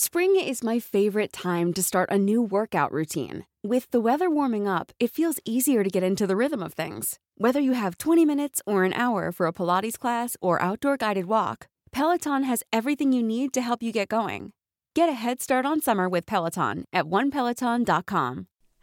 Spring 0.00 0.36
is 0.36 0.62
my 0.62 0.78
favorite 0.78 1.32
time 1.32 1.74
to 1.74 1.82
start 1.82 2.08
a 2.08 2.16
new 2.16 2.40
workout 2.40 2.92
routine. 2.92 3.44
With 3.64 3.90
the 3.90 3.98
weather 3.98 4.30
warming 4.30 4.68
up, 4.68 4.92
it 5.00 5.10
feels 5.10 5.40
easier 5.44 5.82
to 5.82 5.90
get 5.90 6.04
into 6.04 6.24
the 6.24 6.36
rhythm 6.36 6.62
of 6.62 6.72
things. 6.72 7.18
Whether 7.36 7.58
you 7.58 7.72
have 7.72 7.98
20 7.98 8.24
minutes 8.24 8.62
or 8.64 8.84
an 8.84 8.92
hour 8.92 9.32
for 9.32 9.48
a 9.48 9.52
Pilates 9.52 9.98
class 9.98 10.36
or 10.40 10.62
outdoor 10.62 10.98
guided 10.98 11.24
walk, 11.24 11.66
Peloton 11.90 12.44
has 12.44 12.62
everything 12.72 13.12
you 13.12 13.24
need 13.24 13.52
to 13.54 13.60
help 13.60 13.82
you 13.82 13.90
get 13.90 14.08
going. 14.08 14.52
Get 14.94 15.08
a 15.08 15.18
head 15.18 15.42
start 15.42 15.66
on 15.66 15.80
summer 15.80 16.08
with 16.08 16.26
Peloton 16.26 16.84
at 16.92 17.06
onepeloton.com. 17.06 18.46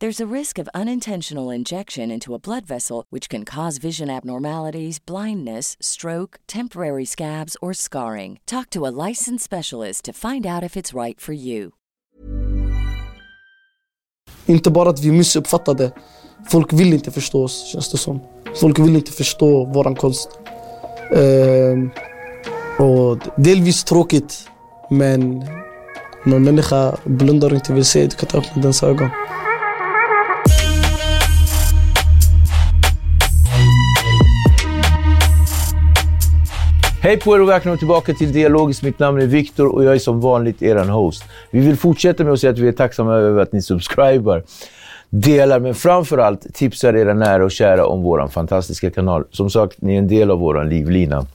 There's 0.00 0.20
a 0.20 0.26
risk 0.26 0.58
of 0.58 0.68
unintentional 0.74 1.54
injection 1.54 2.10
into 2.10 2.34
a 2.34 2.38
blood 2.38 2.66
vessel, 2.66 3.04
which 3.10 3.28
can 3.28 3.44
cause 3.44 3.78
vision 3.78 4.10
abnormalities, 4.10 4.98
blindness, 4.98 5.76
stroke, 5.80 6.40
temporary 6.46 7.04
scabs, 7.04 7.56
or 7.62 7.72
scarring. 7.74 8.40
Talk 8.44 8.70
to 8.70 8.86
a 8.86 8.92
licensed 9.08 9.44
specialist 9.44 10.04
to 10.04 10.12
find 10.12 10.46
out 10.46 10.64
if 10.64 10.76
it's 10.76 10.92
right 11.04 11.20
for 11.20 11.32
you. 11.32 11.70
Inte 14.46 14.70
bara 14.70 14.90
att 14.90 15.00
vi 15.00 15.12
missuppfattar 15.12 15.74
det. 15.74 15.92
Folk 16.48 16.72
vill 16.72 16.92
inte 16.92 17.10
förstå 17.10 17.44
oss, 17.44 17.72
känns 17.72 17.90
det 17.90 17.98
som. 17.98 18.20
Folk 18.60 18.78
vill 18.78 18.96
inte 18.96 19.12
förstå 19.12 19.64
våran 19.64 19.94
konst. 19.94 20.28
Ehm, 21.14 21.90
och 22.78 23.18
delvis 23.36 23.84
tråkigt, 23.84 24.48
men 24.90 25.48
om 26.24 26.32
en 26.32 26.42
människa 26.42 26.96
blundar 27.04 27.50
och 27.50 27.54
inte 27.54 27.72
vill 27.72 27.84
se, 27.84 28.06
du 28.06 28.16
kan 28.16 28.28
ta 28.28 28.38
upp 28.38 28.62
dens 28.62 28.82
ögon. 28.82 29.10
Hej 37.04 37.20
på 37.20 37.34
er 37.36 37.40
och 37.40 37.48
välkomna 37.48 37.76
tillbaka 37.76 38.14
till 38.14 38.32
Dialogiskt. 38.32 38.82
Mitt 38.82 38.98
namn 38.98 39.20
är 39.20 39.26
Viktor 39.26 39.74
och 39.74 39.84
jag 39.84 39.94
är 39.94 39.98
som 39.98 40.20
vanligt 40.20 40.62
er 40.62 40.76
host. 40.76 41.24
Vi 41.50 41.60
vill 41.60 41.76
fortsätta 41.76 42.24
med 42.24 42.32
att 42.32 42.40
säga 42.40 42.52
att 42.52 42.58
vi 42.58 42.68
är 42.68 42.72
tacksamma 42.72 43.14
över 43.14 43.42
att 43.42 43.52
ni 43.52 43.62
subscribar, 43.62 44.42
delar, 45.10 45.60
men 45.60 45.74
framförallt 45.74 46.54
tipsar 46.54 46.94
era 46.94 47.14
nära 47.14 47.44
och 47.44 47.50
kära 47.50 47.86
om 47.86 48.02
vår 48.02 48.28
fantastiska 48.28 48.90
kanal. 48.90 49.24
Som 49.30 49.50
sagt, 49.50 49.82
ni 49.82 49.94
är 49.94 49.98
en 49.98 50.08
del 50.08 50.30
av 50.30 50.38
vår 50.38 50.64
livlina. 50.64 51.26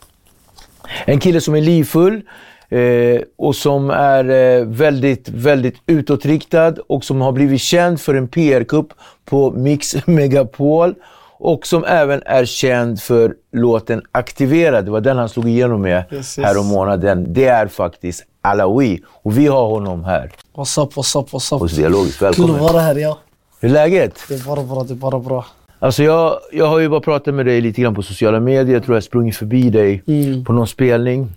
En 1.05 1.19
kille 1.19 1.41
som 1.41 1.55
är 1.55 1.61
livfull 1.61 2.21
eh, 2.69 3.21
och 3.37 3.55
som 3.55 3.89
är 3.89 4.29
eh, 4.29 4.65
väldigt, 4.65 5.29
väldigt 5.29 5.75
utåtriktad 5.85 6.73
och 6.87 7.03
som 7.03 7.21
har 7.21 7.31
blivit 7.31 7.61
känd 7.61 8.01
för 8.01 8.15
en 8.15 8.27
PR-kupp 8.27 8.93
på 9.25 9.51
Mix 9.51 10.07
Megapol 10.07 10.95
och 11.39 11.67
som 11.67 11.83
även 11.85 12.21
är 12.25 12.45
känd 12.45 13.01
för 13.01 13.35
låten 13.51 14.01
Aktiverad. 14.11 14.85
Det 14.85 14.91
var 14.91 15.01
den 15.01 15.17
han 15.17 15.29
slog 15.29 15.49
igenom 15.49 15.81
med 15.81 16.03
Yes, 16.11 16.39
yes. 16.39 16.55
månaden. 16.65 17.25
Det 17.33 17.45
är 17.45 17.67
faktiskt 17.67 18.23
Alawi 18.41 19.01
och 19.07 19.37
vi 19.37 19.47
har 19.47 19.65
honom 19.69 20.03
här 20.03 20.31
What's 20.55 20.83
up, 20.83 20.93
what's 20.93 21.19
up, 21.21 21.29
what's 21.29 21.55
up? 21.55 21.59
hos 21.61 21.71
Dialogiskt. 21.71 22.19
Kul 22.19 22.25
Välkommen. 22.25 22.55
att 22.55 22.61
vara 22.73 22.81
här, 22.81 22.95
ja. 22.95 23.17
Hur 23.59 23.69
är 23.69 23.73
läget? 23.73 24.15
Det 24.27 24.33
är 24.35 24.45
bara 24.45 24.63
bra, 24.63 24.83
det 24.83 24.93
är 24.93 24.95
bara 24.95 25.19
bra. 25.19 25.45
Alltså 25.79 26.03
jag, 26.03 26.39
jag 26.51 26.65
har 26.65 26.79
ju 26.79 26.89
bara 26.89 26.99
pratat 27.01 27.33
med 27.35 27.45
dig 27.45 27.61
lite 27.61 27.81
grann 27.81 27.95
på 27.95 28.01
sociala 28.03 28.39
medier. 28.39 28.73
Jag 28.73 28.83
tror 28.83 28.93
jag 28.95 28.97
har 28.97 29.01
sprungit 29.01 29.35
förbi 29.35 29.69
dig 29.69 30.03
Mm. 30.07 30.45
på 30.45 30.53
någon 30.53 30.67
spelning. 30.67 31.31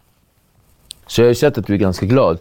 Så 1.06 1.20
jag 1.20 1.24
har 1.26 1.28
ju 1.28 1.34
sett 1.34 1.58
att 1.58 1.66
du 1.66 1.74
är 1.74 1.78
ganska 1.78 2.06
glad. 2.06 2.38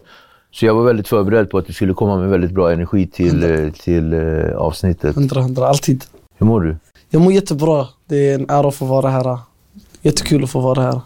Så 0.50 0.66
jag 0.66 0.74
var 0.74 0.82
väldigt 0.84 1.08
förberedd 1.08 1.50
på 1.50 1.58
att 1.58 1.66
du 1.66 1.72
skulle 1.72 1.94
komma 1.94 2.16
med 2.16 2.28
väldigt 2.28 2.50
bra 2.50 2.72
energi 2.72 3.06
till, 3.06 3.42
eh, 3.64 3.70
till 3.72 4.12
eh, 4.12 4.56
avsnittet. 4.56 5.14
Hundra, 5.16 5.40
hundra, 5.42 5.68
alltid. 5.68 6.04
Hur 6.38 6.46
mår 6.46 6.60
du? 6.60 6.76
Jag 7.14 7.22
mår 7.22 7.32
jättebra. 7.32 7.86
Det 8.06 8.30
är 8.30 8.34
en 8.34 8.50
ära 8.50 8.68
att 8.68 8.74
få 8.74 8.84
vara 8.84 9.10
här. 9.10 9.38
Jättekul 10.02 10.44
att 10.44 10.50
få 10.50 10.60
vara 10.60 10.82
här. 10.82 11.00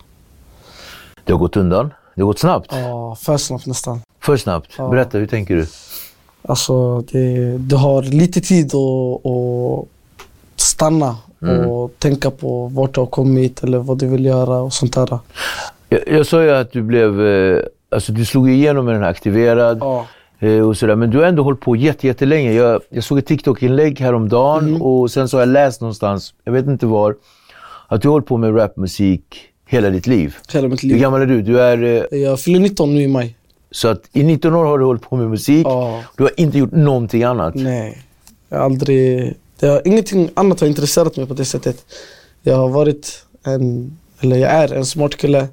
Det 1.24 1.32
har 1.32 1.38
gått 1.38 1.56
undan. 1.56 1.92
Det 2.14 2.22
har 2.22 2.26
gått 2.26 2.38
snabbt. 2.38 2.66
Ja, 2.70 3.16
för 3.20 3.36
snabbt 3.36 3.66
nästan. 3.66 4.00
För 4.20 4.36
snabbt. 4.36 4.70
Ja. 4.78 4.88
Berätta, 4.88 5.18
hur 5.18 5.26
tänker 5.26 5.56
du? 5.56 5.66
Alltså, 6.42 7.00
det, 7.00 7.58
du 7.58 7.76
har 7.76 8.02
lite 8.02 8.40
tid 8.40 8.66
att, 8.74 9.26
att 9.26 9.88
stanna 10.56 11.16
Mm. 11.42 11.66
och 11.70 11.92
tänka 11.98 12.30
på 12.30 12.66
vart 12.66 12.94
du 12.94 13.00
har 13.00 13.06
kommit 13.06 13.62
eller 13.62 13.78
vad 13.78 13.98
du 13.98 14.06
vill 14.06 14.24
göra 14.24 14.58
och 14.58 14.72
sånt 14.72 14.94
där. 14.94 15.18
Jag, 15.88 16.00
jag 16.08 16.26
sa 16.26 16.42
ju 16.42 16.50
att 16.50 16.72
du 16.72 16.82
blev... 16.82 17.26
Eh, 17.26 17.62
alltså 17.90 18.12
du 18.12 18.24
slog 18.24 18.50
igenom 18.50 18.84
med 18.84 18.94
den 18.94 19.02
här 19.02 19.10
Aktiverad. 19.10 19.78
Ja. 19.80 20.06
Eh, 20.38 20.68
och 20.68 20.76
sådär. 20.76 20.96
Men 20.96 21.10
du 21.10 21.18
har 21.18 21.24
ändå 21.24 21.42
hållit 21.42 21.60
på 21.60 21.76
jätte, 21.76 22.06
jättelänge. 22.06 22.52
Jag, 22.52 22.80
jag 22.90 23.04
såg 23.04 23.18
ett 23.18 23.26
TikTok-inlägg 23.26 24.00
häromdagen 24.00 24.68
Mm. 24.68 24.82
och 24.82 25.10
sen 25.10 25.28
så 25.28 25.36
har 25.36 25.42
jag 25.42 25.48
läst 25.48 25.80
någonstans, 25.80 26.34
jag 26.44 26.52
vet 26.52 26.66
inte 26.66 26.86
var, 26.86 27.16
att 27.88 28.02
du 28.02 28.08
har 28.08 28.12
hållit 28.12 28.26
på 28.28 28.36
med 28.36 28.56
rapmusik 28.56 29.22
hela 29.66 29.90
ditt 29.90 30.06
liv. 30.06 30.36
Hela 30.52 30.68
mitt 30.68 30.84
Hur 30.84 30.88
liv. 30.88 30.98
gammal 31.00 31.22
är 31.22 31.26
du? 31.26 31.42
Du 31.42 31.60
är... 31.60 31.82
Eh, 32.12 32.18
Jag 32.18 32.40
fyller 32.40 32.60
19 32.60 32.94
nu 32.94 33.02
i 33.02 33.08
maj. 33.08 33.36
så 33.70 33.88
att 33.88 34.02
i 34.12 34.22
19 34.22 34.54
år 34.54 34.64
har 34.64 34.78
du 34.78 34.84
hållit 34.84 35.02
på 35.02 35.16
med 35.16 35.30
musik. 35.30 35.66
Ja. 35.66 36.02
Du 36.16 36.22
har 36.22 36.32
inte 36.36 36.58
gjort 36.58 36.72
någonting 36.72 37.22
annat. 37.24 37.54
Nej, 37.54 37.98
jag 38.48 38.58
har 38.58 38.64
aldrig... 38.64 39.34
Det 39.60 39.66
har, 39.66 39.82
ingenting 39.84 40.30
annat 40.34 40.60
har 40.60 40.66
intresserat 40.68 41.16
mig 41.16 41.26
på 41.26 41.34
det 41.34 41.44
sättet. 41.44 41.84
Jag 42.42 42.56
har 42.56 42.68
varit 42.68 43.24
en, 43.44 43.96
eller 44.20 44.36
jag 44.36 44.50
är 44.50 44.74
en 44.74 44.86
smart 44.86 45.16
kille. 45.16 45.48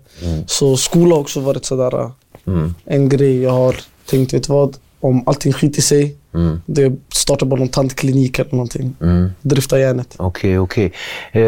Så 0.48 0.78
skola 0.78 1.16
har 1.16 1.22
också 1.22 1.40
varit 1.40 1.66
sådär 1.66 2.12
Mm. 2.48 2.74
en 2.86 3.10
grej. 3.10 3.42
Jag 3.42 3.52
har 3.52 3.76
tänkt, 4.06 4.34
vet 4.34 4.44
du 4.48 4.54
vad? 4.54 4.78
Om 5.00 5.24
allting 5.28 5.54
skiter 5.54 5.82
sig, 5.82 6.16
Mm. 6.34 6.62
det 6.66 6.94
startar 7.14 7.46
bara 7.46 7.60
någon 7.60 7.68
tandklinik 7.70 8.40
eller 8.40 8.52
någonting. 8.52 8.96
Mm. 9.02 9.30
Drifta 9.42 9.80
järnet. 9.80 10.16
Okej, 10.18 10.60
okej. 10.60 10.86
Eh, 11.32 11.42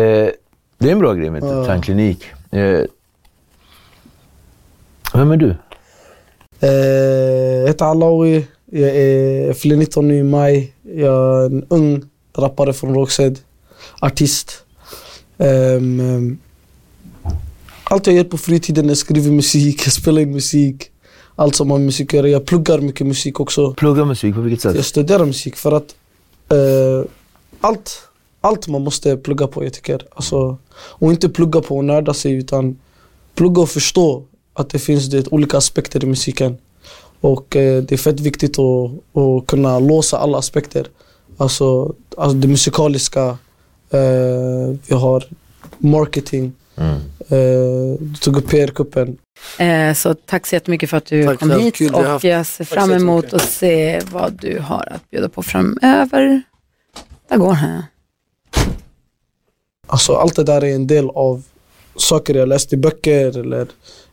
det 0.77 0.87
är 0.87 0.91
en 0.91 0.99
bra 0.99 1.13
grej 1.13 1.29
med 1.29 1.43
Ja. 1.43 1.65
tandklinik. 1.65 2.23
Eh, 2.51 2.79
vem 5.13 5.31
är 5.31 5.37
du? 5.37 5.55
Eh, 6.59 6.69
jag 7.59 7.67
heter 7.67 7.85
Alawi, 7.85 8.47
jag 8.65 8.89
är 8.89 9.53
fyller 9.53 9.75
19 9.75 10.07
nu 10.07 10.17
i 10.17 10.23
maj. 10.23 10.73
Jag 10.95 11.41
är 11.41 11.45
en 11.45 11.65
ung 11.69 12.03
rappare 12.37 12.73
från 12.73 12.93
Rågsved, 12.95 13.39
artist. 13.99 14.63
Ehm, 15.37 16.37
allt 17.83 18.07
jag 18.07 18.15
gör 18.15 18.23
på 18.23 18.37
fritiden, 18.37 18.87
jag 18.87 18.97
skriver 18.97 19.31
musik, 19.31 19.81
jag 19.85 19.93
spelar 19.93 20.21
in 20.21 20.31
musik. 20.31 20.91
Allt 21.35 21.55
som 21.55 21.71
har 21.71 21.77
med 21.77 21.85
musik 21.85 22.13
att 22.13 22.13
göra. 22.13 22.29
Jag 22.29 22.45
pluggar 22.45 22.79
mycket 22.79 23.07
musik 23.07 23.39
också. 23.39 23.73
Plugga 23.73 24.05
musik, 24.05 24.35
på 24.35 24.41
vilket 24.41 24.61
sätt? 24.61 24.75
Jag 24.75 24.85
studerar 24.85 25.25
musik 25.25 25.55
för 25.55 25.71
att 25.71 25.95
eh, 26.51 27.09
allt, 27.61 28.01
allt 28.41 28.67
man 28.67 28.81
måste 28.81 29.17
plugga 29.17 29.47
på 29.47 29.63
jag 29.63 29.73
tycker. 29.73 30.01
Alltså, 30.15 30.57
och 30.73 31.11
inte 31.11 31.29
plugga 31.29 31.61
på 31.61 31.77
och 31.77 31.85
nörda 31.85 32.13
sig 32.13 32.33
utan 32.33 32.79
plugga 33.35 33.61
och 33.61 33.69
förstå 33.69 34.23
att 34.53 34.69
det 34.69 34.79
finns 34.79 35.09
det, 35.09 35.27
olika 35.27 35.57
aspekter 35.57 36.03
i 36.03 36.07
musiken. 36.07 36.57
Och 37.21 37.55
eh, 37.55 37.83
det 37.83 37.95
är 37.95 37.97
fett 37.97 38.19
viktigt 38.19 38.59
att, 38.59 38.91
att 39.17 39.47
kunna 39.47 39.79
låsa 39.79 40.17
alla 40.17 40.37
aspekter. 40.37 40.87
Alltså, 41.37 41.95
alltså 42.17 42.37
det 42.37 42.47
musikaliska, 42.47 43.37
eh, 43.89 44.75
vi 44.87 44.95
har 44.95 45.23
marketing, 45.77 46.53
Eh, 46.77 47.99
du 47.99 48.15
tog 48.21 48.37
upp 48.37 48.49
PR-kuppen. 48.49 49.17
Eh, 49.59 49.93
så 49.93 50.13
tack 50.13 50.47
så 50.47 50.55
jättemycket 50.55 50.89
för 50.89 50.97
att 50.97 51.05
du 51.05 51.25
Tack 51.25 51.39
kom 51.39 51.51
hit 51.51 51.75
Kul 51.75 51.93
och 51.93 52.03
haft. 52.03 52.25
jag 52.25 52.45
ser 52.45 52.65
fram 52.65 52.91
emot 52.91 53.33
att 53.33 53.49
se 53.49 54.01
vad 54.11 54.33
du 54.33 54.59
har 54.59 54.87
att 54.91 55.09
bjuda 55.09 55.29
på 55.29 55.43
framöver. 55.43 56.41
Där 57.29 57.37
går 57.37 57.53
han. 57.53 57.83
Alltså 59.87 60.15
allt 60.15 60.35
det 60.35 60.43
där 60.43 60.63
är 60.63 60.75
en 60.75 60.87
del 60.87 61.09
av 61.09 61.43
saker 61.95 62.35
jag 62.35 62.47
läst 62.49 62.73
i 62.73 62.77
böcker 62.77 63.39
eller 63.39 63.67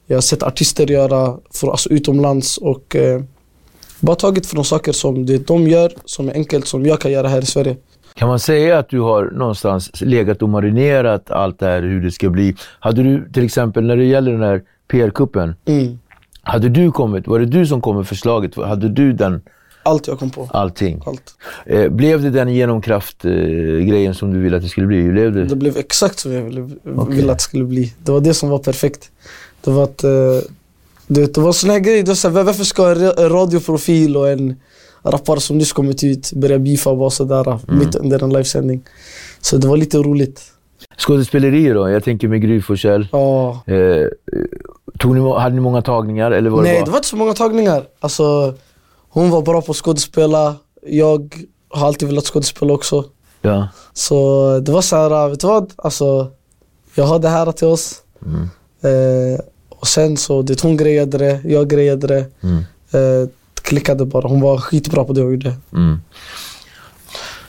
jag 0.06 0.16
har 0.16 0.22
sett 0.22 0.42
artister 0.42 0.86
göra 0.90 1.38
för, 1.50 1.70
alltså, 1.70 1.88
utomlands 1.90 2.58
och 2.58 2.96
eh, 2.96 3.22
bara 4.00 4.16
tagit 4.16 4.46
från 4.46 4.64
saker 4.64 4.92
som 4.92 5.26
det 5.26 5.46
de 5.46 5.68
gör 5.68 5.92
som 6.04 6.28
är 6.28 6.34
enkelt 6.34 6.66
som 6.66 6.86
jag 6.86 7.00
kan 7.00 7.12
göra 7.12 7.28
här 7.28 7.42
i 7.42 7.46
Sverige. 7.46 7.76
Kan 8.22 8.28
man 8.28 8.38
säga 8.38 8.78
att 8.78 8.88
du 8.88 9.00
har 9.00 9.24
någonstans 9.24 9.90
legat 10.00 10.42
och 10.42 10.48
marinerat 10.48 11.30
allt 11.30 11.58
det 11.58 11.66
här 11.66 11.82
hur 11.82 12.00
det 12.02 12.10
ska 12.10 12.30
bli? 12.30 12.56
Hade 12.80 13.02
du 13.02 13.28
till 13.32 13.44
exempel 13.44 13.84
när 13.86 13.96
det 13.96 14.04
gäller 14.04 14.32
den 14.32 14.42
här 14.42 14.62
PR-kuppen, 14.88 15.54
Mm. 15.66 15.98
hade 16.42 16.68
du 16.68 16.92
kommit, 16.92 17.26
var 17.26 17.38
det 17.38 17.46
du 17.46 17.66
som 17.66 17.80
kom 17.80 17.96
med 17.96 18.06
förslaget? 18.08 18.54
Hade 18.56 18.88
du 18.88 19.12
den, 19.12 19.40
Allt 19.82 20.06
jag 20.06 20.18
kom 20.18 20.30
på. 20.30 20.48
allting? 20.52 21.02
Allt. 21.06 21.34
Eh, 21.66 21.88
blev 21.88 22.22
det 22.22 22.30
den 22.30 22.48
genomkraft-grejen 22.54 24.14
som 24.14 24.32
du 24.32 24.38
ville 24.40 24.56
att 24.56 24.62
det 24.62 24.68
skulle 24.68 24.86
bli? 24.86 25.02
Blev 25.08 25.32
det? 25.32 25.44
Det 25.44 25.56
blev 25.56 25.76
exakt 25.76 26.18
som 26.18 26.32
jag 26.32 26.42
ville, 26.42 26.70
Okej. 26.96 27.16
ville 27.16 27.32
att 27.32 27.38
det 27.38 27.42
skulle 27.44 27.64
bli. 27.64 27.92
Det 28.04 28.12
var 28.12 28.20
det 28.20 28.34
som 28.34 28.48
var 28.48 28.58
perfekt. 28.58 29.10
Det 29.64 29.70
var 29.70 29.84
att, 29.84 30.04
eh, 30.04 30.10
du 31.06 31.20
vet, 31.20 31.34
det 31.34 31.40
var 31.40 31.52
såna 31.52 31.72
här 31.72 31.80
grejer. 31.80 32.02
Det 32.02 32.08
var 32.08 32.14
så 32.14 32.28
här, 32.30 32.42
varför 32.44 32.64
ska 32.64 32.90
en 32.90 33.28
radioprofil 33.28 34.16
och 34.16 34.28
en 34.30 34.56
rappare 35.04 35.40
som 35.40 35.58
nyss 35.58 35.72
kommit 35.72 36.04
ut 36.04 36.32
börja 36.32 36.58
beefa 36.58 36.94
bara 36.94 37.10
sådär 37.10 37.58
mitt 37.66 37.94
under 37.94 38.22
en 38.24 38.32
livesändning? 38.32 38.82
Så 39.40 39.56
det 39.56 39.68
var 39.68 39.76
lite 39.76 39.98
roligt. 39.98 40.42
Skådespeleri 40.98 41.68
då? 41.68 41.90
Jag 41.90 42.04
tänker 42.04 42.28
med 42.28 42.42
Gry 42.42 42.60
Forssell. 42.60 43.08
Ja. 43.12 43.62
Eh, 43.66 44.06
tog 44.98 45.16
ni, 45.16 45.30
hade 45.40 45.54
ni 45.54 45.60
många 45.60 45.82
tagningar? 45.82 46.30
Eller 46.30 46.50
var 46.50 46.62
Nej, 46.62 46.72
det 46.72 46.78
bara... 46.78 46.84
det 46.84 46.90
var 46.90 46.98
inte 46.98 47.08
så 47.08 47.16
många 47.16 47.32
tagningar. 47.32 47.84
Alltså, 48.00 48.54
hon 49.08 49.30
var 49.30 49.42
bra 49.42 49.62
på 49.62 49.70
att 49.70 49.76
skådespela. 49.76 50.56
Jag 50.86 51.46
har 51.68 51.86
alltid 51.86 52.08
velat 52.08 52.24
skådespela 52.24 52.72
också. 52.72 53.04
Ja. 53.42 53.68
Så 53.92 54.58
det 54.60 54.72
var 54.72 54.82
så 54.82 54.96
här, 54.96 55.28
vet 55.28 55.40
du 55.40 55.46
vad? 55.46 55.72
Alltså, 55.76 56.30
jag 56.94 57.04
har 57.04 57.18
det 57.18 57.28
här 57.28 57.52
till 57.52 57.66
oss. 57.66 58.02
Mm. 58.26 58.42
Eh, 58.82 59.40
och 59.68 59.86
sen 59.86 60.16
så, 60.16 60.42
det, 60.42 60.62
hon 60.62 60.76
grejade 60.76 61.18
det, 61.18 61.40
jag 61.44 61.68
grejade 61.68 62.06
det. 62.06 62.26
Mm. 62.40 62.56
Eh, 62.92 63.28
klickade 63.62 64.04
bara. 64.06 64.28
Hon 64.28 64.40
var 64.40 64.58
skitbra 64.58 65.04
på 65.04 65.12
det 65.12 65.20
hon 65.20 65.30
gjorde. 65.30 65.54
Mm. 65.72 66.00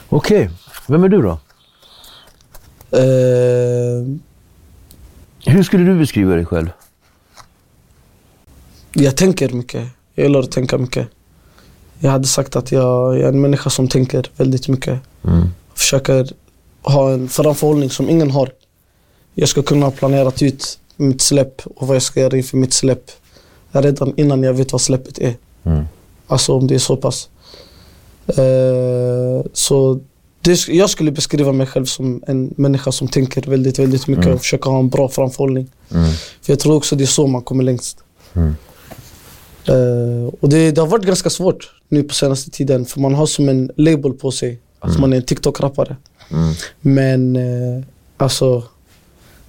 Okej, 0.08 0.50
vem 0.86 1.04
är 1.04 1.08
du 1.08 1.22
då? 1.22 1.38
Eh, 2.98 4.06
Hur 5.46 5.62
skulle 5.62 5.84
du 5.84 5.98
beskriva 5.98 6.34
dig 6.34 6.44
själv? 6.46 6.68
jag 8.92 9.16
tänker 9.16 9.48
mycket. 9.48 9.88
Jag 10.14 10.24
gillar 10.26 10.40
att 10.40 10.50
tänka 10.52 10.78
mycket. 10.78 11.08
Jag 11.98 12.10
hade 12.10 12.26
sagt 12.26 12.56
att 12.56 12.72
jag, 12.72 13.14
jag 13.18 13.22
är 13.24 13.28
en 13.28 13.40
människa 13.40 13.70
som 13.70 13.88
tänker 13.88 14.30
väldigt 14.36 14.68
mycket. 14.68 15.00
Mm. 15.24 15.48
försöker 15.74 16.28
ha 16.82 17.12
en 17.12 17.28
framförhållning 17.28 17.90
som 17.90 18.10
ingen 18.10 18.30
har. 18.30 18.50
Jag 19.34 19.48
ska 19.48 19.62
kunna 19.62 19.86
ha 19.86 19.90
planerat 19.90 20.42
ut 20.42 20.78
mitt 20.96 21.22
släpp 21.22 21.62
och 21.66 21.86
vad 21.86 21.94
jag 21.96 22.02
ska 22.02 22.20
göra 22.20 22.36
inför 22.36 22.56
mitt 22.56 22.72
släpp 22.72 23.10
redan 23.72 24.14
innan 24.16 24.42
jag 24.42 24.54
vet 24.54 24.72
vad 24.72 24.80
släppet 24.80 25.18
är. 25.18 25.34
Mm. 25.62 25.84
Alltså 26.34 26.52
om 26.54 26.66
det 26.66 26.74
är 26.74 26.78
så 26.78 26.96
pass. 26.96 27.28
Eh, 28.26 29.46
så 29.52 30.00
det, 30.40 30.68
jag 30.68 30.90
skulle 30.90 31.10
beskriva 31.12 31.52
mig 31.52 31.66
själv 31.66 31.84
som 31.84 32.22
en 32.26 32.54
människa 32.56 32.92
som 32.92 33.08
tänker 33.08 33.42
väldigt, 33.50 33.78
väldigt 33.78 34.06
mycket 34.06 34.24
Mm. 34.24 34.34
och 34.34 34.40
försöker 34.40 34.70
ha 34.70 34.78
en 34.78 34.88
bra 34.88 35.08
framförhållning. 35.08 35.70
Mm. 35.90 36.10
För 36.42 36.52
jag 36.52 36.58
tror 36.60 36.74
också 36.76 36.96
det 36.96 37.04
är 37.04 37.06
så 37.06 37.26
man 37.26 37.42
kommer 37.42 37.64
längst. 37.64 37.98
Mm. 38.34 38.54
Eh, 39.68 40.34
och 40.40 40.48
det, 40.48 40.70
det 40.70 40.80
har 40.80 40.88
varit 40.88 41.04
ganska 41.06 41.30
svårt 41.30 41.70
nu 41.88 42.02
på 42.02 42.14
senaste 42.14 42.50
tiden 42.50 42.84
för 42.84 43.00
man 43.00 43.14
har 43.14 43.26
som 43.26 43.48
en 43.48 43.70
label 43.76 44.12
på 44.12 44.30
sig. 44.30 44.60
Alltså 44.80 45.00
man 45.00 45.12
är 45.12 45.16
en 45.16 45.22
TikTok-rappare. 45.22 45.96
Mm. 46.30 46.54
Men 46.80 47.36
eh, 47.36 47.84
alltså, 48.16 48.62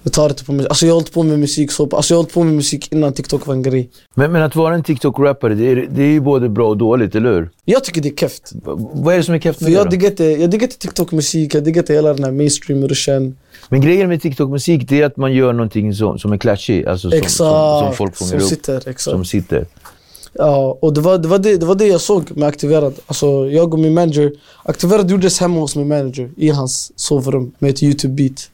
jag 0.06 0.12
tar 0.12 0.28
inte 0.28 0.44
på 0.44 0.52
mig. 0.52 0.66
Alltså 0.68 0.86
jag 0.86 0.92
har 0.92 0.96
hållit 1.00 1.12
på 1.12 1.22
med 1.22 1.38
musik 1.38 1.72
så, 1.72 1.82
alltså 1.96 2.14
jag 2.14 2.18
har 2.18 2.22
hållit 2.22 2.34
på 2.34 2.44
med 2.44 2.54
musik 2.54 2.92
innan 2.92 3.12
TikTok 3.12 3.46
var 3.46 3.54
en 3.54 3.62
grej. 3.62 3.90
Men, 4.14 4.32
men 4.32 4.42
att 4.42 4.56
vara 4.56 4.74
en 4.74 4.82
TikTok-rappare, 4.82 5.54
det 5.54 5.70
är, 5.70 5.76
det 5.90 6.02
är 6.02 6.06
ju 6.08 6.20
både 6.20 6.48
bra 6.48 6.68
och 6.68 6.76
dåligt, 6.76 7.14
eller 7.14 7.32
hur? 7.32 7.50
Jag 7.64 7.84
tycker 7.84 8.00
det 8.00 8.08
är 8.08 8.14
keft. 8.16 8.52
V- 8.54 8.60
Vad 8.92 9.14
är 9.14 9.18
det 9.18 9.24
som 9.24 9.34
är 9.34 9.38
keft 9.38 9.58
För 9.58 9.64
med 9.64 9.72
det 9.72 9.76
jag 9.76 9.86
då? 9.86 9.90
diggar 9.90 10.10
inte, 10.10 10.24
jag 10.24 10.50
diggar 10.50 10.64
inte 10.66 10.78
TikTok-musik, 10.78 11.54
jag 11.54 11.64
diggar 11.64 11.82
inte 11.82 11.92
hela 11.92 12.14
den 12.14 12.24
här 12.24 12.30
mainstream-ruschen. 12.32 13.36
Men 13.68 13.80
grejen 13.80 14.08
med 14.08 14.22
TikTok-musik, 14.22 14.88
det 14.88 15.00
är 15.00 15.06
att 15.06 15.16
man 15.16 15.32
gör 15.34 15.52
någonting 15.52 15.94
som, 15.94 16.18
som 16.18 16.32
är 16.32 16.38
clashy. 16.38 16.84
Alltså 16.84 17.10
som, 17.10 17.18
Exakt, 17.18 17.32
som, 17.36 17.80
som 17.84 17.94
folk 17.94 18.16
fångar 18.16 18.30
som 18.30 18.40
upp. 18.40 18.44
sitter. 18.48 18.76
Exakt. 18.76 19.00
Som 19.00 19.24
sitter. 19.24 19.66
Ja, 20.32 20.78
och 20.80 20.92
det 20.94 21.00
var, 21.00 21.18
det, 21.18 21.28
var 21.28 21.38
det, 21.38 21.56
det 21.56 21.66
var 21.66 21.74
det 21.74 21.86
jag 21.86 22.00
såg 22.00 22.36
med 22.36 22.48
Aktiverad. 22.48 22.94
Alltså 23.06 23.26
jag 23.50 23.74
och 23.74 23.80
min 23.80 23.94
manager, 23.94 24.32
Aktiverad 24.64 25.10
gjordes 25.10 25.40
hemma 25.40 25.60
hos 25.60 25.76
min 25.76 25.88
manager 25.88 26.30
i 26.36 26.50
hans 26.50 26.92
sovrum 26.96 27.52
med 27.58 27.70
ett 27.70 27.82
YouTube-beat. 27.82 28.48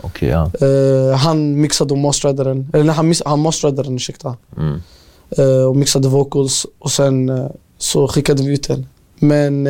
Okej, 0.00 0.28
ja. 0.28 0.50
Eh, 0.60 1.16
han 1.16 1.60
mixade 1.60 1.92
och 1.94 1.98
masterade 1.98 2.44
den, 2.44 2.70
eller 2.72 2.84
nej, 2.84 2.94
han, 2.94 3.14
han 3.24 3.40
masterade 3.40 3.82
den 3.82 3.94
ursäkta. 3.96 4.36
Mm. 4.56 4.82
Eh, 5.38 5.64
och 5.68 5.76
mixade 5.76 6.08
vocals 6.08 6.66
och 6.78 6.90
sen 6.90 7.28
eh, 7.28 7.46
så 7.78 8.08
skickade 8.08 8.42
vi 8.42 8.52
ut 8.54 8.68
den. 8.68 8.86
Men 9.18 9.64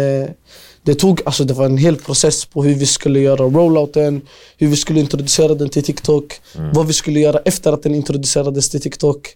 det 0.82 0.94
tog, 0.94 1.20
alltså 1.26 1.44
det 1.44 1.54
var 1.54 1.64
en 1.64 1.78
hel 1.78 1.96
process 1.96 2.44
på 2.44 2.64
hur 2.64 2.74
vi 2.74 2.86
skulle 2.86 3.20
göra 3.20 3.42
rollouten, 3.44 4.20
hur 4.58 4.68
vi 4.68 4.76
skulle 4.76 5.00
introducera 5.00 5.54
den 5.54 5.68
till 5.68 5.82
TikTok, 5.82 6.40
vad 6.72 6.86
vi 6.86 6.92
skulle 6.92 7.20
göra 7.20 7.38
efter 7.44 7.72
att 7.72 7.82
den 7.82 7.94
introducerades 7.94 8.70
till 8.70 8.80
TikTok, 8.80 9.28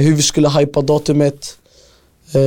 hur 0.00 0.14
vi 0.16 0.22
skulle 0.22 0.48
hypa 0.48 0.82
datumet, 0.82 1.56
eh, 2.34 2.40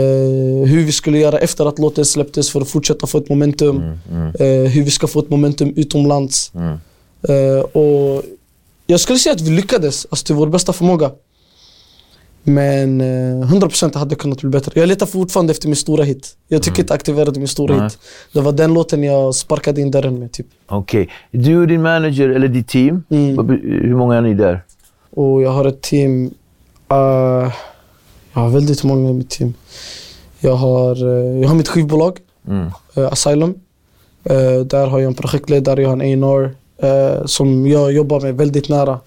hur 0.70 0.86
vi 0.86 0.92
skulle 0.92 1.18
göra 1.20 1.38
efter 1.40 1.66
att 1.66 1.80
låten 1.80 2.06
släpptes 2.06 2.50
för 2.50 2.62
att 2.62 2.68
fortsätta 2.70 3.08
få 3.08 3.18
ett 3.18 3.30
momentum, 3.30 3.78
Mm, 3.78 3.98
mm, 4.12 4.28
eh, 4.40 4.72
hur 4.72 4.84
vi 4.84 4.92
ska 4.92 5.08
få 5.08 5.20
ett 5.20 5.30
momentum 5.30 5.74
utomlands. 5.76 6.52
mm. 6.56 6.78
Eh, 7.30 7.60
och 7.60 8.24
jag 8.88 9.00
skulle 9.00 9.20
säga 9.20 9.36
att 9.36 9.42
vi 9.42 9.50
lyckades, 9.50 10.08
alltså 10.10 10.26
till 10.26 10.36
vår 10.36 10.48
bästa 10.48 10.74
förmåga. 10.74 11.12
Men 12.44 13.02
eh, 13.02 13.06
100% 13.52 13.96
hade 13.98 14.16
kunnat 14.16 14.42
bli 14.42 14.50
bättre. 14.50 14.72
Jag 14.80 14.88
letar 14.88 15.06
fortfarande 15.06 15.52
efter 15.52 15.68
min 15.68 15.76
stora 15.76 16.04
hit. 16.04 16.38
Jag 16.48 16.64
tycker 16.64 16.80
inte 16.82 16.94
aktiverade 16.94 17.40
min 17.40 17.48
stora 17.48 17.76
Nej. 17.76 17.84
hit. 17.84 17.98
Det 18.34 18.42
var 18.42 18.52
den 18.52 18.74
låten 18.74 19.04
jag 19.04 19.36
sparkade 19.36 19.82
in 19.82 19.92
dörren 19.92 20.20
med 20.20 20.32
typ. 20.32 20.48
Okej. 20.68 21.10
Du 21.32 21.58
och 21.62 21.68
din 21.68 21.82
manager, 21.82 22.30
eller 22.30 22.48
ditt 22.48 22.68
team, 22.68 23.04
Mm. 23.10 23.50
hur 23.62 23.96
många 23.96 24.16
är 24.16 24.22
ni 24.22 24.34
där? 24.34 24.64
Och 25.10 25.42
jag 25.42 25.50
har 25.50 25.66
ett 25.66 25.82
team. 25.82 26.26
eh, 26.92 26.98
jag 28.34 28.42
har 28.42 28.50
väldigt 28.50 28.84
många 28.84 29.10
i 29.10 29.14
mitt 29.14 29.30
team. 29.30 29.54
Jag 30.40 30.56
har, 30.56 30.96
eh, 31.08 31.42
jag 31.42 31.48
har 31.48 31.56
mitt 31.56 31.68
skivbolag, 31.68 32.18
Mm. 32.48 32.68
eh, 32.96 33.12
Asylum. 33.12 33.54
Där 34.66 34.88
har 34.88 35.00
jag 35.00 35.08
en 35.08 35.14
projektledare, 35.16 35.82
jag 35.82 35.90
har 35.90 35.98
en 36.04 36.24
A&R 36.24 36.56
eh, 36.78 37.26
som 37.26 37.68
jag 37.68 37.92
jobbar 37.92 38.22
med 38.22 38.38
väldigt 38.38 38.70
nära. 38.70 39.00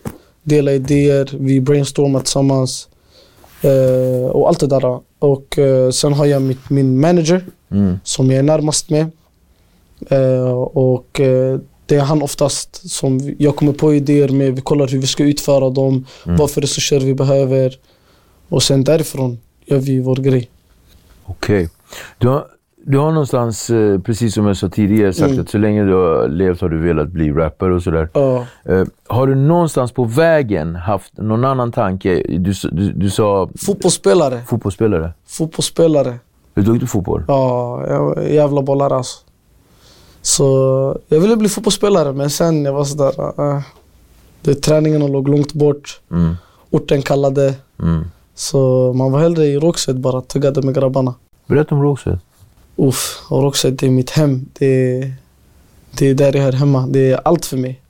Delar 0.42 0.72
idéer, 0.72 1.30
vi 1.40 1.60
brainstormar 1.60 2.20
tillsammans. 2.20 2.88
Eh, 3.62 4.30
och 4.30 4.48
allt 4.48 4.60
det 4.60 4.66
där. 4.66 5.00
Och 5.18 5.58
eh, 5.58 5.90
sen 5.90 6.12
har 6.12 6.26
jag 6.26 6.42
mitt, 6.42 6.70
min 6.70 7.00
manager 7.00 7.44
Mm. 7.70 7.98
som 8.04 8.30
jag 8.30 8.38
är 8.38 8.42
närmast 8.42 8.90
med. 8.90 9.10
Eh, 10.10 10.52
och 10.62 11.20
eh, 11.20 11.58
det 11.86 11.96
är 11.96 12.00
han 12.00 12.22
oftast 12.22 12.90
som 12.90 13.34
jag 13.38 13.56
kommer 13.56 13.72
på 13.72 13.94
idéer 13.94 14.28
med. 14.28 14.54
Vi 14.54 14.60
kollar 14.60 14.86
hur 14.88 14.98
vi 14.98 15.06
ska 15.06 15.24
utföra 15.24 15.70
dem, 15.70 16.06
vad 16.24 16.50
för 16.50 16.60
resurser 16.60 17.00
vi 17.00 17.14
behöver. 17.14 17.78
Och 18.48 18.62
sen 18.62 18.84
därifrån 18.84 19.38
gör 19.66 19.78
vi 19.78 20.00
vår 20.00 20.16
grej. 20.16 20.50
Okej. 21.24 21.68
Du, 22.18 22.28
har, 22.28 22.46
du 22.88 22.98
har 22.98 23.10
någonstans, 23.12 23.70
eh, 23.70 23.98
precis 24.00 24.34
som 24.34 24.46
jag 24.46 24.56
sa 24.56 24.68
tidigare, 24.68 25.12
sagt 25.12 25.30
Mm. 25.30 25.40
att 25.42 25.48
så 25.50 25.58
länge 25.58 25.84
du 25.84 25.92
har 25.94 26.28
levt 26.28 26.60
har 26.60 26.68
du 26.68 26.78
velat 26.78 27.08
bli 27.08 27.32
rappare 27.32 27.74
och 27.74 27.82
sådär. 27.82 28.08
Ja. 28.12 28.44
Eh, 28.64 28.84
har 29.06 29.26
du 29.26 29.34
någonstans 29.34 29.92
på 29.92 30.04
vägen 30.04 30.76
haft 30.76 31.16
någon 31.18 31.44
annan 31.44 31.72
tanke? 31.72 32.14
Du, 32.28 32.52
du, 32.72 32.92
du 32.92 33.10
sa 33.10 33.48
Fotbollsspelare. 33.66 34.40
fotbollsspelare. 34.46 35.12
Fotbollsspelare. 35.26 36.14
Dog 36.54 36.80
du 36.80 36.86
fotboll? 36.86 37.24
Ja, 37.28 37.84
jag 37.88 38.18
är 38.18 38.28
jävla 38.28 38.62
bollar 38.62 38.90
alltså. 38.90 39.18
Så 40.22 40.44
jag 41.08 41.20
ville 41.20 41.36
bli 41.36 41.48
fotbollsspelare 41.48 42.12
men 42.12 42.30
sen 42.30 42.64
jag 42.64 42.72
var 42.72 42.84
sådär, 42.84 43.12
äh, 43.54 43.60
det, 44.42 44.54
träningarna 44.54 45.06
låg 45.06 45.28
långt 45.28 45.52
bort, 45.52 46.00
Mm. 46.10 46.34
orten 46.70 47.02
kallade. 47.02 47.54
Mm. 47.82 48.04
Så 48.34 48.92
man 48.96 49.12
var 49.12 49.20
hellre 49.20 49.44
i 49.44 49.58
Rågsved 49.58 50.00
bara, 50.00 50.20
tuggade 50.20 50.62
med 50.62 50.74
grabbarna. 50.74 51.14
Berätta 51.46 51.74
om 51.74 51.82
Rågsved. 51.82 52.18
Uff, 52.78 53.18
och 53.28 53.42
Rågsved 53.42 53.74
det 53.74 53.86
är 53.86 53.90
mitt 53.90 54.10
hem. 54.10 54.46
Det 54.58 54.66
är, 54.66 55.12
det 55.98 56.06
är 56.08 56.14
där 56.14 56.36
jag 56.36 56.42
hör 56.42 56.52
hemma. 56.52 56.86
Det 56.86 57.10
är 57.10 57.20
allt 57.24 57.46
för 57.46 57.56
mig. 57.56 57.80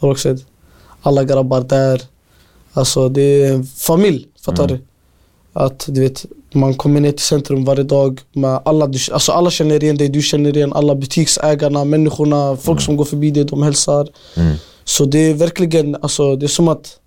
Rågsved. 0.00 0.40
Alla 1.02 1.24
grabbar 1.24 1.60
där. 1.60 2.02
Alltså 2.72 3.08
det 3.08 3.22
är 3.22 3.52
en 3.54 3.64
familj, 3.64 4.26
fattar 4.44 4.64
Mm. 4.64 4.76
du? 4.76 4.82
Att 5.52 5.84
du 5.88 6.00
vet, 6.00 6.26
man 6.52 6.74
kommer 6.74 7.00
ner 7.00 7.12
till 7.12 7.20
centrum 7.26 7.64
varje 7.64 7.82
dag. 7.82 8.20
Med 8.32 8.60
alla, 8.64 8.86
du, 8.86 8.98
alltså 9.12 9.32
alla 9.32 9.50
känner 9.50 9.82
igen 9.84 9.96
dig, 9.96 10.08
du 10.08 10.22
känner 10.22 10.56
igen 10.56 10.72
alla 10.72 10.94
butiksägarna, 10.94 11.84
människorna, 11.84 12.56
folk 12.56 12.80
som 12.80 12.96
går 12.96 13.04
förbi 13.04 13.30
dig, 13.30 13.44
de 13.44 13.62
hälsar. 13.62 14.08
Mm. 14.36 14.56
Så 14.84 15.04
det 15.04 15.18
är 15.18 15.34
verkligen, 15.34 15.94
alltså 16.00 16.36
det 16.36 16.46
är 16.46 16.48
som 16.48 16.68
att 16.68 17.00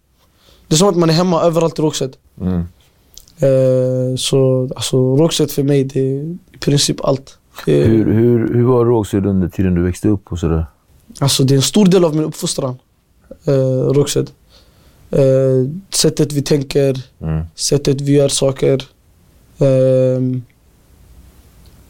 Det 0.68 0.76
är 0.76 0.78
som 0.78 0.88
att 0.90 0.96
man 0.98 1.10
är 1.10 1.14
hemma 1.14 1.42
överallt 1.44 1.80
i 1.80 1.82
Rågsved. 1.82 2.16
Eh, 3.42 4.16
så 4.18 4.70
alltså 4.76 5.16
Rågsved 5.18 5.52
för 5.52 5.64
mig, 5.64 5.84
det 5.84 6.00
är 6.00 6.24
i 6.54 6.58
princip 6.60 7.06
allt. 7.06 7.38
Det, 7.66 7.84
Hur, 7.84 8.14
hur, 8.14 8.54
hur 8.54 8.64
var 8.64 8.86
Rågsved 8.86 9.26
under 9.26 9.48
tiden 9.50 9.76
du 9.76 9.84
växte 9.84 10.08
upp 10.08 10.32
och 10.32 10.40
sådär? 10.40 10.66
Alltså 11.20 11.44
det 11.44 11.54
är 11.54 11.56
en 11.56 11.62
stor 11.62 11.86
del 11.86 12.06
av 12.06 12.16
min 12.16 12.26
uppfostran, 12.26 12.78
eh, 13.46 13.94
Rågsved. 13.94 14.30
Eh, 15.12 15.20
sättet 15.90 16.34
vi 16.34 16.42
tänker, 16.42 17.02
Mm. 17.22 17.46
sättet 17.56 18.02
vi 18.02 18.12
gör 18.12 18.28
saker. 18.30 18.84
Ehm, 19.60 20.42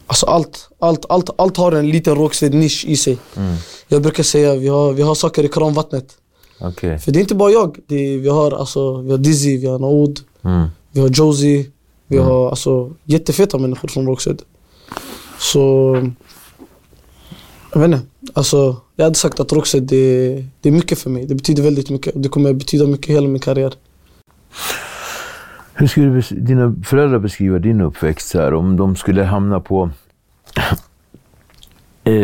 alltså 0.06 0.26
allt, 0.26 0.68
allt, 0.78 1.04
allt, 1.08 1.30
allt 1.36 1.56
har 1.56 1.72
en 1.72 1.90
liten 1.90 2.14
Rågsved-nisch 2.16 2.84
i 2.88 2.96
sig. 2.96 3.18
Mm. 3.36 3.54
Jag 3.88 4.02
brukar 4.02 4.22
säga 4.22 4.54
vi 4.54 4.68
har, 4.68 4.92
vi 4.92 5.02
har 5.02 5.14
saker 5.14 5.44
i 5.44 5.48
kranvattnet. 5.48 6.16
Okej. 6.60 6.98
För 6.98 7.12
det 7.12 7.18
är 7.18 7.20
inte 7.20 7.34
bara 7.34 7.50
jag. 7.50 7.78
Är, 7.88 8.18
vi, 8.18 8.28
har, 8.28 8.50
alltså, 8.52 8.96
vi 9.00 9.10
har 9.10 9.18
Dizzy, 9.18 9.58
vi 9.58 9.66
har 9.66 9.78
Naoud, 9.78 10.20
Mm. 10.42 10.68
Vi 10.92 11.00
har 11.00 11.08
Josie. 11.08 11.66
Vi 12.06 12.18
har 12.18 12.50
alltså, 12.50 12.90
jättefeta 13.04 13.58
människor 13.58 13.88
från 13.88 14.06
Rågsved. 14.06 14.42
Så... 15.38 15.96
Jag 17.72 17.80
vet 17.80 17.90
inte. 17.90 18.00
Alltså, 18.32 18.76
jag 18.96 19.04
hade 19.04 19.14
sagt 19.16 19.40
att 19.40 19.52
Rågsved 19.52 19.82
det, 19.82 20.44
det 20.60 20.68
är 20.68 20.72
mycket 20.72 20.98
för 20.98 21.10
mig. 21.10 21.26
Det 21.26 21.34
betyder 21.34 21.62
väldigt 21.62 21.90
mycket. 21.90 22.22
Det 22.22 22.28
kommer 22.28 22.52
betyda 22.52 22.86
mycket 22.86 23.14
hela 23.14 23.28
min 23.28 23.40
karriär. 23.40 23.74
Hur 25.74 25.86
skulle 25.86 26.22
dina 26.30 26.76
föräldrar 26.84 27.18
beskriva 27.18 27.58
din 27.58 27.80
uppväxt 27.80 28.34
här, 28.34 28.54
om 28.54 28.76
de 28.76 28.96
skulle 28.96 29.22
hamna 29.22 29.60
på 29.60 29.90
eh, 32.04 32.14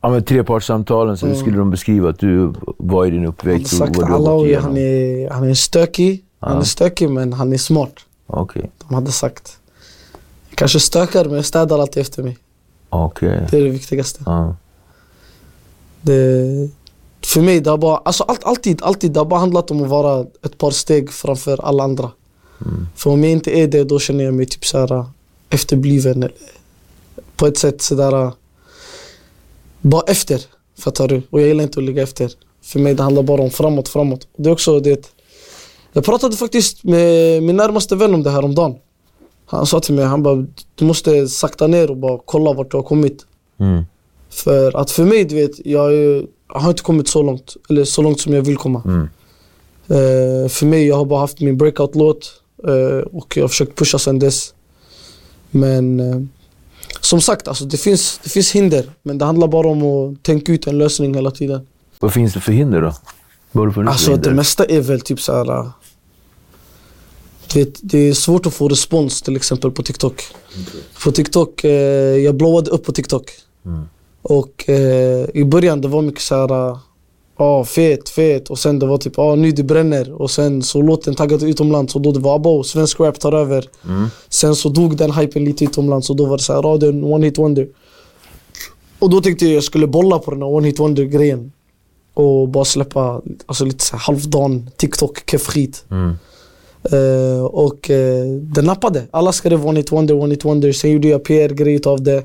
ja, 0.00 0.10
men 0.10 0.24
trepartssamtalen? 0.24 1.16
Så 1.16 1.26
hur 1.26 1.34
skulle 1.34 1.56
de 1.56 1.70
beskriva 1.70 2.10
att 2.10 2.18
du 2.18 2.52
var 2.78 3.06
i 3.06 3.10
din 3.10 3.22
Jag 3.22 3.28
hade 3.28 3.32
uppväxt 3.32 3.72
och 3.72 3.78
sagt 3.78 3.96
vad 3.96 4.08
du 4.08 4.12
har 4.12 4.18
gått 4.18 4.62
han 4.62 4.76
är, 4.76 5.30
han 5.30 5.48
är 5.48 5.54
stökig. 5.54 6.24
Han 6.42 6.58
är 6.58 6.64
stökig 6.64 7.10
men 7.10 7.32
han 7.32 7.52
är 7.52 7.58
smart. 7.58 7.94
Okej. 8.26 8.70
De 8.78 8.94
hade 8.94 9.12
sagt. 9.12 9.58
Jag 10.48 10.58
kanske 10.58 10.80
stökar 10.80 11.24
men 11.24 11.34
jag 11.34 11.44
städar 11.44 11.78
alltid 11.78 12.00
efter 12.00 12.22
mig. 12.22 12.38
Okej. 12.88 13.46
Det 13.50 13.58
är 13.58 13.64
det 13.64 13.70
viktigaste. 13.70 14.22
Ja. 14.26 14.56
Det, 16.00 16.70
för 17.24 17.40
mig, 17.40 17.60
det 17.60 17.70
har 17.70 17.78
bara, 17.78 17.96
alltså 17.96 18.22
allt, 18.22 18.44
alltid, 18.44 18.82
alltid, 18.82 19.12
det 19.12 19.20
har 19.20 19.24
bara 19.24 19.40
handlat 19.40 19.70
om 19.70 19.82
att 19.82 19.88
vara 19.88 20.26
ett 20.44 20.58
par 20.58 20.70
steg 20.70 21.12
framför 21.12 21.64
alla 21.64 21.84
andra. 21.84 22.10
För 22.96 23.10
om 23.10 23.24
jag 23.24 23.32
inte 23.32 23.50
är 23.50 23.68
det, 23.68 23.84
då 23.84 23.98
känner 23.98 24.24
jag 24.24 24.34
mig 24.34 24.46
typ 24.46 24.64
såhär 24.64 25.04
efterbliven. 25.50 26.22
Eller, 26.22 26.36
på 27.36 27.46
ett 27.46 27.58
sätt 27.58 27.82
sådär, 27.82 28.32
bara 29.80 30.02
efter. 30.02 30.40
Fattar 30.78 31.08
du? 31.08 31.22
Och 31.30 31.40
jag 31.40 31.48
gillar 31.48 31.64
inte 31.64 31.80
att 31.80 31.84
ligga 31.84 32.02
efter. 32.02 32.32
För 32.62 32.78
mig 32.78 32.94
det 32.94 33.02
handlar 33.02 33.22
bara 33.22 33.42
om 33.42 33.50
framåt, 33.50 33.88
framåt. 33.88 34.28
Det 34.36 34.48
är 34.48 34.52
också 34.52 34.80
det. 34.80 35.14
Jag 35.92 36.04
pratade 36.04 36.36
faktiskt 36.36 36.84
med 36.84 37.42
min 37.42 37.56
närmaste 37.56 37.96
vän 37.96 38.14
om 38.14 38.22
det 38.22 38.30
här 38.30 38.44
om 38.44 38.54
dagen. 38.54 38.74
Han 39.46 39.66
sa 39.66 39.80
till 39.80 39.94
mig, 39.94 40.04
han 40.04 40.22
bara, 40.22 40.46
du 40.74 40.84
måste 40.84 41.28
sakta 41.28 41.66
ner 41.66 41.90
och 41.90 41.96
bara 41.96 42.18
kolla 42.24 42.52
vart 42.52 42.70
du 42.70 42.76
har 42.76 42.84
kommit. 42.84 43.26
Mm. 43.60 43.84
För 44.30 44.76
att 44.76 44.90
för 44.90 45.04
mig, 45.04 45.24
du 45.24 45.34
vet, 45.34 45.66
jag, 45.66 45.94
är 45.94 46.26
jag 46.54 46.60
har 46.60 46.70
inte 46.70 46.82
kommit 46.82 47.08
så 47.08 47.22
långt. 47.22 47.56
Eller 47.70 47.84
så 47.84 48.02
långt 48.02 48.20
som 48.20 48.34
jag 48.34 48.42
vill 48.42 48.56
komma. 48.56 48.82
Mm. 48.84 49.08
Eh, 49.88 50.48
för 50.48 50.66
mig, 50.66 50.86
jag 50.86 50.96
har 50.96 51.04
bara 51.04 51.20
haft 51.20 51.40
min 51.40 51.58
breakout-låt. 51.58 52.32
eh, 52.68 52.98
och 52.98 53.36
jag 53.36 53.42
har 53.42 53.48
försökt 53.48 53.78
pusha 53.78 53.98
sen 53.98 54.18
dess. 54.18 54.54
Men 55.50 56.00
eh, 56.00 56.20
som 57.00 57.20
sagt, 57.20 57.48
alltså, 57.48 57.64
det, 57.64 57.76
finns, 57.76 58.20
det 58.24 58.30
finns 58.30 58.52
hinder. 58.52 58.84
Men 59.02 59.18
det 59.18 59.24
handlar 59.24 59.48
bara 59.48 59.68
om 59.68 59.82
att 59.82 60.22
tänka 60.22 60.52
ut 60.52 60.66
en 60.66 60.78
lösning 60.78 61.14
hela 61.14 61.30
tiden. 61.30 61.66
Vad 61.98 62.12
finns 62.12 62.34
det 62.34 62.40
för 62.40 62.52
hinder 62.52 62.82
då? 62.82 62.94
Vad 63.52 63.68
du 63.68 63.72
funnit 63.72 63.86
för 63.88 63.92
Alltså 63.92 64.10
hinder? 64.10 64.30
det 64.30 64.36
mesta 64.36 64.64
är 64.64 64.80
väl 64.80 65.00
typ 65.00 65.20
så 65.20 65.32
här. 65.32 65.70
Vet, 67.56 67.80
det 67.82 67.98
är 67.98 68.12
svårt 68.12 68.46
att 68.46 68.54
få 68.54 68.68
respons 68.68 69.22
till 69.22 69.36
exempel 69.36 69.70
på 69.70 69.82
TikTok. 69.82 70.22
På 71.04 71.12
TikTok, 71.12 71.64
eh, 71.64 71.70
jag 72.16 72.34
blowade 72.34 72.70
upp 72.70 72.84
på 72.84 72.92
TikTok. 72.92 73.30
Mm. 73.66 73.84
Och 74.22 74.68
eh, 74.68 75.26
i 75.34 75.44
början 75.44 75.80
det 75.80 75.88
var 75.88 76.02
mycket 76.02 76.22
så 76.22 76.34
här. 76.34 76.70
äh, 76.70 76.78
Ja, 77.36 77.64
fet, 77.64 78.08
fet. 78.08 78.50
Och 78.50 78.58
sen 78.58 78.78
det 78.78 78.86
var 78.86 78.98
typ, 78.98 79.12
ja 79.16 79.34
nu 79.34 79.52
det 79.52 79.62
bränner. 79.62 80.22
Och 80.22 80.30
sen 80.30 80.62
så 80.62 80.82
låten 80.82 81.14
taggade 81.14 81.46
utomlands 81.46 81.94
och 81.94 82.00
då 82.00 82.12
det 82.12 82.20
var 82.20 82.36
abo, 82.36 82.64
svensk 82.64 83.00
rap 83.00 83.20
tar 83.20 83.32
över. 83.32 83.68
Mm. 83.88 84.08
Sen 84.28 84.56
så 84.56 84.68
dog 84.68 84.96
den 84.96 85.12
hypen 85.12 85.44
lite 85.44 85.64
utomlands 85.64 86.10
och 86.10 86.16
då 86.16 86.26
var 86.26 86.36
det 86.36 86.42
så 86.42 86.52
här, 86.52 86.62
ja 86.62 86.76
det 86.76 86.86
är 86.86 86.92
en 86.92 87.04
one 87.04 87.26
hit 87.26 87.38
wonder. 87.38 87.68
Och 88.98 89.10
då 89.10 89.20
tänkte 89.20 89.44
jag 89.44 89.54
jag 89.54 89.64
skulle 89.64 89.86
bolla 89.86 90.18
på 90.18 90.30
den 90.30 90.42
här 90.42 90.48
one 90.48 90.66
hit 90.66 90.78
wonder 90.78 91.04
grejen. 91.04 91.52
Och 92.14 92.48
bara 92.48 92.64
släppa 92.64 93.20
alltså, 93.46 93.64
lite 93.64 93.96
halvdan 93.96 94.70
TikTok 94.76 95.30
keff 95.30 95.46
skit. 95.46 95.84
Mm. 95.90 96.14
Eh, 96.84 97.44
och 97.44 97.90
uh, 97.90 98.24
det 98.40 98.62
nappade. 98.62 99.02
Alla 99.10 99.32
skrev 99.32 99.66
one 99.66 99.80
hit 99.80 99.92
wonder, 99.92 100.14
one 100.14 100.34
hit 100.34 100.44
wonder. 100.44 100.72
Sen 100.72 100.90
gjorde 100.90 101.08
jag 101.08 101.24
PR-grej 101.24 101.80
av 101.86 102.02
det. 102.02 102.24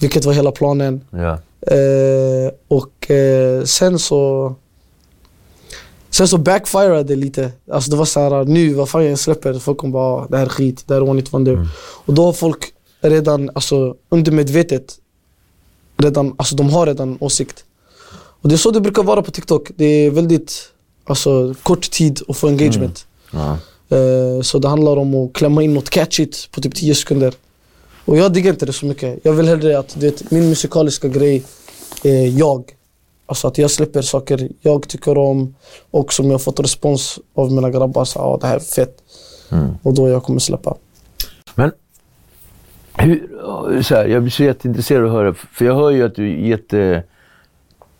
Vilket 0.00 0.24
var 0.24 0.32
hela 0.32 0.50
planen. 0.52 1.00
Ja. 1.10 1.38
Eh, 1.74 2.50
och 2.68 3.10
eh, 3.10 3.64
sen 3.64 3.98
så 3.98 4.54
Sen 6.10 6.28
så 6.28 6.38
backfirade 6.38 7.02
det 7.04 7.16
lite. 7.16 7.52
Alltså 7.70 7.90
det 7.90 7.96
var 7.96 8.04
så 8.04 8.20
här, 8.20 8.44
nu 8.44 8.74
vad 8.74 8.88
fan 8.88 9.04
jag 9.04 9.18
släpper. 9.18 9.58
Folk 9.58 9.78
kommer 9.78 9.92
bara, 9.92 10.22
"Ah, 10.22 10.26
det 10.30 10.36
här 10.36 10.44
är 10.44 10.48
skit, 10.48 10.84
det 10.86 10.94
här 10.94 11.00
är 11.00 11.08
one 11.08 11.20
hit 11.20 11.32
wonder. 11.32 11.68
Och 12.06 12.14
då 12.14 12.24
har 12.24 12.32
folk 12.32 12.64
redan, 13.00 13.50
alltså 13.54 13.94
undermedvetet, 14.08 14.94
redan, 15.96 16.34
alltså 16.38 16.56
de 16.56 16.70
har 16.70 16.86
redan 16.86 17.16
åsikt. 17.20 17.64
Och 18.42 18.48
det 18.48 18.54
är 18.54 18.56
så 18.56 18.70
det 18.70 18.80
brukar 18.80 19.02
vara 19.02 19.22
på 19.22 19.30
TikTok. 19.30 19.70
Det 19.76 19.84
är 19.84 20.10
väldigt, 20.10 20.68
alltså 21.04 21.54
kort 21.62 21.90
tid 21.90 22.20
att 22.28 22.36
få 22.36 22.48
engagement. 22.48 23.06
Ja. 23.30 23.58
Eh, 23.88 24.42
Så 24.42 24.58
det 24.58 24.68
handlar 24.68 24.96
om 24.96 25.14
att 25.14 25.32
klämma 25.32 25.62
in 25.62 25.74
något 25.74 25.90
catchigt 25.90 26.50
på 26.50 26.60
typ 26.60 26.74
10 26.74 26.94
sekunder. 26.94 27.34
Och 28.04 28.16
jag 28.16 28.32
diggar 28.32 28.50
inte 28.52 28.66
det 28.66 28.72
så 28.72 28.86
mycket. 28.86 29.18
Jag 29.22 29.32
vill 29.32 29.48
hellre 29.48 29.78
att 29.78 29.96
vet, 29.96 30.30
min 30.30 30.48
musikaliska 30.48 31.08
grej 31.08 31.42
är 32.04 32.38
jag. 32.38 32.72
Alltså 33.26 33.48
att 33.48 33.58
jag 33.58 33.70
släpper 33.70 34.02
saker 34.02 34.48
jag 34.60 34.88
tycker 34.88 35.18
om 35.18 35.54
och 35.90 36.12
som 36.12 36.30
jag 36.30 36.42
fått 36.42 36.60
respons 36.60 37.18
av 37.34 37.52
mina 37.52 37.70
grabbar. 37.70 38.04
Så, 38.04 38.18
ah, 38.18 38.38
det 38.40 38.46
här 38.46 38.56
är 38.56 38.60
fett. 38.60 38.96
Mm. 39.52 39.74
Och 39.82 39.94
då 39.94 40.08
jag 40.08 40.22
kommer 40.22 40.40
släppa. 40.40 40.76
Men 41.54 41.72
hur, 42.94 43.28
så 43.82 43.94
här, 43.94 44.06
jag 44.06 44.22
blir 44.22 44.30
så 44.30 44.44
jätteintresserad 44.44 45.02
av 45.02 45.08
att 45.08 45.12
höra, 45.12 45.34
för 45.34 45.64
jag 45.64 45.74
hör 45.74 45.90
ju 45.90 46.02
att 46.04 46.14
du 46.14 46.32
är 46.32 46.48
jätte 46.48 47.02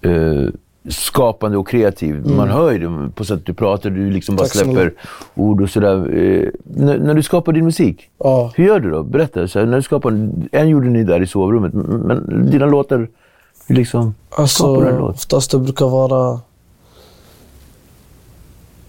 eh, 0.01 0.49
skapande 0.89 1.59
och 1.59 1.69
kreativ. 1.69 2.27
Man 2.27 2.49
hör 2.49 2.73
ju 2.73 2.79
det 2.79 3.11
på 3.15 3.25
sättet 3.25 3.47
du 3.47 3.55
pratar, 3.55 3.91
du 3.91 4.11
liksom 4.11 4.37
bara 4.37 4.43
Mm. 4.43 4.49
Tack 4.49 4.63
släpper 4.63 4.93
ord 5.35 5.63
och 5.63 5.71
sådär. 5.71 5.97
Eh, 6.19 6.49
när, 6.65 6.99
när 6.99 7.15
du 7.15 7.23
skapar 7.23 7.53
din 7.53 7.65
musik, 7.65 8.09
Ja. 8.19 8.53
hur 8.55 8.67
gör 8.67 8.81
du 8.81 8.91
då? 8.91 9.03
Berätta. 9.03 9.49
Så 9.49 9.59
här, 9.59 9.67
när 9.67 9.77
du 9.77 9.83
skapar, 9.83 10.31
en 10.53 10.69
gjorde 10.69 10.89
ni 10.89 11.05
där 11.05 11.23
i 11.23 11.27
sovrummet, 11.27 11.73
men 11.75 12.49
dina 12.51 12.67
låtar, 12.67 13.09
hur 13.67 13.75
liksom 13.75 14.15
Alltså, 14.31 14.63
skapar 14.75 14.93
du 14.93 14.99
låt? 14.99 15.15
oftast 15.15 15.51
det 15.51 15.59
brukar 15.59 15.87
vara... 15.87 16.41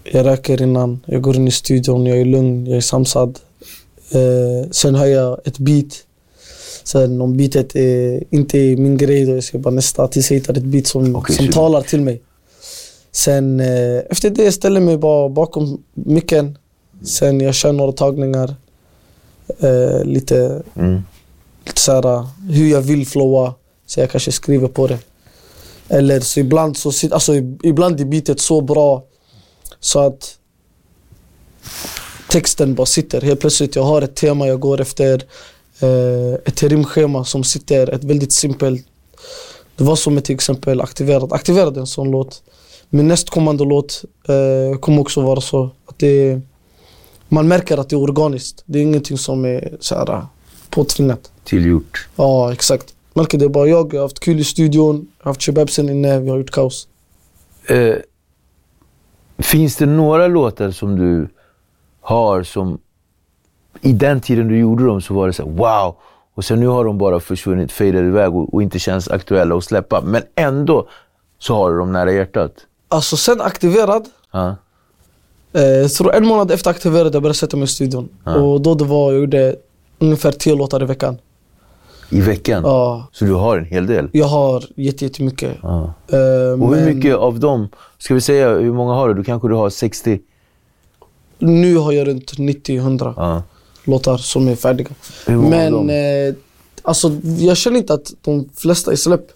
Jag 0.04 0.26
röker 0.26 0.62
innan, 0.62 1.00
jag 1.06 1.22
går 1.22 1.36
in 1.36 1.48
i 1.48 1.50
studion, 1.50 2.06
jag 2.06 2.18
är 2.20 2.24
lugn, 2.24 2.66
jag 2.66 2.76
är 2.76 2.80
samsad. 2.80 3.38
Eh, 4.12 4.70
sen 4.70 4.94
hör 4.94 5.06
jag 5.06 5.38
ett 5.44 5.58
beat. 5.58 6.04
Sen 6.88 7.20
om 7.20 7.36
beatet 7.36 7.76
är, 7.76 8.24
inte 8.30 8.58
är 8.58 8.76
min 8.76 8.96
grej, 8.96 9.24
då 9.26 9.34
jag 9.34 9.44
ska 9.44 9.58
bara 9.58 9.74
nästa 9.74 10.08
tills 10.08 10.30
jag 10.30 10.38
hittar 10.38 10.54
ett 10.56 10.62
beat 10.62 10.86
som, 10.86 11.16
Okej, 11.16 11.36
som 11.36 11.48
talar 11.48 11.82
till 11.82 12.00
mig. 12.00 12.22
Sen 13.12 13.60
eh, 13.60 13.98
efter 14.10 14.30
det 14.30 14.52
ställer 14.52 14.80
jag 14.80 14.86
mig 14.86 14.96
bara 14.98 15.28
bakom 15.28 15.82
micken. 15.94 16.58
Sen 17.04 17.40
jag 17.40 17.54
kör 17.54 17.72
några 17.72 17.92
tagningar. 17.92 18.54
Eh, 19.58 20.04
lite 20.04 20.62
Mm. 20.76 21.02
lite 21.66 21.80
så 21.80 21.92
här, 21.92 22.26
hur 22.52 22.70
jag 22.70 22.80
vill 22.80 23.06
flowa. 23.06 23.54
Så 23.86 24.00
jag 24.00 24.10
kanske 24.10 24.32
skriver 24.32 24.68
på 24.68 24.86
det. 24.86 24.98
Eller 25.88 26.20
så 26.20 26.40
ibland 26.40 26.76
så 26.76 26.88
alltså, 27.10 27.32
ib- 27.34 27.60
ibland 27.62 28.00
är 28.00 28.04
beatet 28.04 28.40
så 28.40 28.60
bra 28.60 29.04
så 29.80 30.00
att 30.00 30.34
texten 32.30 32.74
bara 32.74 32.86
sitter. 32.86 33.20
Helt 33.20 33.40
plötsligt 33.40 33.76
jag 33.76 33.82
har 33.82 34.02
ett 34.02 34.14
tema 34.16 34.46
jag 34.46 34.60
går 34.60 34.80
efter. 34.80 35.22
Eh, 35.80 36.34
ett 36.44 36.62
rimschema 36.62 37.24
som 37.24 37.44
sitter. 37.44 37.90
Ett 37.90 38.04
väldigt 38.04 38.32
simpelt. 38.32 38.86
Det 39.76 39.84
var 39.84 39.96
som 39.96 40.14
med 40.14 40.24
till 40.24 40.34
exempel 40.34 40.80
Aktiverad. 40.80 41.32
Aktiverad 41.32 41.76
är 41.76 41.80
en 41.80 41.86
sån 41.86 42.10
låt. 42.10 42.42
Min 42.90 43.08
nästkommande 43.08 43.64
låt 43.64 44.04
eh, 44.28 44.78
kommer 44.78 45.00
också 45.00 45.20
vara 45.20 45.40
så. 45.40 45.70
Att 45.86 45.98
det, 45.98 46.40
man 47.28 47.48
märker 47.48 47.78
att 47.78 47.88
det 47.88 47.96
är 47.96 48.00
organiskt. 48.00 48.62
Det 48.66 48.78
är 48.78 48.82
ingenting 48.82 49.18
som 49.18 49.44
är 49.44 49.76
så 49.80 49.94
här, 49.94 50.26
påtvingat. 50.70 51.30
Tillgjort. 51.44 52.08
Ja, 52.16 52.52
exakt. 52.52 52.94
Märker 53.14 53.38
det 53.38 53.48
bara 53.48 53.68
jag, 53.68 53.94
jag 53.94 54.00
har 54.00 54.04
haft 54.04 54.20
kul 54.20 54.40
i 54.40 54.44
studion, 54.44 55.08
jag 55.18 55.24
har 55.24 55.30
haft 55.30 55.40
kebabsen 55.40 55.88
inne, 55.88 56.20
vi 56.20 56.30
har 56.30 56.38
gjort 56.38 56.50
kaos. 56.50 56.88
Eh, 57.66 57.94
finns 59.38 59.76
det 59.76 59.86
några 59.86 60.26
låtar 60.26 60.70
som 60.70 60.96
du 60.96 61.28
har 62.00 62.42
som 62.42 62.78
i 63.80 63.92
den 63.92 64.20
tiden 64.20 64.48
du 64.48 64.58
gjorde 64.58 64.84
dem 64.86 65.00
så 65.00 65.14
var 65.14 65.26
det 65.26 65.32
så 65.32 65.42
här, 65.44 65.50
wow! 65.50 65.94
Och 66.34 66.44
sen 66.44 66.60
nu 66.60 66.66
har 66.66 66.84
de 66.84 66.98
bara 66.98 67.20
försvunnit, 67.20 67.72
fejdade 67.72 68.06
iväg 68.06 68.34
och, 68.36 68.54
och 68.54 68.62
inte 68.62 68.78
känns 68.78 69.08
aktuella 69.08 69.54
att 69.56 69.64
släppa. 69.64 70.00
Men 70.00 70.22
ändå 70.34 70.88
så 71.38 71.54
har 71.54 71.70
du 71.72 71.78
dem 71.78 71.92
nära 71.92 72.12
hjärtat. 72.12 72.52
Alltså 72.88 73.16
sen 73.16 73.40
aktiverad, 73.40 74.04
Ja. 74.32 74.56
eh, 75.52 75.62
jag 75.62 75.90
tror 75.92 76.14
en 76.14 76.26
månad 76.26 76.50
efter 76.50 76.70
aktiverad 76.70 77.14
jag 77.14 77.22
började 77.22 77.38
sätta 77.38 77.56
mig 77.56 77.64
i 77.64 77.68
studion. 77.68 78.08
Och 78.24 78.60
då 78.60 78.74
det 78.74 78.84
var, 78.84 79.12
jag 79.12 79.20
gjorde 79.20 79.56
ungefär 79.98 80.32
tio 80.32 80.54
låtar 80.54 80.82
i 80.82 80.86
veckan. 80.86 81.18
I 82.10 82.20
veckan? 82.20 82.62
Ja, 82.66 83.08
Så 83.12 83.24
du 83.24 83.32
har 83.32 83.56
en 83.58 83.64
hel 83.64 83.86
del? 83.86 84.08
jag 84.12 84.26
har 84.26 84.64
jätte- 84.76 85.04
jättemycket. 85.04 85.56
Ja. 85.62 85.92
Eh, 86.08 86.18
Och 86.62 86.74
hur 86.76 86.84
men 86.84 86.84
mycket 86.84 87.16
av 87.16 87.40
dem, 87.40 87.68
ska 87.98 88.14
vi 88.14 88.20
säga 88.20 88.48
hur 88.48 88.72
många 88.72 88.92
har 88.94 89.08
du? 89.08 89.14
Du 89.14 89.24
kanske 89.24 89.48
du 89.48 89.54
har 89.54 89.70
60? 89.70 90.20
Nu 91.38 91.76
har 91.76 91.92
jag 91.92 92.08
runt 92.08 92.38
90-100 92.38 93.14
Ja. 93.16 93.42
Låtar 93.88 94.16
som 94.16 94.48
är 94.48 94.56
färdiga. 94.56 94.88
Men 95.26 95.90
eh, 95.90 96.34
alltså, 96.82 97.12
jag 97.38 97.56
känner 97.56 97.78
inte 97.78 97.94
att 97.94 98.12
de 98.22 98.48
flesta 98.56 98.92
är 98.92 98.96
släpp. 98.96 99.26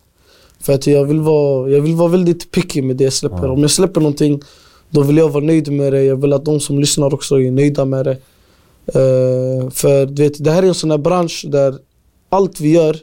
För 0.61 0.73
att 0.73 0.87
jag 0.87 1.04
vill 1.04 1.21
vara, 1.21 1.71
jag 1.71 1.80
vill 1.80 1.94
vara 1.94 2.09
väldigt 2.09 2.50
picky 2.50 2.82
med 2.82 2.97
det 2.97 3.04
jag 3.04 3.12
släpper. 3.12 3.50
Om 3.50 3.61
jag 3.61 3.71
släpper 3.71 4.00
någonting, 4.00 4.42
då 4.90 5.02
vill 5.02 5.16
jag 5.16 5.28
vara 5.28 5.44
nöjd 5.44 5.73
med 5.73 5.92
det. 5.92 6.02
Jag 6.02 6.16
vill 6.16 6.32
att 6.32 6.44
de 6.44 6.61
som 6.61 6.78
lyssnar 6.78 7.14
också 7.14 7.40
är 7.40 7.50
nöjda 7.50 7.85
med 7.85 8.04
det. 8.04 8.16
Eh, 8.87 9.71
för 9.71 10.06
du 10.06 10.23
vet, 10.23 10.44
det 10.44 10.50
här 10.50 10.62
är 10.62 10.66
en 10.66 10.75
sån 10.75 10.90
här 10.90 10.99
bransch 10.99 11.44
där 11.49 11.78
allt 12.28 12.61
vi 12.61 12.73
gör, 12.73 12.97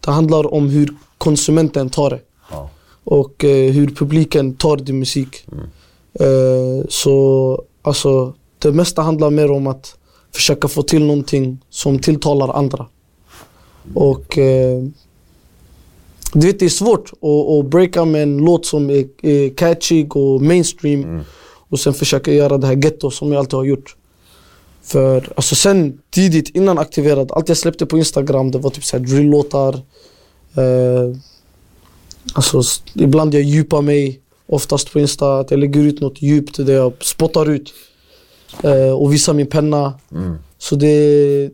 det 0.00 0.10
handlar 0.10 0.54
om 0.54 0.68
hur 0.68 0.94
konsumenten 1.18 1.90
tar 1.90 2.10
det. 2.10 2.20
Ja. 2.50 2.70
Och 3.04 3.44
eh, 3.44 3.72
hur 3.72 3.86
publiken 3.86 4.54
tar 4.54 4.76
din 4.76 4.98
musik. 4.98 5.46
Eh, 6.20 6.86
så 6.88 7.64
alltså, 7.82 8.34
det 8.58 8.72
mesta 8.72 9.02
handlar 9.02 9.30
mer 9.30 9.50
om 9.50 9.66
att 9.66 9.97
försöka 10.34 10.68
få 10.68 10.82
till 10.82 11.04
någonting 11.04 11.58
som 11.70 11.98
tilltalar 11.98 12.48
andra. 12.48 12.86
Och 13.94 14.38
eh, 14.38 14.84
du 16.32 16.46
vet 16.46 16.58
det 16.58 16.64
är 16.64 16.68
svårt 16.68 17.12
att, 17.12 17.58
att 17.58 17.70
breaka 17.70 18.04
med 18.04 18.22
en 18.22 18.38
låt 18.38 18.66
som 18.66 18.90
är, 18.90 19.06
är 19.22 19.48
catchig 19.48 20.16
och 20.16 20.42
mainstream 20.42 21.20
och 21.68 21.80
sen 21.80 21.94
försöka 21.94 22.32
göra 22.32 22.58
det 22.58 22.66
här 22.66 22.74
ghetto 22.74 23.10
som 23.10 23.32
jag 23.32 23.38
alltid 23.38 23.54
har 23.54 23.64
gjort. 23.64 23.96
För 24.82 25.32
alltså 25.36 25.54
sen 25.54 25.98
tidigt 26.10 26.48
innan 26.48 26.78
aktiverad, 26.78 27.32
allt 27.32 27.48
jag 27.48 27.58
släppte 27.58 27.86
på 27.86 27.98
Instagram 27.98 28.50
det 28.50 28.58
var 28.58 28.70
typ 28.70 28.84
såhär 28.84 29.04
drill-låtar. 29.04 29.74
Eh, 30.56 31.16
alltså 32.32 32.62
ibland 32.94 33.34
jag 33.34 33.42
djupar 33.42 33.82
mig, 33.82 34.20
oftast 34.46 34.92
på 34.92 35.00
Insta, 35.00 35.38
att 35.38 35.50
jag 35.50 35.60
lägger 35.60 35.80
ut 35.80 36.00
något 36.00 36.22
djupt 36.22 36.66
där 36.66 36.74
jag 36.74 36.92
spottar 37.00 37.50
ut 37.50 37.74
eh, 38.62 38.92
och 38.92 39.12
visar 39.12 39.34
min 39.34 39.46
penna. 39.46 39.92
Så 40.58 40.76
det, 40.76 41.50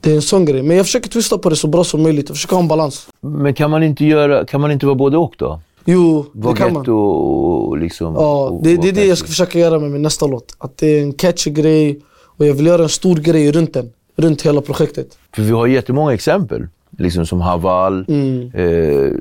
det 0.00 0.10
är 0.10 0.14
en 0.14 0.22
sån 0.22 0.44
grej. 0.44 0.62
Men 0.62 0.76
jag 0.76 0.86
försöker 0.86 1.08
twista 1.10 1.38
på 1.38 1.48
det 1.50 1.56
så 1.56 1.66
bra 1.66 1.84
som 1.84 2.02
möjligt, 2.02 2.28
jag 2.28 2.36
försöker 2.36 2.56
ha 2.56 2.62
en 2.62 2.68
balans. 2.68 3.08
Men 3.20 3.54
kan 3.54 3.70
man 3.70 3.82
inte 3.82 4.04
göra, 4.04 4.46
kan 4.46 4.60
man 4.60 4.70
inte 4.70 4.86
vara 4.86 4.94
både 4.96 5.16
och 5.16 5.34
då? 5.38 5.60
Jo, 5.84 6.26
Vara 6.32 6.54
det 6.54 6.58
kan 6.60 6.72
man. 6.72 6.82
getto 6.82 6.94
och 6.96 7.78
liksom... 7.78 8.14
Ja, 8.14 8.48
och, 8.48 8.62
det, 8.62 8.76
och 8.76 8.82
det 8.82 8.88
är 8.88 8.92
det 8.92 9.04
jag 9.06 9.18
ska 9.18 9.28
försöka 9.28 9.58
göra 9.58 9.78
med 9.78 9.90
min 9.90 10.02
nästa 10.02 10.26
låt. 10.26 10.54
Att 10.58 10.76
det 10.78 10.86
är 10.86 11.02
en 11.02 11.12
catchy 11.12 11.50
grej 11.50 12.00
och 12.36 12.46
jag 12.46 12.54
vill 12.54 12.66
göra 12.66 12.82
en 12.82 12.88
stor 12.88 13.16
grej 13.16 13.52
runt 13.52 13.74
den. 13.74 13.90
Runt 14.16 14.42
hela 14.42 14.60
projektet. 14.60 15.18
För 15.34 15.42
vi 15.42 15.50
har 15.50 15.66
jättemånga 15.66 16.12
exempel. 16.14 16.66
Liksom 16.98 17.26
som 17.26 17.40
Haval, 17.40 18.04
Mm. 18.08 18.50
eh, 18.54 19.12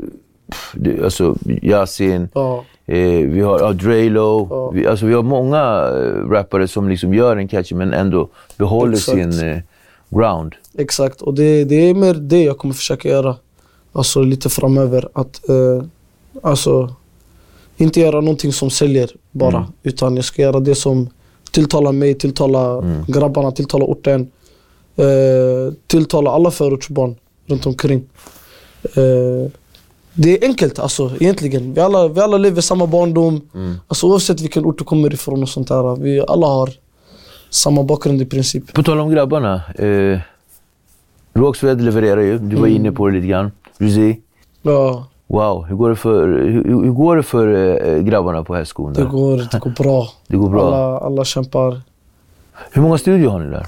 alltså 1.04 1.36
Yasin, 1.62 2.30
Ja. 2.34 2.64
Eh, 2.96 3.28
vi 3.30 3.42
har 3.42 3.60
ja, 3.60 3.74
Drelo. 3.74 4.48
Ja. 4.50 4.70
Vi, 4.70 4.88
alltså 4.88 5.06
vi 5.06 5.14
har 5.14 5.24
många 5.24 5.58
eh, 5.58 6.30
rappare 6.30 6.68
som 6.68 6.90
liksom 6.90 7.14
gör 7.14 7.38
en 7.38 7.48
catchy 7.48 7.76
men 7.76 7.94
ändå 7.94 8.30
behåller 8.58 8.94
Exakt. 8.94 9.18
sin 9.18 9.50
eh, 9.50 9.58
ground. 10.10 10.56
Exakt, 10.78 11.22
och 11.22 11.34
det, 11.34 11.64
det 11.64 11.76
är 11.90 11.94
mer 11.94 12.14
det 12.14 12.44
jag 12.44 12.58
kommer 12.58 12.74
försöka 12.74 13.10
göra. 13.10 13.36
Alltså 13.94 14.22
lite 14.22 14.50
framöver. 14.50 15.10
Att 15.14 15.50
eh, 15.50 15.84
alltså 16.42 16.96
inte 17.78 18.00
göra 18.00 18.22
någonting 18.22 18.54
som 18.54 18.70
säljer 18.70 19.10
bara. 19.32 19.58
Mm. 19.58 19.70
Utan 19.84 20.16
jag 20.16 20.26
ska 20.26 20.42
göra 20.42 20.60
det 20.60 20.76
som 20.76 21.10
tilltalar 21.52 21.92
mig, 21.92 22.14
tilltalar 22.14 22.80
Mm. 22.80 23.04
grabbarna, 23.08 23.52
tilltalar 23.52 23.86
orten. 23.86 24.32
Eh, 24.96 25.74
tilltalar 25.88 26.32
alla 26.36 26.52
förortsbarn 26.52 27.16
runt 27.46 27.66
omkring. 27.66 28.04
Eh, 28.84 29.52
det 30.14 30.44
är 30.44 30.48
enkelt 30.48 30.80
alltså 30.80 31.12
egentligen. 31.20 31.74
Vi 31.74 31.82
alla, 31.82 32.08
vi 32.08 32.22
alla 32.22 32.38
lever 32.38 32.62
samma 32.62 32.88
barndom. 32.88 33.42
Mm. 33.56 33.76
Alltså, 33.88 34.08
oavsett 34.08 34.42
vilken 34.42 34.66
ort 34.66 34.78
du 34.78 34.84
kommer 34.84 35.14
ifrån 35.14 35.42
och 35.44 35.50
sånt 35.50 35.68
där. 35.68 35.96
Vi 35.96 36.24
alla 36.28 36.48
har 36.48 36.70
samma 37.50 37.84
bakgrund 37.84 38.22
i 38.22 38.26
princip. 38.26 38.74
På 38.74 38.84
tal 38.84 39.00
om 39.00 39.10
grabbarna. 39.10 39.62
Eh, 39.76 40.20
Rågsved 41.34 41.82
levererar 41.82 42.22
ju. 42.22 42.38
Du 42.38 42.56
var 42.56 42.68
Mm. 42.68 42.76
inne 42.76 42.92
på 42.92 43.08
det 43.08 43.14
lite 43.16 43.28
grann. 43.28 43.52
Ruzi. 43.78 44.20
Ja, 44.62 45.06
Wow, 45.28 45.66
hur 45.66 45.76
går 45.76 45.90
det 45.90 45.96
för, 45.96 46.28
hur, 46.28 46.64
hur 46.84 46.92
går 46.92 47.16
det 47.16 47.24
för 47.24 47.48
eh, 47.88 48.00
grabbarna 48.04 48.44
på 48.44 48.56
hästskon? 48.56 48.94
det 48.94 49.04
går, 49.04 49.38
det 49.52 49.60
går 49.60 49.70
bra. 49.72 50.08
Det 50.28 50.38
går 50.38 50.50
bra. 50.50 50.68
Alla, 50.68 50.98
alla 51.00 51.26
kämpar. 51.26 51.82
Hur 52.72 52.82
många 52.82 52.98
studior 52.98 53.30
har 53.32 53.40
ni 53.40 53.50
där? 53.52 53.68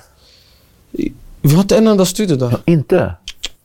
Vi 1.41 1.53
har 1.53 1.61
inte 1.61 1.77
en 1.77 1.87
enda 1.87 2.05
studio 2.05 2.35
där. 2.37 2.57
Inte? 2.65 3.13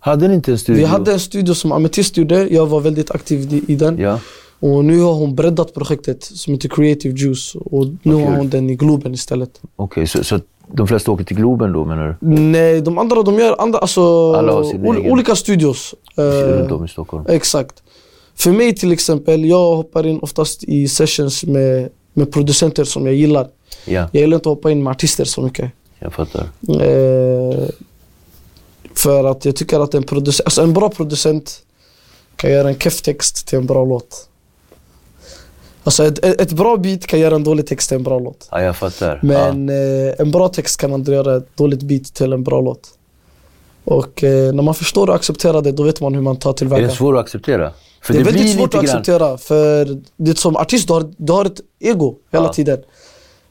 Hade 0.01 0.29
ni 0.29 0.35
inte 0.35 0.53
en 0.53 0.59
studio? 0.59 0.81
Vi 0.81 0.87
hade 0.87 1.13
en 1.13 1.21
studio 1.21 1.55
som 1.55 1.73
Ametist 1.73 2.17
gjorde, 2.17 2.49
jag 2.49 2.67
var 2.67 2.81
väldigt 2.81 3.11
aktiv 3.11 3.65
i, 3.69 3.75
den. 3.75 3.99
Ja. 3.99 4.21
Och 4.61 4.85
nu 4.85 5.01
har 5.01 5.13
hon 5.13 5.35
breddat 5.35 5.75
projektet 5.75 6.23
som 6.25 6.53
heter 6.53 6.69
Creative 6.69 7.15
Juice. 7.19 7.55
Och 7.55 7.87
nu 8.03 8.15
Vad 8.15 8.23
har 8.23 8.37
hon 8.37 8.49
den 8.51 8.71
i 8.71 8.75
Globen 8.77 9.15
istället. 9.15 9.61
Okej, 9.77 10.07
så, 10.07 10.25
så 10.25 10.35
att 10.35 10.43
de 10.73 10.89
flesta 10.89 11.11
åker 11.11 11.25
till 11.25 11.37
Globen 11.37 11.73
då 11.73 11.85
menar 11.85 12.09
du? 12.21 12.27
Nej, 12.29 12.81
de 12.81 12.99
andra 12.99 13.23
de 13.23 13.39
gör 13.39 13.57
andra, 13.61 13.79
alltså, 13.79 14.33
Alla 14.33 14.53
har 14.53 14.63
ol- 14.63 14.97
egen. 14.99 15.13
olika 15.13 15.37
studios. 15.37 15.95
Eh, 16.17 16.23
Runt 16.25 16.73
om 16.73 16.85
i 16.85 16.89
Stockholm? 16.89 17.25
Exakt. 17.29 17.83
För 18.37 18.53
mig 18.53 18.75
till 18.75 18.93
exempel, 18.93 19.45
jag 19.45 19.77
hoppar 19.77 20.07
in 20.07 20.19
oftast 20.19 20.65
i 20.65 20.89
sessions 20.89 21.45
med, 21.45 21.89
med 22.15 22.33
producenter 22.33 22.85
som 22.85 23.07
jag 23.07 23.15
gillar. 23.15 23.49
Ja, 23.87 24.09
Jag 24.13 24.21
gillar 24.21 24.35
inte 24.37 24.49
att 24.49 24.57
hoppa 24.57 24.71
in 24.71 24.83
med 24.83 24.91
artister 24.91 25.25
så 25.25 25.41
mycket. 25.43 25.71
jag 25.99 26.13
fattar. 26.13 26.41
Eh, 26.69 27.69
för 28.99 29.25
att 29.25 29.45
jag 29.45 29.57
tycker 29.57 29.81
att 29.81 29.95
en, 29.95 30.03
producent, 30.03 30.47
alltså 30.47 30.63
en 30.63 30.73
bra 30.73 30.89
producent 30.89 31.63
kan 32.37 32.51
göra 32.51 32.69
en 32.69 32.79
keff 32.79 33.03
text 33.03 33.47
till 33.47 33.59
en 33.59 33.67
bra 33.67 33.85
låt. 33.85 34.29
Alltså 35.85 36.05
ett, 36.05 36.25
ett 36.25 36.53
bra 36.53 36.77
beat 36.77 37.07
kan 37.07 37.21
göra 37.21 37.35
en 37.35 37.45
dålig 37.45 37.67
text 37.67 37.89
till 37.89 37.97
en 37.97 38.03
bra 38.03 38.19
låt. 38.19 38.49
Ja, 38.51 38.63
jag 38.63 38.77
fattar. 38.77 39.21
Men 39.23 39.69
eh, 39.69 40.15
en 40.19 40.31
bra 40.31 40.49
text 40.49 40.81
kan 40.81 40.93
aldrig 40.93 41.17
göra 41.17 41.37
ett 41.37 41.57
dåligt 41.57 41.83
beat 41.83 42.05
till 42.05 42.33
en 42.33 42.45
bra 42.45 42.61
låt. 42.61 42.89
Och 43.85 44.25
eh, 44.25 44.53
när 44.53 44.63
man 44.63 44.75
förstår 44.75 45.09
och 45.09 45.15
accepterar 45.15 45.63
det, 45.63 45.73
då 45.73 45.83
vet 45.83 46.01
man 46.01 46.15
hur 46.15 46.23
man 46.23 46.37
tar 46.37 46.51
ja. 46.51 46.55
Är 46.55 46.57
tillväga. 46.59 46.87
det 46.87 46.93
svårt 46.93 47.15
att 47.15 47.21
acceptera? 47.21 47.73
För 48.03 48.13
det 48.15 48.21
är 48.21 48.25
väldigt 48.25 48.57
svårt 48.57 48.75
att 48.75 48.85
grann- 48.85 48.97
acceptera 48.97 49.39
för 49.39 50.01
det 50.17 50.39
som 50.39 50.57
artist, 50.57 50.87
du 50.89 50.93
har, 50.95 51.13
du 51.17 51.33
har 51.33 51.45
ett 51.45 51.61
ego 51.81 52.15
hela 52.33 52.45
Ja. 52.45 52.53
tiden. 52.53 52.79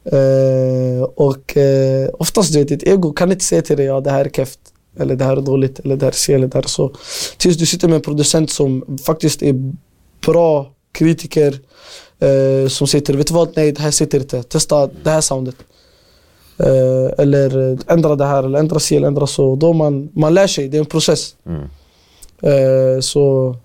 Eh, 0.05 1.03
och 1.15 1.57
eh, 1.57 2.09
oftast 2.19 2.53
du 2.53 2.59
vet, 2.59 2.67
ditt 2.67 2.83
ego 2.83 3.13
kan 3.13 3.31
inte 3.31 3.45
säga 3.45 3.61
till 3.61 3.77
dig 3.77 3.85
ja 3.85 3.99
det 4.01 4.11
här 4.11 4.25
är 4.25 4.29
keft 4.29 4.59
eller 4.99 5.15
det 5.15 5.25
här 5.25 5.37
är 5.37 5.41
dåligt 5.41 5.79
eller 5.79 5.95
det 5.95 6.05
här 6.05 6.11
är 6.11 6.15
si 6.15 6.33
eller 6.33 6.47
det 6.47 6.57
här 6.57 6.63
är 6.63 6.67
så. 6.67 6.91
Tills 7.37 7.57
du 7.57 7.65
sitter 7.65 7.87
med 7.87 7.95
en 7.95 8.01
producent 8.01 8.51
som 8.51 8.97
faktiskt 9.05 9.43
är 9.43 9.73
bra 10.25 10.71
kritiker 10.91 11.59
eh, 12.19 12.67
som 12.69 12.87
dig, 12.87 13.15
vet 13.15 13.27
du 13.27 13.33
vad? 13.33 13.49
Nej 13.55 13.71
det 13.71 13.81
här 13.81 13.91
sitter 13.91 14.19
inte. 14.19 14.43
Testa 14.43 14.89
det 15.03 15.09
här 15.09 15.21
soundet. 15.21 15.55
Eh, 16.59 17.23
eller 17.23 17.71
eh, 17.71 17.79
ändra 17.87 18.15
det 18.15 18.25
här 18.25 18.43
eller 18.43 18.59
ändra 18.59 18.79
si 18.79 18.95
eller 18.95 19.07
ändra 19.07 19.27
så. 19.27 19.55
Då 19.55 19.73
man, 19.73 20.09
man 20.13 20.33
lär 20.33 20.47
sig, 20.47 20.67
det 20.67 20.77
är 20.77 20.79
en 20.79 20.85
process. 20.85 21.35
Mm. 21.45 21.61
Eh, 22.41 22.99
så 23.01 23.55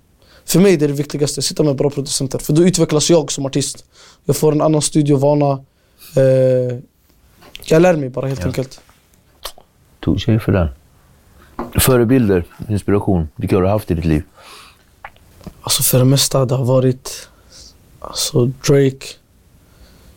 för 0.45 0.61
mig 0.61 0.75
är 0.75 0.79
det 0.79 0.87
viktigaste, 0.87 1.42
sitta 1.42 1.62
med 1.62 1.77
bra 1.77 1.90
producenter. 1.90 2.38
För 2.38 2.53
då 2.53 2.62
utvecklas 2.62 3.11
jag 3.11 3.33
som 3.33 3.47
artist. 3.47 3.85
Jag 4.25 4.37
får 4.37 4.53
en 4.53 4.61
annan 4.61 4.83
studiovana. 4.83 5.64
Eh, 6.16 6.79
jag 7.64 7.83
lär 7.83 7.97
mig 7.97 8.09
bara 8.09 8.27
helt 8.27 8.40
Ja. 8.40 8.47
enkelt. 8.47 8.81
Tog 10.01 10.21
sig 10.21 10.40
för 10.40 10.53
den. 10.53 10.68
Förebilder, 11.75 12.44
inspiration. 12.68 13.29
Vilka 13.37 13.57
har 13.57 13.62
du 13.62 13.68
haft 13.68 13.90
i 13.90 13.94
ditt 13.94 14.05
liv? 14.05 14.22
Alltså 15.62 15.83
för 15.83 15.98
det 15.98 16.05
mesta 16.05 16.44
det 16.44 16.55
har 16.55 16.64
varit 16.64 17.29
alltså 18.01 18.46
Drake, 18.46 19.07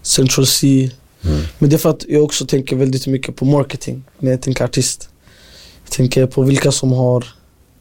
Central 0.02 0.46
C. 0.46 0.92
Men 1.60 1.70
det 1.70 1.76
är 1.76 1.78
för 1.78 1.90
att 1.90 2.06
jag 2.08 2.24
också 2.24 2.46
tänker 2.46 2.76
väldigt 2.76 3.08
mycket 3.08 3.36
på 3.36 3.46
marketing 3.46 4.04
när 4.20 4.32
jag 4.32 4.42
tänker 4.42 4.64
artist. 4.64 5.10
Jag 5.84 5.92
tänker 5.92 6.26
på 6.26 6.42
vilka 6.42 6.72
som 6.72 6.92
har 6.92 7.26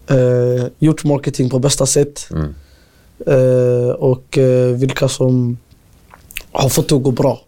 eh, 0.07 0.67
gjort 0.79 1.05
marketing 1.05 1.51
på 1.51 1.59
bästa 1.59 1.87
sätt. 1.87 2.29
Mm. 2.31 2.55
Eh, 3.27 3.91
och 3.91 4.39
eh, 4.39 4.77
vilka 4.77 5.09
som 5.09 5.59
har 6.53 6.69
fått 6.69 6.89
det 6.89 6.95
att 6.95 7.03
gå 7.03 7.11
bra. 7.11 7.41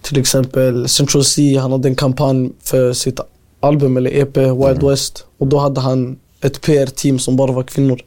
Till 0.00 0.18
exempel 0.18 0.88
Central 0.88 1.24
C, 1.24 1.58
han 1.58 1.72
hade 1.72 1.88
en 1.88 1.94
kampanj 1.94 2.52
för 2.62 2.92
sitt 2.92 3.20
album 3.60 3.96
eller 3.96 4.10
EP 4.10 4.36
Wild 4.36 4.82
West. 4.82 5.24
Och 5.38 5.46
då 5.46 5.58
hade 5.58 5.80
han 5.80 6.18
ett 6.40 6.60
PR-team 6.60 7.18
som 7.18 7.36
bara 7.36 7.52
var 7.52 7.62
kvinnor. 7.62 8.00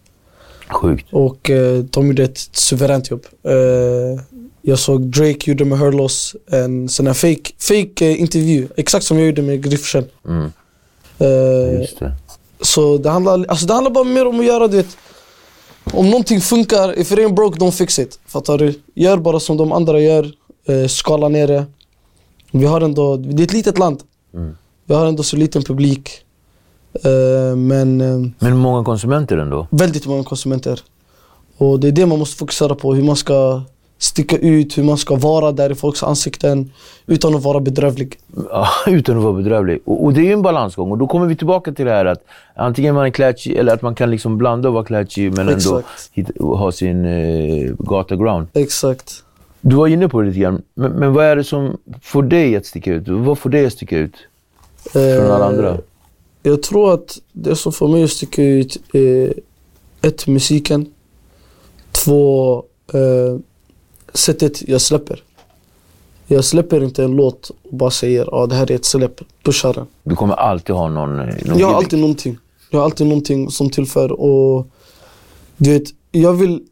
Sjukt. 0.70 1.08
Och 1.12 1.50
eh, 1.50 1.84
de 1.84 2.08
gjorde 2.08 2.24
ett 2.24 2.38
suveränt 2.52 3.10
jobb. 3.10 3.26
Eh, 3.44 4.22
jag 4.62 4.80
såg 4.80 5.02
Drake 5.02 5.52
gjorde 5.52 5.66
med 5.66 5.80
Hurlos 5.80 6.36
en 6.52 6.90
sån 6.90 7.08
här 7.08 7.14
fake, 7.14 7.52
fake 7.60 8.06
eh, 8.06 8.22
intervju. 8.22 8.68
Exakt 8.78 9.06
som 9.06 9.18
jag 9.18 9.28
gjorde 9.28 9.42
med 9.42 9.64
Griffchen. 9.64 10.06
Mm. 10.28 10.52
Eh, 11.20 11.80
Just 11.82 12.00
det. 12.00 12.14
så 12.62 12.98
det 12.98 13.10
handlar, 13.10 13.46
alltså 13.48 13.66
det 13.66 13.74
handlar 13.74 13.92
bara 13.92 14.04
mer 14.04 14.28
om 14.28 14.40
att 14.40 14.46
göra 14.46 14.68
det. 14.68 14.98
om 15.94 16.10
någonting 16.10 16.42
funkar, 16.42 17.00
if 17.00 17.12
it 17.12 17.20
ain't 17.20 17.34
broke 17.36 17.60
don't 17.60 17.72
fix 17.72 18.00
it. 18.00 18.20
Fattar 18.26 18.58
du? 18.58 18.74
Gör 18.96 19.18
bara 19.18 19.40
som 19.40 19.58
de 19.58 19.72
andra 19.72 20.00
gör, 20.00 20.32
eh, 20.66 20.88
skala 20.88 21.28
ner 21.30 21.48
det. 21.48 21.66
Vi 22.52 22.66
har 22.66 22.82
ändå, 22.82 23.18
det 23.18 23.44
är 23.44 23.46
ett 23.46 23.54
litet 23.54 23.78
land. 23.78 24.02
Mm. 24.34 24.58
Vi 24.92 24.96
har 24.96 25.06
ändå 25.06 25.24
så 25.24 25.38
liten 25.38 25.64
publik. 25.64 26.10
Eh, 27.04 27.56
men 27.56 28.02
eh, 28.02 28.32
Men 28.40 28.58
många 28.58 28.84
konsumenter 28.84 29.38
ändå. 29.38 29.68
väldigt 29.70 30.06
många 30.08 30.24
konsumenter. 30.24 30.80
Och 31.58 31.80
det 31.80 31.88
är 31.88 31.92
det 31.92 32.06
man 32.06 32.20
måste 32.20 32.38
fokusera 32.38 32.76
på, 32.76 32.94
hur 32.94 33.04
man 33.04 33.16
ska 33.16 33.62
sticka 33.98 34.38
ut, 34.38 34.78
hur 34.78 34.84
man 34.84 34.98
ska 34.98 35.16
vara 35.16 35.52
där 35.52 35.72
i 35.72 35.76
folks 35.76 36.04
ansikten 36.04 36.72
utan 37.06 37.36
att 37.36 37.44
vara 37.44 37.60
bedrövlig. 37.60 38.20
Ja, 38.50 38.68
utan 38.88 39.18
att 39.18 39.24
vara 39.24 39.34
bedrövlig. 39.34 39.80
Och, 39.86 40.04
och 40.06 40.14
det 40.14 40.22
är 40.22 40.26
ju 40.26 40.34
en 40.34 40.42
balansgång. 40.42 40.92
Och 40.92 40.98
då 40.98 41.08
kommer 41.08 41.26
vi 41.26 41.36
tillbaka 41.36 41.72
till 41.72 41.86
det 41.86 41.92
här 41.92 42.06
att 42.06 42.24
antingen 42.56 42.96
man 42.96 43.06
är 43.06 43.10
klatschig 43.10 43.56
eller 43.56 43.74
att 43.74 43.82
man 43.82 43.96
kan 43.96 44.12
liksom 44.12 44.38
blanda 44.38 44.68
och 44.68 44.74
vara 44.74 44.86
klatschig 44.86 45.34
men 45.38 45.50
ändå 45.50 45.82
hitta, 46.12 46.44
ha 46.44 46.72
sin 46.72 47.06
eh, 47.06 47.72
gata 47.80 48.16
ground. 48.16 48.48
Exakt. 48.54 49.24
Du 49.62 49.76
var 49.76 49.88
inne 49.88 50.10
på 50.10 50.22
det 50.22 50.28
lite 50.28 50.40
grann. 50.40 50.62
Men, 50.74 50.92
men 50.92 51.14
vad 51.14 51.26
är 51.26 51.36
det 51.36 51.44
som 51.44 51.78
får 52.02 52.24
dig 52.24 52.56
att 52.56 52.66
sticka 52.66 52.94
ut? 52.94 53.08
Vad 53.08 53.38
får 53.38 53.50
dig 53.50 53.66
att 53.66 53.74
sticka 53.74 53.98
ut 53.98 54.16
från 54.90 55.32
alla 55.32 55.46
andra? 55.46 55.70
Eh, 55.70 55.78
Jag 56.44 56.64
tror 56.64 56.94
att 56.94 57.20
det 57.32 57.56
som 57.56 57.74
får 57.74 57.88
mig 57.88 58.04
att 58.04 58.10
sticka 58.10 58.44
ut 58.44 58.78
är 58.94 59.34
ett, 60.02 60.28
musiken. 60.28 60.86
Två, 61.92 62.56
eh, 62.94 63.40
sättet 64.14 64.68
jag 64.70 64.82
släpper. 64.82 65.24
Jag 66.28 66.46
släpper 66.46 66.84
inte 66.84 67.04
en 67.04 67.12
låt 67.16 67.50
och 67.50 67.78
bara 67.78 67.92
säger 67.92 68.22
att 68.22 68.34
ah, 68.34 68.48
det 68.48 68.56
här 68.56 68.72
är 68.72 68.76
ett 68.76 68.86
släpp, 68.86 69.22
pushar 69.44 69.74
den. 69.74 69.88
Du 70.04 70.16
kommer 70.16 70.34
alltid 70.34 70.76
ha 70.76 70.90
någon... 70.90 71.16
någon 71.18 71.60
Jag 71.60 71.68
har 71.68 71.76
alltid 71.76 72.00
någonting. 72.00 72.38
Jag 72.70 72.80
har 72.80 72.86
alltid 72.86 73.08
någonting 73.08 73.52
som 73.52 73.70
tillför 73.70 74.12
och 74.12 74.68
du 75.58 75.74
vet, 75.74 75.90
jag 76.12 76.34
vill 76.34 76.64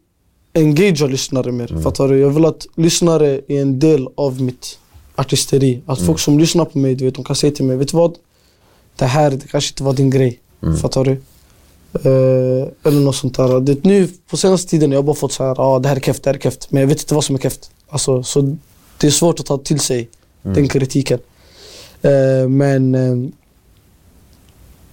engagea 0.54 1.06
lyssnare 1.06 1.52
mer. 1.52 1.70
Mm. 1.70 1.82
Fattar 1.82 2.08
du? 2.08 2.18
Jag 2.18 2.30
vill 2.30 2.44
att 2.44 2.66
lyssnare 2.76 3.40
är 3.48 3.62
en 3.62 3.78
del 3.78 4.08
av 4.14 4.40
mitt 4.42 4.78
artisteri. 5.20 5.82
Att 5.86 5.98
Mm. 5.98 6.06
folk 6.06 6.18
som 6.20 6.38
lyssnar 6.38 6.64
på 6.64 6.78
mig, 6.78 6.94
du 6.94 7.04
vet, 7.04 7.14
de 7.14 7.24
kan 7.24 7.36
säga 7.36 7.52
till 7.52 7.64
mig, 7.64 7.76
vet 7.76 7.88
du 7.88 7.96
vad? 7.96 8.14
Det 8.96 9.04
här 9.06 9.30
det 9.30 9.48
kanske 9.50 9.72
inte 9.72 9.82
var 9.82 9.92
din 9.92 10.10
grej. 10.10 10.40
Mm. 10.62 10.76
Fattar 10.76 11.04
du? 11.04 11.10
Eh, 11.92 12.68
eller 12.84 13.00
något 13.00 13.16
sånt 13.16 13.36
där. 13.36 13.60
Det, 13.60 13.84
nu 13.84 14.08
på 14.30 14.36
senaste 14.36 14.70
tiden 14.70 14.90
har 14.90 14.94
jag 14.94 15.04
bara 15.04 15.16
fått 15.16 15.32
så 15.32 15.44
här, 15.44 15.54
ah, 15.58 15.78
det 15.78 15.88
här 15.88 15.96
är 15.96 16.00
keft, 16.00 16.22
det 16.22 16.30
här 16.30 16.34
är 16.34 16.40
keft. 16.40 16.70
Men 16.70 16.80
jag 16.80 16.88
vet 16.88 17.00
inte 17.00 17.14
vad 17.14 17.24
som 17.24 17.34
är 17.34 17.40
keft. 17.40 17.70
Alltså, 17.88 18.22
så 18.22 18.56
det 18.98 19.06
är 19.06 19.10
svårt 19.10 19.40
att 19.40 19.46
ta 19.46 19.58
till 19.58 19.80
sig 19.80 20.08
den 20.42 20.68
kritiken. 20.68 21.18
Eh, 22.02 22.48
men 22.48 22.94
eh, 22.94 23.30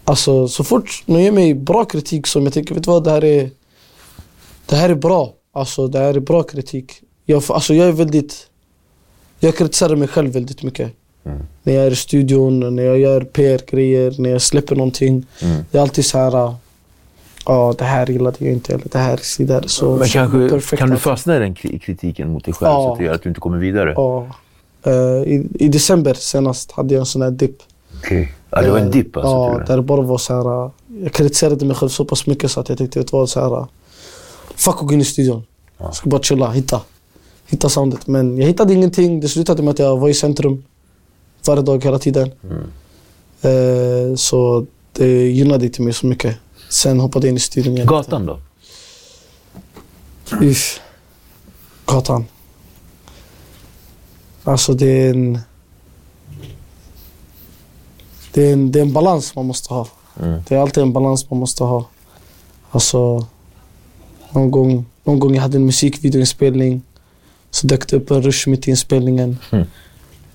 Alltså 0.04 0.48
så 0.48 0.64
fort 0.64 1.04
någon 1.06 1.24
ger 1.24 1.32
mig 1.32 1.54
bra 1.54 1.86
kritik 1.86 2.28
som 2.28 2.44
jag 2.44 2.54
tänker, 2.54 2.76
vet 2.76 2.84
du 2.84 2.92
vad, 2.92 3.04
det 3.04 3.12
här 3.12 3.24
är, 3.24 3.50
det 4.66 4.76
här 4.76 4.90
är 4.90 4.96
bra. 4.96 5.34
Alltså 5.54 5.88
det 5.88 6.00
här 6.00 6.14
är 6.14 6.20
bra 6.20 6.44
kritik. 6.44 6.92
Jag, 7.26 7.44
alltså, 7.50 7.74
jag 7.74 7.88
är 7.88 7.92
väldigt, 7.92 8.48
jag 9.40 9.56
kritiserar 9.58 9.96
mig 9.96 10.08
själv 10.08 10.32
väldigt 10.34 10.64
mycket. 10.64 10.92
När 11.64 11.74
jag 11.74 11.86
är 11.86 11.92
i 11.92 11.96
studion, 11.96 12.76
när 12.76 12.84
jag 12.84 13.00
gör 13.00 13.22
PR-grejer, 13.22 14.16
när 14.18 14.30
jag 14.30 14.42
släpper 14.42 14.76
någonting. 14.76 15.26
Mm. 15.42 15.58
Det 15.72 15.78
är 15.78 15.82
alltid 15.82 16.06
så 16.06 16.18
här, 16.18 16.54
ja 17.46 17.74
det 17.78 17.84
här 17.86 18.08
gillade 18.08 18.38
jag 18.40 18.54
inte, 18.54 18.74
eller 18.74 18.86
det 18.92 18.98
här 19.00 19.14
är 19.14 19.18
så 19.18 19.44
där. 19.44 19.64
Så 19.68 19.96
Men 19.96 20.08
kanske 20.08 20.50
perfekt 20.50 20.80
kan 20.80 20.90
du 20.90 20.98
fastna 20.98 21.36
i 21.36 21.40
den 21.40 21.56
kri- 21.56 21.80
kritiken 21.80 22.32
mot 22.32 22.46
dig 22.46 22.54
själv 22.54 22.72
Ja. 22.72 22.84
så 22.84 22.92
att 22.94 22.98
det 23.00 23.06
gör 23.06 23.14
att 23.14 23.24
du 23.24 23.30
inte 23.30 23.42
kommer 23.42 23.58
vidare? 23.58 23.94
Ja. 23.96 24.28
Eh, 24.84 24.94
i, 25.34 25.48
I 25.60 25.68
december 25.68 26.14
senast 26.14 26.72
hade 26.72 26.94
jag 26.94 27.00
en 27.00 27.06
sån 27.06 27.22
här 27.22 27.32
dipp. 27.32 27.58
Okej. 28.04 28.34
Ja, 28.50 28.62
det 28.62 28.72
var 28.72 28.80
en 28.80 28.92
dipp 28.92 29.18
alltså? 29.18 29.30
Ja, 29.32 29.50
till 29.54 29.62
och 29.62 29.68
där 29.68 29.76
det 29.78 29.82
bara 29.84 30.02
var 30.02 30.18
så 30.18 30.34
här. 30.34 30.66
äh, 30.66 30.72
Jag 31.04 31.14
kritiserade 31.14 31.66
mig 31.66 31.76
själv 31.76 31.90
så 31.90 32.06
pass 32.06 32.28
mycket 32.28 32.52
så 32.52 32.60
att 32.60 32.70
jag 32.70 32.78
tyckte 32.78 33.00
att 33.00 33.08
det 33.08 33.18
var 33.18 33.26
så 33.26 33.40
här. 33.56 33.66
Fuck 34.56 34.76
att 34.82 34.88
gå 34.88 34.94
in 34.94 35.02
i 35.02 35.06
studion. 35.06 35.44
Jag 35.78 35.96
ska 35.96 36.10
bara 36.10 36.22
chilla, 36.22 36.52
hitta. 36.52 36.82
Hitta 37.48 37.70
soundet. 37.70 38.08
Men 38.08 38.38
jag 38.38 38.48
hittade 38.48 38.74
ingenting. 38.74 39.20
Det 39.20 39.30
slutade 39.30 39.64
med 39.64 39.72
att 39.72 39.80
jag 39.80 39.98
var 39.98 40.10
i 40.10 40.14
centrum. 40.14 40.64
Varje 41.46 41.62
dag, 41.62 41.84
hela 41.84 42.00
tiden. 42.00 42.32
Mm. 42.44 42.64
Eh, 43.42 44.16
så 44.16 44.66
det 44.94 45.28
gynnade 45.28 45.66
inte 45.66 45.82
mig 45.82 45.94
så 45.94 46.08
mycket. 46.08 46.38
Sen 46.70 47.00
hoppade 47.00 47.28
jag 47.28 47.32
in 47.32 47.38
i 47.38 47.40
studion 47.40 47.74
igen. 47.74 47.88
Gatan 47.88 48.26
då? 48.26 48.40
Uff. 50.42 50.80
Gatan. 51.86 52.26
Alltså 54.44 54.74
det 54.74 54.86
är 54.86 55.10
en... 55.10 55.40
Det 58.34 58.50
är 58.50 58.54
en, 58.54 58.72
det 58.72 58.80
är 58.80 58.84
en 58.84 58.94
balans 58.94 59.36
man 59.36 59.46
måste 59.46 59.74
ha. 59.74 59.88
Mm. 60.20 60.42
Det 60.48 60.56
är 60.56 60.60
alltid 60.60 60.84
en 60.84 60.94
balans 60.94 61.30
man 61.30 61.40
måste 61.40 61.64
ha. 61.64 61.86
Alltså, 62.72 63.26
någon 64.32 64.52
gång, 64.52 64.86
någon 65.04 65.20
gång 65.20 65.36
jag 65.36 65.42
hade 65.42 65.58
en 65.58 65.66
musikvideoinspelning 65.66 66.82
så 67.52 67.68
dök 67.68 67.88
det 67.88 67.96
upp 67.96 68.12
en 68.12 68.22
rush 68.22 68.50
mitt 68.50 68.68
i 68.68 68.72
inspelningen. 68.72 69.38
Mm. 69.52 69.66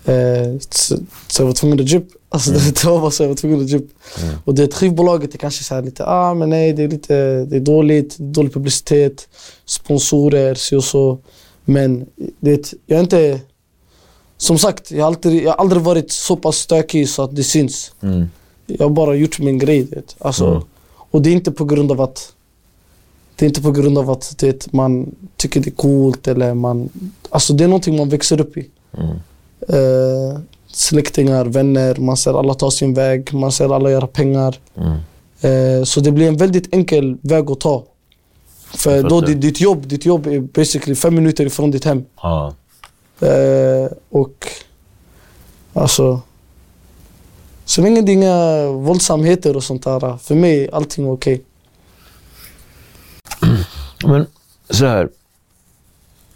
Eh, 0.04 0.58
så, 0.70 0.96
så 1.28 1.42
jag 1.42 1.46
var 1.46 1.52
tvungen 1.52 1.80
att 1.80 1.92
jup. 1.92 2.08
Alltså 2.28 2.50
det, 2.50 2.58
det 2.82 2.84
var 2.84 3.00
bara 3.00 3.10
så 3.10 3.22
jag 3.22 3.28
var 3.28 3.36
tvungen 3.36 3.60
att 3.60 3.70
jup. 3.70 3.90
Mm. 4.22 4.34
Och 4.44 4.54
det 4.54 4.74
skivbolaget 4.74 5.34
är 5.34 5.38
kanske 5.38 5.64
så 5.64 5.80
lite, 5.80 6.06
ah 6.06 6.34
men 6.34 6.50
nej 6.50 6.72
det 6.72 6.82
är 6.82 6.88
lite, 6.88 7.44
det 7.44 7.56
är 7.56 7.60
dåligt, 7.60 8.18
dålig 8.18 8.52
publicitet, 8.52 9.28
sponsorer, 9.64 10.54
så 10.54 10.76
och 10.76 10.84
så. 10.84 11.18
Men 11.64 12.06
det, 12.40 12.72
jag 12.86 12.96
är 12.96 13.02
inte, 13.02 13.40
som 14.36 14.58
sagt, 14.58 14.90
jag 14.90 15.00
har, 15.00 15.06
alltid, 15.06 15.42
jag 15.42 15.50
har 15.50 15.58
aldrig 15.58 15.82
varit 15.82 16.12
så 16.12 16.36
pass 16.36 16.56
stökig 16.56 17.08
så 17.08 17.22
att 17.22 17.36
det 17.36 17.44
syns. 17.44 17.92
Mm. 18.00 18.26
Jag 18.66 18.84
har 18.84 18.90
bara 18.90 19.14
gjort 19.14 19.38
min 19.38 19.58
grej. 19.58 19.82
Vet. 19.82 20.16
Alltså, 20.18 20.50
Mm. 20.50 20.62
Och 21.12 21.22
det 21.22 21.30
är 21.30 21.32
inte 21.32 21.52
på 21.52 21.64
grund 21.64 21.92
av 21.92 22.00
att 22.00 22.32
det 23.36 23.44
är 23.44 23.48
inte 23.48 23.62
på 23.62 23.70
grund 23.70 23.98
av 23.98 24.10
att 24.10 24.34
du 24.38 24.46
vet, 24.46 24.72
man 24.72 25.14
tycker 25.36 25.60
det 25.60 25.68
är 25.68 25.74
coolt 25.74 26.28
eller 26.28 26.54
man... 26.54 26.88
Alltså 27.30 27.52
det 27.52 27.64
är 27.64 27.68
någonting 27.68 27.96
man 27.96 28.08
växer 28.08 28.40
upp 28.40 28.56
i. 28.56 28.70
Mm. 28.98 29.16
Eh, 29.68 30.40
släktingar, 30.66 31.44
vänner, 31.44 31.96
man 31.96 32.16
ser 32.16 32.38
alla 32.38 32.54
ta 32.54 32.70
sin 32.70 32.94
väg, 32.94 33.34
man 33.34 33.52
ser 33.52 33.74
alla 33.74 33.90
göra 33.90 34.06
pengar. 34.06 34.58
Mm. 34.74 34.98
Eh, 35.40 35.84
så 35.84 36.00
det 36.00 36.12
blir 36.12 36.28
en 36.28 36.36
väldigt 36.36 36.74
enkel 36.74 37.16
väg 37.20 37.50
att 37.50 37.60
ta. 37.60 37.84
För 38.74 39.02
då 39.02 39.20
fattar. 39.20 39.34
ditt, 39.34 39.60
jobb, 39.60 39.86
ditt 39.86 40.06
jobb 40.06 40.26
är 40.26 40.40
basically 40.40 40.94
fem 40.94 41.14
minuter 41.14 41.46
ifrån 41.46 41.70
ditt 41.70 41.84
hem. 41.84 42.04
Ja. 42.22 42.54
Eh, 43.20 43.92
och 44.10 44.46
alltså 45.72 46.20
så 47.64 47.82
länge 47.82 48.02
det 48.02 48.12
är 48.12 48.14
inga 48.14 48.66
våldsamheter 48.66 49.56
och 49.56 49.64
sånt 49.64 49.84
där, 49.84 50.16
för 50.16 50.34
mig 50.34 50.64
är 50.64 50.74
allting 50.74 51.10
okej. 51.10 51.42
Men 54.06 54.26
så 54.70 54.86
här. 54.86 55.08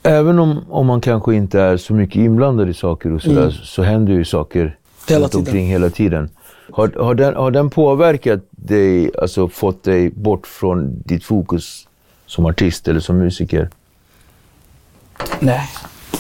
Även 0.03 0.39
om, 0.39 0.65
om 0.71 0.87
man 0.87 1.01
kanske 1.01 1.35
inte 1.35 1.61
är 1.61 1.77
så 1.77 1.93
mycket 1.95 2.17
inblandad 2.17 2.69
i 2.69 2.75
saker 2.75 3.13
och 3.13 3.23
sådär, 3.23 3.41
Mm. 3.43 3.53
så 3.53 3.83
händer 3.83 4.13
ju 4.13 4.25
saker 4.25 4.77
Hela 5.09 5.29
tiden. 5.29 5.41
omkring 5.47 5.67
hela 5.67 5.91
tiden. 5.91 6.31
Har, 6.73 6.89
har, 7.05 7.15
den, 7.15 7.35
har 7.35 7.51
den 7.51 7.71
påverkat 7.71 8.41
dig, 8.51 9.11
alltså 9.19 9.49
fått 9.49 9.83
dig 9.83 10.11
bort 10.11 10.47
från 10.47 11.03
ditt 11.05 11.25
fokus 11.25 11.87
som 12.27 12.47
artist 12.47 12.89
eller 12.89 13.01
som 13.01 13.19
musiker? 13.19 13.71
Nej. 15.41 15.69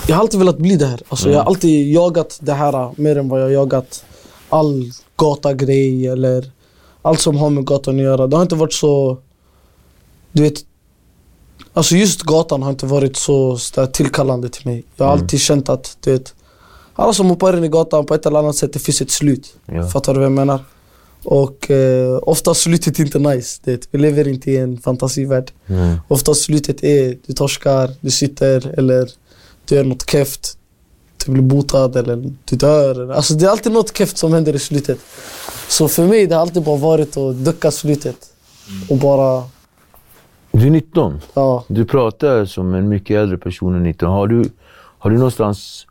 Jag 0.09 0.17
har 0.17 0.21
alltid 0.23 0.39
velat 0.41 0.59
bli 0.59 0.77
det 0.77 0.87
här. 0.87 1.01
Alltså, 1.09 1.31
Jag 1.31 1.39
har 1.39 1.45
alltid 1.45 1.93
jagat 1.93 2.39
det 2.43 2.53
här 2.53 2.91
mer 2.97 3.19
än 3.19 3.29
vad 3.29 3.41
jag 3.41 3.45
har 3.47 3.51
jagat 3.51 4.05
all 4.49 4.91
gatagrej 5.17 6.07
eller 6.09 6.51
allt 7.03 7.21
som 7.21 7.37
har 7.37 7.51
med 7.51 7.65
gatan 7.65 7.97
att 7.97 8.03
göra. 8.03 8.27
Det 8.27 8.37
har 8.37 8.43
inte 8.43 8.55
varit 8.55 8.73
så... 8.73 9.19
Du 10.33 10.43
vet... 10.43 10.55
Alltså 11.77 11.97
just 11.97 12.23
gatan 12.23 12.63
har 12.63 12.71
inte 12.71 12.87
varit 12.87 13.17
så, 13.17 13.59
så 13.59 13.81
där 13.81 13.87
tillkallande 13.87 14.49
till 14.49 14.67
mig. 14.67 14.85
Jag 14.97 15.05
har 15.05 15.13
alltid 15.13 15.41
känt 15.41 15.69
att, 15.69 15.97
du 16.01 16.13
vet... 16.13 16.35
Alla 16.95 17.13
som 17.13 17.27
hoppar 17.27 17.57
in 17.57 17.65
i 17.65 17.69
gatan 17.69 18.07
på 18.07 18.15
ett 18.15 18.27
eller 18.27 18.39
annat 18.39 18.57
sätt, 18.57 18.73
det 18.73 18.79
finns 18.79 19.01
ett 19.01 19.11
slut. 19.11 19.55
Ja. 19.67 19.89
Fattar 19.89 20.15
du 20.15 20.21
vad 20.21 20.25
jag 20.25 20.33
menar? 20.33 20.61
Och 21.25 21.71
eh, 21.71 22.19
ofta 22.23 22.55
slutet 22.55 22.99
är 22.99 23.05
inte 23.05 23.19
nice. 23.19 23.61
Du 23.65 23.71
vet. 23.71 23.89
Vi 23.91 23.99
lever 23.99 24.29
inte 24.29 24.51
i 24.51 24.57
en 24.57 24.79
fantasivärld. 24.79 25.51
Mm. 25.67 25.97
Ofta 26.09 26.35
slutet 26.35 26.85
är 26.85 27.19
du 27.27 27.33
torskar, 27.33 27.91
du 28.01 28.11
sitter 28.11 28.79
eller 28.79 29.11
du 29.65 29.75
gör 29.75 29.85
något 29.85 30.11
keft. 30.11 30.59
Du 31.25 31.33
blir 31.33 31.43
botad 31.43 31.97
eller 31.97 32.33
du 32.45 32.57
dör. 32.57 33.11
Alltså 33.11 33.35
det 33.35 33.47
är 33.47 33.51
alltid 33.51 33.73
något 33.73 33.97
keft 33.97 34.19
som 34.19 34.33
händer 34.33 34.55
i 34.55 34.59
slutet. 34.59 34.99
Så 35.69 35.89
för 35.89 36.07
mig 36.07 36.27
det 36.27 36.35
har 36.35 36.43
alltid 36.43 36.63
bara 36.63 36.77
varit 36.77 37.17
att 37.17 37.45
ducka 37.45 37.71
slutet. 37.71 38.17
Och 38.89 38.97
bara, 38.97 39.45
Du 40.53 40.67
är 40.67 40.71
19. 40.71 41.21
ja. 41.35 41.65
Du 41.69 41.85
pratar 41.85 42.45
som 42.45 42.75
en 42.75 42.89
mycket 42.89 43.17
äldre 43.17 43.39
person 43.39 43.75
än 43.75 43.83
19. 43.83 44.09
Har 44.11 44.27
du, 44.27 44.51
har 44.99 45.11
du 45.11 45.17
någonstans... 45.17 45.87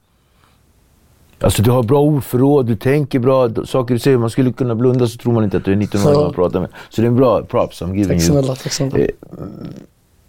Alltså 1.40 1.62
du 1.62 1.72
har 1.72 1.84
bra 1.84 2.00
ordförråd, 2.02 2.66
du 2.66 2.76
tänker 2.76 3.20
bra, 3.20 3.50
saker 3.66 3.94
du 3.94 4.00
säger. 4.00 4.18
Man 4.18 4.30
skulle 4.30 4.54
kunna 4.54 4.76
blunda 4.76 5.08
så 5.08 5.18
tror 5.18 5.34
man 5.34 5.44
inte 5.44 5.58
att 5.58 5.66
du 5.66 5.72
är 5.72 5.76
19 5.76 6.02
år 6.08 6.12
Ja. 6.14 6.20
man 6.22 6.34
pratar 6.34 6.60
med. 6.60 6.70
Så 6.90 7.02
det 7.02 7.06
är 7.06 7.10
en 7.10 7.16
bra 7.16 7.44
props 7.44 7.82
I'm 7.82 7.96
giving 7.96 8.20
Tack 8.20 8.28
snälla, 8.28 8.56
tack 8.56 8.72
snälla. 8.74 8.98
Eh, 8.98 9.08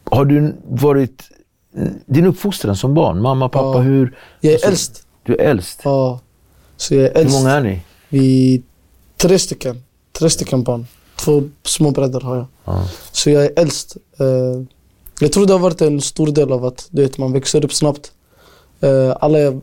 Har 0.04 0.24
du 0.24 0.54
varit... 0.68 1.22
Din 2.06 2.26
uppfostran 2.26 2.76
som 2.76 2.94
barn, 2.94 3.22
mamma, 3.22 3.48
pappa, 3.48 3.66
Ja. 3.78 3.78
hur... 3.78 4.16
Jag 4.40 4.50
är 4.50 4.54
alltså, 4.54 4.68
äldst. 4.68 5.06
Du 5.22 5.34
är 5.34 5.38
äldst. 5.38 5.80
Ja. 5.84 6.20
Så 6.76 6.94
jag 6.94 7.04
är 7.04 7.08
Hur 7.08 7.16
äldst. 7.20 7.38
många 7.38 7.50
är 7.50 7.60
ni? 7.60 7.82
Vi 8.08 8.54
är 8.54 8.62
tre 9.28 9.38
stycken. 9.38 9.82
Tre 10.12 10.30
stycken 10.30 10.62
barn. 10.62 10.86
Två 11.20 11.42
små 11.64 11.90
bröder 11.90 12.20
har 12.20 12.36
jag. 12.36 12.46
Ja. 12.64 12.88
Så 13.12 13.30
jag 13.30 13.44
är 13.44 13.52
äldst. 13.56 13.96
Eh, 14.18 14.62
Jag 15.20 15.32
tror 15.32 15.46
det 15.46 15.52
har 15.52 15.60
varit 15.60 15.80
en 15.80 16.00
stor 16.00 16.26
del 16.26 16.52
av 16.52 16.64
att 16.64 16.88
du 16.90 17.02
vet, 17.02 17.18
man 17.18 17.32
växer 17.32 17.64
upp 17.64 17.72
snabbt. 17.72 18.12
Eh, 18.80 19.16
alla, 19.20 19.38
jag, 19.38 19.60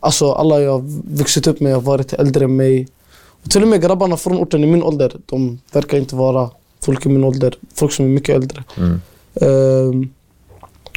alltså, 0.00 0.32
alla 0.32 0.60
jag 0.60 0.82
vuxit 1.04 1.46
upp 1.46 1.60
med 1.60 1.74
har 1.74 1.80
varit 1.80 2.12
äldre 2.12 2.44
än 2.44 2.56
mig. 2.56 2.88
Och 3.44 3.50
till 3.50 3.62
och 3.62 3.68
med 3.68 3.82
grabbarna 3.82 4.16
från 4.16 4.38
orten 4.38 4.64
i 4.64 4.66
min 4.66 4.82
ålder, 4.82 5.16
de 5.26 5.58
verkar 5.72 5.98
inte 5.98 6.16
vara 6.16 6.50
folk 6.80 7.06
i 7.06 7.08
min 7.08 7.24
ålder. 7.24 7.54
Folk 7.74 7.92
som 7.92 8.04
är 8.04 8.08
mycket 8.08 8.34
äldre. 8.36 8.64
Mm. 8.76 9.00
Ehm, 9.34 10.10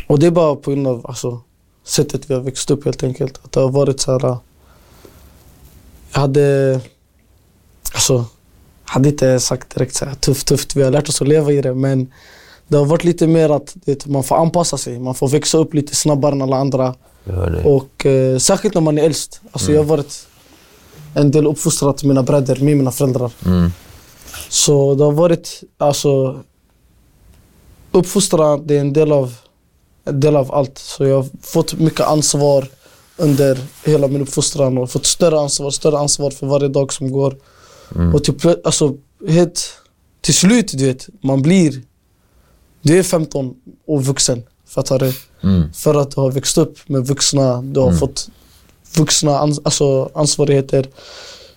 och 0.08 0.20
det 0.20 0.28
är 0.28 0.32
bara 0.32 0.56
på 0.56 0.72
grund 0.72 0.88
av 0.88 1.06
alltså, 1.08 1.42
sättet 1.84 2.30
vi 2.30 2.34
har 2.34 2.42
växt 2.42 2.72
upp 2.72 2.86
helt 2.86 3.04
enkelt. 3.04 3.40
Att 3.44 3.52
det 3.52 3.60
har 3.60 3.70
varit 3.70 4.00
så 4.02 4.12
här. 4.12 4.26
äh, 4.30 4.38
Jag 6.14 6.22
hade, 6.22 6.80
alltså, 7.94 8.26
hade 8.90 9.10
inte 9.10 9.40
sagt 9.40 9.76
direkt 9.76 9.96
så 9.96 10.06
här 10.06 10.14
tufft, 10.14 10.48
tufft. 10.48 10.76
Vi 10.76 10.84
har 10.84 10.92
lärt 10.92 11.10
oss 11.10 11.22
att 11.22 11.28
leva 11.28 11.52
i 11.52 11.62
det. 11.62 11.74
Men 11.74 12.12
det 12.68 12.78
har 12.78 12.86
varit 12.86 13.04
lite 13.04 13.28
mer 13.28 13.50
att 13.50 13.76
vet, 13.86 14.06
man 14.06 14.24
får 14.24 14.36
anpassa 14.36 14.78
sig. 14.78 15.00
Man 15.00 15.16
får 15.16 15.28
växa 15.28 15.58
upp 15.58 15.74
lite 15.74 15.96
snabbare 15.96 16.32
än 16.32 16.42
alla 16.42 16.58
andra. 16.58 16.96
Och 17.66 18.06
eh, 18.06 18.38
särskilt 18.38 18.74
när 18.74 18.82
man 18.82 18.98
är 18.98 19.04
äldst. 19.04 19.42
Alltså, 19.52 19.72
Jag 19.72 19.80
har 19.80 19.86
varit 19.86 20.28
en 21.14 21.32
del 21.32 21.48
uppfostrad 21.48 21.98
till 21.98 22.08
mina 22.08 22.24
bröder 22.24 22.56
med 22.56 22.78
mina 22.78 22.92
föräldrar. 22.92 23.32
Mm. 23.46 23.72
Så 24.50 24.96
det 24.96 25.04
har 25.04 25.12
varit, 25.12 25.64
alltså 25.78 26.40
uppfostran, 27.92 28.68
det 28.68 28.76
är 28.76 28.82
en 28.82 28.94
del 28.94 29.12
av, 29.12 29.36
en 30.06 30.20
del 30.20 30.36
av 30.36 30.56
allt. 30.56 30.78
Så 30.78 31.06
jag 31.06 31.16
har 31.16 31.28
fått 31.42 31.74
mycket 31.74 32.08
ansvar 32.08 32.68
under 33.18 33.58
hela 33.86 34.08
min 34.08 34.22
uppfostran 34.22 34.78
och 34.78 34.92
fått 34.92 35.06
större 35.06 35.40
ansvar, 35.40 35.72
större 35.72 35.98
ansvar 36.00 36.32
för 36.32 36.48
varje 36.48 36.68
dag 36.68 36.94
som 36.94 37.12
går. 37.12 37.36
Och 38.16 38.24
till, 38.24 38.34
plö- 38.34 38.62
alltså, 38.64 38.96
helt, 39.28 39.74
till 40.22 40.34
slut, 40.34 40.72
du 40.78 40.86
vet, 40.86 41.10
man 41.22 41.42
blir, 41.42 41.82
du 42.82 43.00
är 43.00 43.04
15 43.04 43.56
och 43.86 44.06
vuxen, 44.06 44.44
fattar 44.68 45.00
du? 45.00 45.14
Mm. 45.44 45.74
För 45.74 45.96
att 45.96 46.12
du 46.12 46.22
har 46.22 46.32
växt 46.32 46.58
upp 46.58 46.90
med 46.90 47.08
vuxna, 47.08 47.62
du 47.62 47.80
har 47.80 47.92
fått 47.98 48.30
vuxna 48.98 49.32
ans- 49.32 49.62
alltså 49.64 50.10
ansvarigheter. 50.14 50.88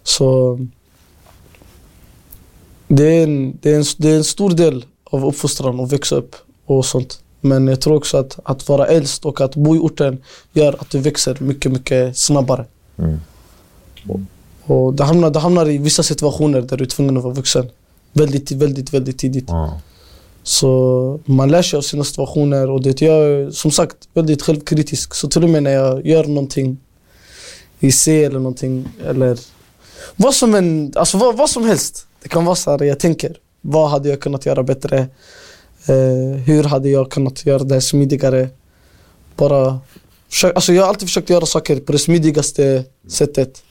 Så 0.02 0.58
det 2.88 3.04
är, 3.04 3.22
en, 3.22 3.58
det, 3.62 3.70
är 3.70 3.76
en, 3.76 3.84
det 3.96 4.10
är 4.10 4.16
en 4.16 4.24
stor 4.24 4.50
del 4.50 4.84
av 5.04 5.26
uppfostran 5.26 5.80
att 5.80 5.92
växa 5.92 6.16
upp 6.16 6.36
och 6.66 6.86
sånt. 6.86 7.18
Men 7.40 7.66
jag 7.68 7.80
tror 7.80 7.96
också 7.96 8.16
att, 8.16 8.38
att 8.44 8.68
vara 8.68 8.86
äldst 8.86 9.24
och 9.24 9.40
att 9.40 9.56
bo 9.56 9.76
i 9.76 9.78
orten 9.78 10.22
gör 10.52 10.76
att 10.80 10.90
du 10.90 10.98
växer 10.98 11.36
mycket, 11.40 11.72
mycket 11.72 12.16
snabbare. 12.16 12.66
Mm. 12.98 13.20
Och 14.66 14.94
det 14.94 15.04
hamnar, 15.04 15.30
det 15.30 15.38
hamnar 15.38 15.68
i 15.68 15.78
vissa 15.78 16.02
situationer 16.02 16.60
där 16.60 16.76
du 16.76 16.84
är 16.84 16.88
tvungen 16.88 17.16
att 17.16 17.22
vara 17.22 17.34
vuxen. 17.34 17.70
Väldigt, 18.12 18.50
väldigt, 18.50 18.94
väldigt 18.94 19.18
tidigt. 19.18 19.44
Ja. 19.48 19.80
Så 20.42 21.20
man 21.24 21.50
lär 21.50 21.62
sig 21.62 21.76
av 21.76 21.82
sina 21.82 22.04
situationer 22.04 22.70
och 22.70 22.82
det 22.82 23.02
jag 23.02 23.24
är 23.24 23.50
som 23.50 23.70
sagt 23.70 23.96
väldigt 24.14 24.42
självkritisk. 24.42 25.14
Så 25.14 25.28
till 25.28 25.44
och 25.44 25.50
med 25.50 25.62
när 25.62 25.70
jag 25.70 26.06
gör 26.06 26.24
någonting 26.24 26.78
i 27.80 27.92
C 27.92 28.24
eller 28.24 28.38
någonting 28.38 28.88
eller 29.06 29.38
vad 30.16 30.34
som, 30.34 30.54
en, 30.54 30.92
alltså 30.96 31.18
vad, 31.18 31.36
vad 31.36 31.50
som 31.50 31.64
helst. 31.64 32.06
Det 32.22 32.28
kan 32.28 32.44
vara 32.44 32.56
så 32.56 32.70
här, 32.70 32.82
jag 32.82 33.00
tänker, 33.00 33.36
vad 33.60 33.90
hade 33.90 34.08
jag 34.08 34.20
kunnat 34.20 34.46
göra 34.46 34.62
bättre? 34.62 34.98
Eh, 35.86 36.38
hur 36.46 36.64
hade 36.64 36.88
jag 36.88 37.10
kunnat 37.10 37.46
göra 37.46 37.64
det 37.64 37.80
smidigare? 37.80 38.48
Bara, 39.36 39.80
försök, 40.28 40.54
alltså 40.54 40.72
jag 40.72 40.82
har 40.82 40.88
alltid 40.88 41.08
försökt 41.08 41.30
göra 41.30 41.46
saker 41.46 41.80
på 41.80 41.92
det 41.92 41.98
smidigaste 41.98 42.84
sättet. 43.08 43.62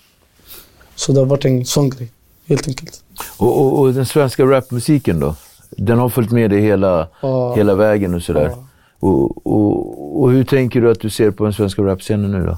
Så 1.02 1.12
det 1.12 1.20
har 1.20 1.26
varit 1.26 1.46
en 1.46 1.66
sån 1.66 1.90
grej, 1.90 2.12
helt 2.48 2.68
enkelt. 2.68 3.04
Och, 3.38 3.62
och, 3.62 3.80
och 3.80 3.94
den 3.94 4.06
svenska 4.06 4.44
rapmusiken 4.46 5.20
då? 5.20 5.36
Den 5.70 6.00
har 6.00 6.10
följt 6.10 6.32
med 6.32 6.50
dig 6.50 6.62
hela, 6.62 7.08
Ja. 7.22 7.56
hela 7.56 7.76
vägen 7.76 8.14
och 8.16 8.22
sådär. 8.24 8.50
Ja. 8.56 8.64
Och, 9.00 9.48
och, 9.48 10.22
och 10.22 10.32
hur 10.32 10.44
tänker 10.44 10.82
du 10.82 10.92
att 10.92 11.00
du 11.00 11.10
ser 11.10 11.32
på 11.32 11.44
den 11.44 11.54
svenska 11.54 11.82
rapscenen 11.82 12.32
nu 12.32 12.46
då? 12.46 12.58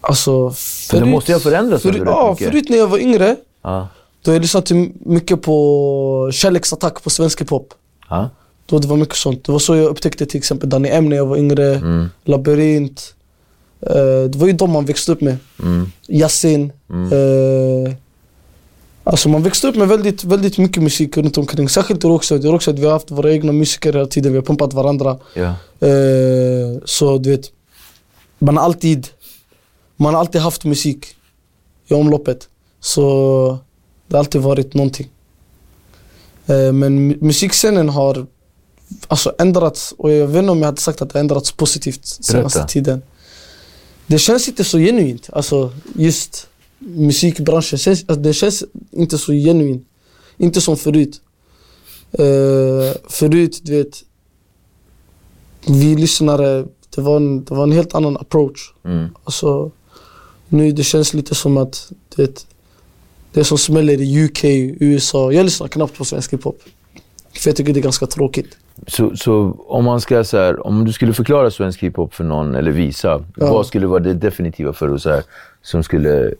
Alltså, 0.00 0.50
För 0.90 1.00
det 1.00 1.06
måste 1.06 1.32
ju 1.32 1.36
ha 1.36 1.40
förändrats 1.40 1.82
förut, 1.82 2.02
Ja, 2.06 2.36
förut 2.38 2.68
när 2.68 2.76
jag 2.76 2.86
var 2.88 2.98
yngre, 2.98 3.36
Ja. 3.62 3.88
då 4.22 4.32
jag 4.32 4.40
lyssnade 4.42 4.88
mycket 5.00 5.42
på 5.42 6.30
kärleksattack 6.32 7.02
på 7.02 7.10
svensk 7.10 7.40
hiphop. 7.40 7.74
Ja. 8.08 8.28
Då 8.66 8.78
det 8.78 8.88
var 8.88 8.96
mycket 8.96 9.16
sånt. 9.16 9.44
Det 9.44 9.52
var 9.52 9.58
så 9.58 9.76
jag 9.76 9.86
upptäckte 9.86 10.26
till 10.26 10.38
exempel 10.38 10.68
Danny 10.68 10.88
M 10.88 11.08
när 11.08 11.16
jag 11.16 11.26
var 11.26 11.36
yngre, 11.36 11.74
Mm. 11.74 12.08
Labyrint. 12.24 13.14
Eh, 13.82 14.24
det 14.30 14.36
var 14.36 14.46
ju 14.46 14.52
de 14.52 14.70
man 14.70 14.84
växte 14.84 15.12
upp 15.12 15.20
med. 15.20 15.36
Mm. 15.62 15.90
Yasin. 16.08 16.72
Eh, 16.90 17.92
alltså 19.04 19.28
man 19.28 19.42
växte 19.42 19.68
upp 19.68 19.76
med 19.76 19.88
väldigt, 19.88 20.24
väldigt 20.24 20.58
mycket 20.58 20.82
musik 20.82 21.16
runt 21.16 21.38
omkring. 21.38 21.68
Särskilt 21.68 22.04
i 22.04 22.06
Rågsved. 22.06 22.44
I 22.44 22.48
Rågsved 22.48 22.78
vi 22.78 22.84
har 22.86 22.92
haft 22.92 23.10
våra 23.10 23.32
egna 23.32 23.52
musiker 23.52 23.92
hela 23.92 24.06
tiden. 24.06 24.32
Vi 24.32 24.38
har 24.38 24.44
pumpat 24.44 24.72
varandra. 24.72 25.18
Eh, 25.80 26.82
så 26.84 27.18
du 27.18 27.30
vet, 27.30 27.50
man 28.38 28.56
har 28.56 28.64
alltid, 28.64 29.08
man 29.96 30.14
har 30.14 30.20
alltid 30.20 30.40
haft 30.40 30.64
musik 30.64 31.06
i 31.88 31.94
omloppet. 31.94 32.48
Så 32.80 33.58
det 34.08 34.14
har 34.16 34.18
alltid 34.18 34.40
varit 34.40 34.74
någonting. 34.74 35.08
Eh, 36.46 36.72
men 36.72 37.12
mu- 37.12 37.18
musikscenen 37.24 37.88
har 37.88 38.26
alltså 39.08 39.34
ändrats 39.38 39.94
och 39.98 40.10
jag 40.10 40.26
vet 40.26 40.38
inte 40.38 40.50
om 40.52 40.58
jag 40.58 40.66
hade 40.66 40.80
sagt 40.80 41.02
att 41.02 41.08
det 41.10 41.18
har 41.18 41.20
ändrats 41.20 41.52
positivt 41.52 42.06
senaste 42.06 42.58
Berätta. 42.58 42.66
tiden. 42.68 43.02
Det 44.10 44.18
känns 44.18 44.48
inte 44.48 44.64
så 44.64 44.78
genuint, 44.78 45.30
alltså 45.32 45.72
just 45.94 46.48
musikbranschen. 46.78 47.78
Känns, 47.78 48.00
alltså, 48.00 48.22
det 48.22 48.32
känns 48.32 48.64
inte 48.90 49.18
så 49.18 49.32
genuint. 49.32 49.86
Inte 50.36 50.60
som 50.60 50.76
förut. 50.76 51.20
Eh, 52.12 52.96
förut, 53.08 53.60
du 53.62 53.76
vet, 53.76 54.04
vi 55.66 55.96
lyssnare, 55.96 56.66
det 56.94 57.00
var 57.00 57.16
en, 57.16 57.44
det 57.44 57.54
var 57.54 57.62
en 57.62 57.72
helt 57.72 57.94
annan 57.94 58.16
approach. 58.16 58.72
Mm. 58.84 59.08
Alltså, 59.24 59.70
nu 60.48 60.72
det 60.72 60.84
känns 60.84 61.14
lite 61.14 61.34
som 61.34 61.56
att 61.56 61.92
du 62.16 62.22
vet, 62.22 62.46
det 63.32 63.44
som 63.44 63.58
smäller 63.58 64.00
i 64.00 64.24
UK, 64.24 64.44
USA. 64.80 65.32
Jag 65.32 65.44
lyssnar 65.44 65.68
knappt 65.68 65.98
på 65.98 66.04
svensk 66.04 66.32
hiphop. 66.32 66.62
För 67.32 67.48
jag 67.48 67.56
tycker 67.56 67.72
det 67.72 67.80
är 67.80 67.82
ganska 67.82 68.06
tråkigt. 68.06 68.56
Så, 68.86 69.16
så 69.16 69.56
om 69.68 69.84
man 69.84 70.00
ska 70.00 70.24
så 70.24 70.36
här, 70.36 70.66
om 70.66 70.84
du 70.84 70.92
skulle 70.92 71.12
förklara 71.12 71.50
svensk 71.50 71.82
hiphop 71.82 72.14
för 72.14 72.24
någon 72.24 72.54
eller 72.54 72.70
visa, 72.70 73.24
Ja. 73.36 73.52
vad 73.52 73.66
skulle 73.66 73.86
vara 73.86 74.00
det 74.00 74.14
definitiva 74.14 74.72
för 74.72 74.98
så 74.98 75.10
här, 75.10 75.22
som 75.62 75.82
skulle, 75.82 76.34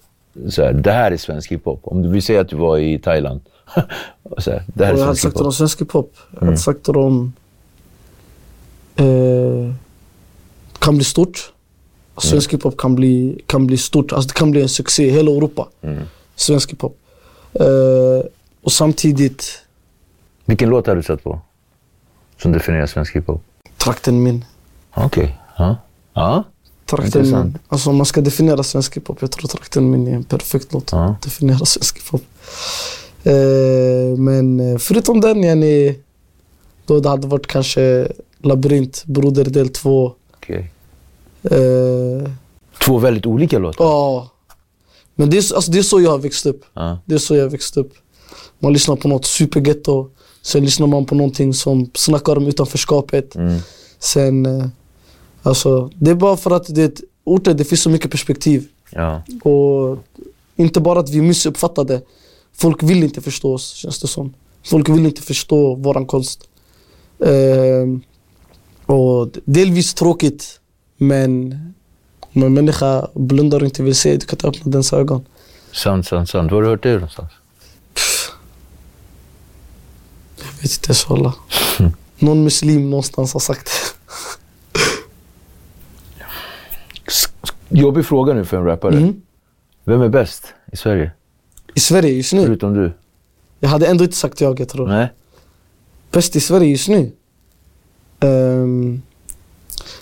så 0.48 0.62
här, 0.62 0.72
det 0.72 0.92
här 0.92 1.10
är 1.10 1.16
svensk 1.16 1.52
hiphop. 1.52 1.80
Om 1.82 2.02
du 2.02 2.08
vill 2.08 2.22
säga 2.22 2.40
att 2.40 2.48
du 2.48 2.56
var 2.56 2.78
i 2.78 2.98
Thailand. 2.98 3.40
så 4.38 4.50
här, 4.50 4.62
det 4.66 4.84
här 4.84 4.94
är 4.94 4.98
jag 4.98 5.04
hade 5.04 5.16
sagt 5.16 5.36
till 5.36 5.44
dem 5.44 5.46
hiphop. 5.46 5.54
svensk 5.54 5.80
hiphop. 5.80 6.16
Jag 6.40 6.44
hade 6.46 6.56
sagt 6.56 6.82
till 6.82 6.94
dem 6.94 7.32
eh, 8.96 9.74
kan 10.78 10.94
bli 10.96 11.04
stort. 11.04 11.52
Svensk 12.18 12.52
hiphop 12.52 12.76
kan 12.76 12.94
bli, 12.94 13.40
kan 13.46 13.66
bli 13.66 13.76
stort. 13.76 14.12
Alltså 14.12 14.28
det 14.28 14.34
kan 14.34 14.50
bli 14.50 14.62
en 14.62 14.68
succé 14.68 15.06
i 15.06 15.10
hela 15.10 15.30
Europa. 15.30 15.68
Svensk 16.36 16.72
hiphop. 16.72 16.96
Eh, 17.52 18.26
och 18.62 18.72
samtidigt 18.72 19.62
Vilken 20.44 20.68
låt 20.70 20.86
har 20.86 20.96
du 20.96 21.02
satt 21.02 21.22
på? 21.24 21.40
Som 22.42 22.52
definierar 22.52 22.86
svensk 22.86 23.16
hiphop? 23.16 23.42
trakten 23.76 24.22
min. 24.22 24.44
Okej. 24.94 25.38
Ja. 25.58 25.76
Ja. 26.14 26.44
Trakten 26.86 27.06
Intressant. 27.20 27.44
min. 27.52 27.58
Alltså 27.68 27.90
om 27.90 27.96
man 27.96 28.06
ska 28.06 28.20
definiera 28.20 28.62
svensk 28.62 28.96
hiphop, 28.96 29.18
jag 29.20 29.30
tror 29.30 29.48
trakten 29.48 29.90
min 29.90 30.06
är 30.08 30.14
en 30.14 30.24
perfekt 30.24 30.72
låt 30.72 30.92
Ja. 30.92 31.04
att 31.10 31.22
definiera 31.22 31.64
svensk 31.66 31.96
hiphop. 31.96 32.22
Eh, 33.24 34.18
men 34.18 34.60
eh, 34.60 34.78
förutom 34.78 35.20
den, 35.20 35.44
yani, 35.44 35.98
då 36.86 37.00
det 37.00 37.08
hade 37.08 37.26
varit 37.26 37.46
kanske 37.46 38.08
Labyrint, 38.38 39.04
Broder 39.04 39.44
del 39.44 39.68
2. 39.68 40.12
Okej. 40.36 40.72
Eh, 41.42 42.30
Två 42.84 42.98
väldigt 42.98 43.26
olika 43.26 43.58
låtar. 43.58 43.84
Ja. 43.84 44.30
Men 45.14 45.30
det 45.30 45.36
är, 45.38 45.42
så- 45.42 45.54
alltså, 45.54 45.70
det 45.72 45.78
är 45.78 45.82
så 45.82 46.00
jag 46.00 46.10
har 46.10 46.18
växt 46.18 46.46
upp. 46.46 46.64
Ja. 46.74 46.98
Det 47.04 47.14
är 47.14 47.18
så 47.18 47.36
jag 47.36 47.42
har 47.42 47.50
växt 47.50 47.76
upp. 47.76 47.92
Man 48.58 48.72
lyssnar 48.72 48.96
på 48.96 49.08
något 49.08 49.24
supergetto. 49.26 50.10
Sen 50.42 50.64
lyssnar 50.64 50.86
man 50.86 51.06
på 51.06 51.14
någonting 51.14 51.54
som 51.54 51.90
snackar 51.94 52.36
om 52.36 52.46
utanförskapet. 52.46 53.34
Mm. 53.34 53.58
Sen, 53.98 54.46
eh, 54.46 54.66
alltså, 55.42 55.90
det 55.94 56.10
är 56.10 56.14
bara 56.14 56.36
för 56.36 56.50
att 56.50 56.74
det, 56.74 57.00
orten, 57.24 57.56
det 57.56 57.64
finns 57.64 57.82
så 57.82 57.90
mycket 57.90 58.10
perspektiv. 58.10 58.68
Ja. 58.90 59.22
Och 59.42 59.98
inte 60.56 60.80
bara 60.80 61.00
att 61.00 61.10
vi 61.10 61.18
är 61.18 61.22
missuppfattade. 61.22 62.02
Folk 62.52 62.82
vill 62.82 63.02
inte 63.02 63.20
förstå 63.20 63.54
oss, 63.54 63.74
känns 63.74 64.00
det 64.00 64.08
som. 64.08 64.34
Folk 64.64 64.88
vill 64.88 65.06
inte 65.06 65.22
förstå 65.22 65.74
våran 65.74 66.06
konst. 66.06 66.48
Ehm, 67.24 68.00
och 68.86 69.28
delvis 69.44 69.94
tråkigt, 69.94 70.60
men 70.96 71.58
om 72.34 72.42
en 72.42 72.54
människa 72.54 73.08
blundar 73.14 73.60
och 73.60 73.64
inte 73.64 73.82
vill 73.82 73.94
se, 73.94 74.16
du 74.16 74.26
kan 74.26 74.36
inte 74.36 74.48
öppna 74.48 74.72
dens 74.72 74.92
ögon. 74.92 75.24
Sant, 75.72 76.06
sant, 76.06 76.28
sant. 76.28 76.52
Var 76.52 76.56
har 76.56 76.62
du 76.62 76.68
hört 76.68 76.82
det 76.82 76.94
någonstans? 76.94 77.30
Jag 80.60 80.68
vet 80.68 80.76
inte 80.76 80.94
så 80.94 81.14
alla. 81.14 81.34
Någon 82.18 82.44
muslim 82.44 82.90
någonstans 82.90 83.32
har 83.32 83.40
sagt 83.40 83.70
det. 83.70 84.00
Jobbig 87.68 88.06
fråga 88.06 88.32
nu 88.34 88.44
för 88.44 88.56
en 88.56 88.64
rappare. 88.64 88.96
Mm. 88.96 89.22
Vem 89.84 90.02
är 90.02 90.08
bäst 90.08 90.44
i 90.72 90.76
Sverige? 90.76 91.12
I 91.74 91.80
Sverige 91.80 92.12
just 92.12 92.32
nu. 92.32 92.46
Förutom 92.46 92.74
du? 92.74 92.92
Jag 93.60 93.68
hade 93.68 93.86
ändå 93.86 94.04
inte 94.04 94.16
sagt 94.16 94.40
jag, 94.40 94.60
jag 94.60 94.68
tror. 94.68 94.86
Nej? 94.86 95.12
Bäst 96.10 96.36
i 96.36 96.40
Sverige 96.40 96.70
just 96.70 96.88
nu? 96.88 97.12
Um, 98.20 99.02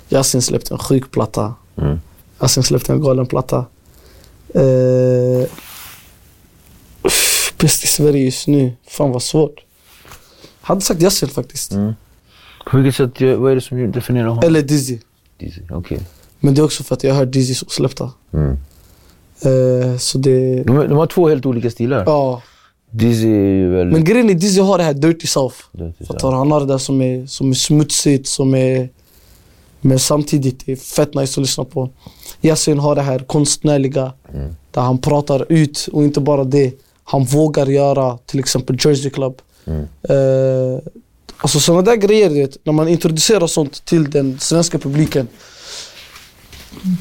Yasin 0.09 0.43
släppte 0.43 0.75
en 0.75 0.79
sjuk 0.79 1.11
platta. 1.11 1.55
Mm. 1.77 2.01
Yasin 2.43 2.63
släppte 2.63 2.93
en 2.93 3.01
galen 3.01 3.27
platta. 3.27 3.67
Uh, 4.57 5.47
bäst 7.59 7.85
i 7.85 7.87
Sverige 7.87 8.25
just 8.25 8.47
nu. 8.49 8.73
Fan 8.87 9.11
vad 9.11 9.23
svårt. 9.23 9.68
Hade 10.69 10.81
sagt 10.81 11.03
Yasin 11.03 11.29
faktiskt. 11.29 11.73
Mm. 11.73 11.93
På 12.67 12.77
vilket 12.77 12.95
sätt, 12.97 13.39
vad 13.39 13.51
är 13.51 13.55
det 13.55 13.61
som 13.61 13.93
definierar 13.93 14.29
honom? 14.29 14.45
Eller 14.45 14.63
Dizzy. 14.63 14.99
Dizzy, 15.39 15.61
Okej. 15.71 16.01
Men 16.41 16.55
det 16.55 16.61
är 16.61 16.65
också 16.65 16.83
för 16.83 16.95
att 16.95 17.05
jag 17.05 17.15
har 17.15 17.19
hört 17.19 17.33
Dizzys 17.33 17.63
osläppta. 17.63 18.13
Mm. 18.33 18.51
Uh, 19.47 19.99
så 19.99 20.19
det... 20.19 20.63
De, 20.63 20.77
de 20.89 20.93
har 20.93 21.07
två 21.07 21.29
helt 21.29 21.47
olika 21.47 21.71
stilar. 21.71 22.05
Ja. 22.07 22.43
Dizzy 22.91 23.29
är 23.29 23.55
ju 23.55 23.71
väldigt... 23.71 23.93
Men 23.93 24.05
grejen 24.05 24.31
är 24.31 24.35
Dizzy 24.35 24.61
har 24.61 24.79
det 24.79 24.85
här 24.85 24.95
dirty 24.95 25.27
south. 25.27 25.57
Dirty 25.73 26.05
South. 26.05 26.25
Han 26.27 26.51
har 26.51 26.61
det 26.61 26.67
där 26.67 26.79
som 26.79 27.03
är, 27.03 27.27
som 27.27 27.51
är 27.51 27.55
smutsigt, 27.55 28.29
som 28.29 28.55
är... 28.55 28.89
Men 29.81 29.99
samtidigt 29.99 30.67
det 30.67 30.73
är 30.73 30.77
fett 30.77 31.15
nice 31.15 31.41
att 31.41 31.47
lyssna 31.47 31.65
på. 31.65 31.91
Yasin 32.43 32.79
har 32.79 32.95
det 32.95 33.03
här 33.03 33.19
konstnärliga, 33.19 34.13
Mm. 34.35 34.55
där 34.71 34.83
han 34.83 34.99
pratar 34.99 35.47
ut 35.49 35.89
och 35.93 36.05
inte 36.05 36.21
bara 36.21 36.45
det. 36.45 36.73
Han 37.05 37.25
vågar 37.25 37.67
göra 37.67 38.19
till 38.27 38.41
exempel 38.41 38.77
Jersey 38.81 39.11
Club. 39.11 39.41
Mm. 39.69 40.81
Alltså 41.37 41.61
sådana 41.61 41.83
där 41.83 41.97
grejer, 41.97 42.31
vet, 42.31 42.65
när 42.65 42.73
man 42.73 42.89
introducerar 42.89 43.47
sånt 43.47 43.85
till 43.85 44.11
den 44.11 44.39
svenska 44.39 44.79
publiken. 44.79 45.29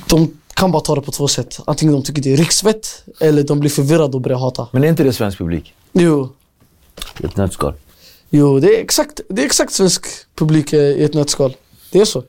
De 0.09 0.37
kan 0.53 0.71
bara 0.71 0.81
ta 0.81 0.95
det 0.95 1.01
på 1.01 1.11
två 1.11 1.27
sätt. 1.27 1.59
Antingen 1.65 1.93
de 1.93 2.03
tycker 2.03 2.21
det 2.21 2.33
är 2.33 2.37
riksfett 2.37 3.03
eller 3.19 3.43
de 3.43 3.59
blir 3.59 3.69
förvirrade 3.69 4.13
och 4.13 4.21
börjar 4.21 4.37
hata. 4.37 4.67
Men 4.71 4.83
är 4.83 4.87
inte 4.87 5.03
det 5.03 5.13
svensk 5.13 5.37
publik? 5.37 5.73
Jo, 5.93 6.29
I 7.19 7.25
ett 7.25 7.37
nötskal. 7.37 7.73
Jo, 8.29 8.59
det 8.59 8.77
är 8.77 8.81
exakt, 8.81 9.21
det 9.29 9.41
är 9.41 9.45
exakt 9.45 9.73
svensk 9.73 10.05
publik 10.35 10.73
eh, 10.73 10.79
i 10.79 11.03
ett 11.03 11.13
nötskal. 11.13 11.55
Det 11.91 11.99
är 11.99 12.05
så. 12.05 12.23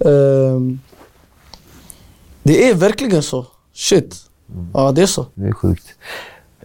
Ehm, 0.00 0.80
det 2.42 2.68
är 2.70 2.74
verkligen 2.74 3.22
så. 3.22 3.46
Shit. 3.74 4.16
Ja, 4.74 4.92
det 4.92 5.02
är 5.02 5.06
så. 5.06 5.26
Det 5.34 5.46
är 5.46 5.52
sjukt. 5.52 5.94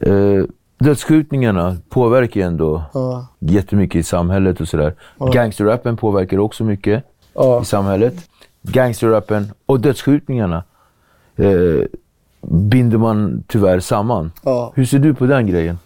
Uh, 0.08 0.46
dödsskjutningarna 0.78 1.78
påverkar 1.90 2.42
ju 2.42 2.48
ändå 2.48 2.84
Ja, 2.94 3.28
jättemycket 3.40 4.00
i 4.00 4.04
samhället 4.04 4.62
och 4.62 4.68
sådär. 4.68 4.96
Ja. 5.20 5.26
Gangsterrappen 5.26 5.98
påverkar 5.98 6.38
också 6.38 6.64
mycket 6.64 7.04
ja. 7.34 7.62
i 7.62 7.66
samhället. 7.66 8.14
Gangsterrappen 8.62 9.52
och 9.66 9.80
dödsskjutningarna 9.80 10.64
eh, 11.36 11.82
binder 12.48 12.98
man 12.98 13.44
tyvärr 13.48 13.80
samman. 13.80 14.32
ja. 14.44 14.72
Hur 14.76 14.86
ser 14.86 15.00
du 15.00 15.14
på 15.14 15.26
den 15.26 15.48
grejen? 15.48 15.80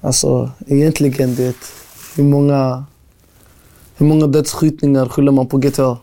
Alltså, 0.00 0.50
egentligen 0.66 1.34
det. 1.34 1.56
Hur 2.16 2.24
många, 2.24 2.84
hur 3.96 4.06
många 4.06 4.26
dödsskjutningar 4.26 5.08
skyller 5.08 5.32
man 5.32 5.46
på 5.46 5.58
GTA? 5.58 5.96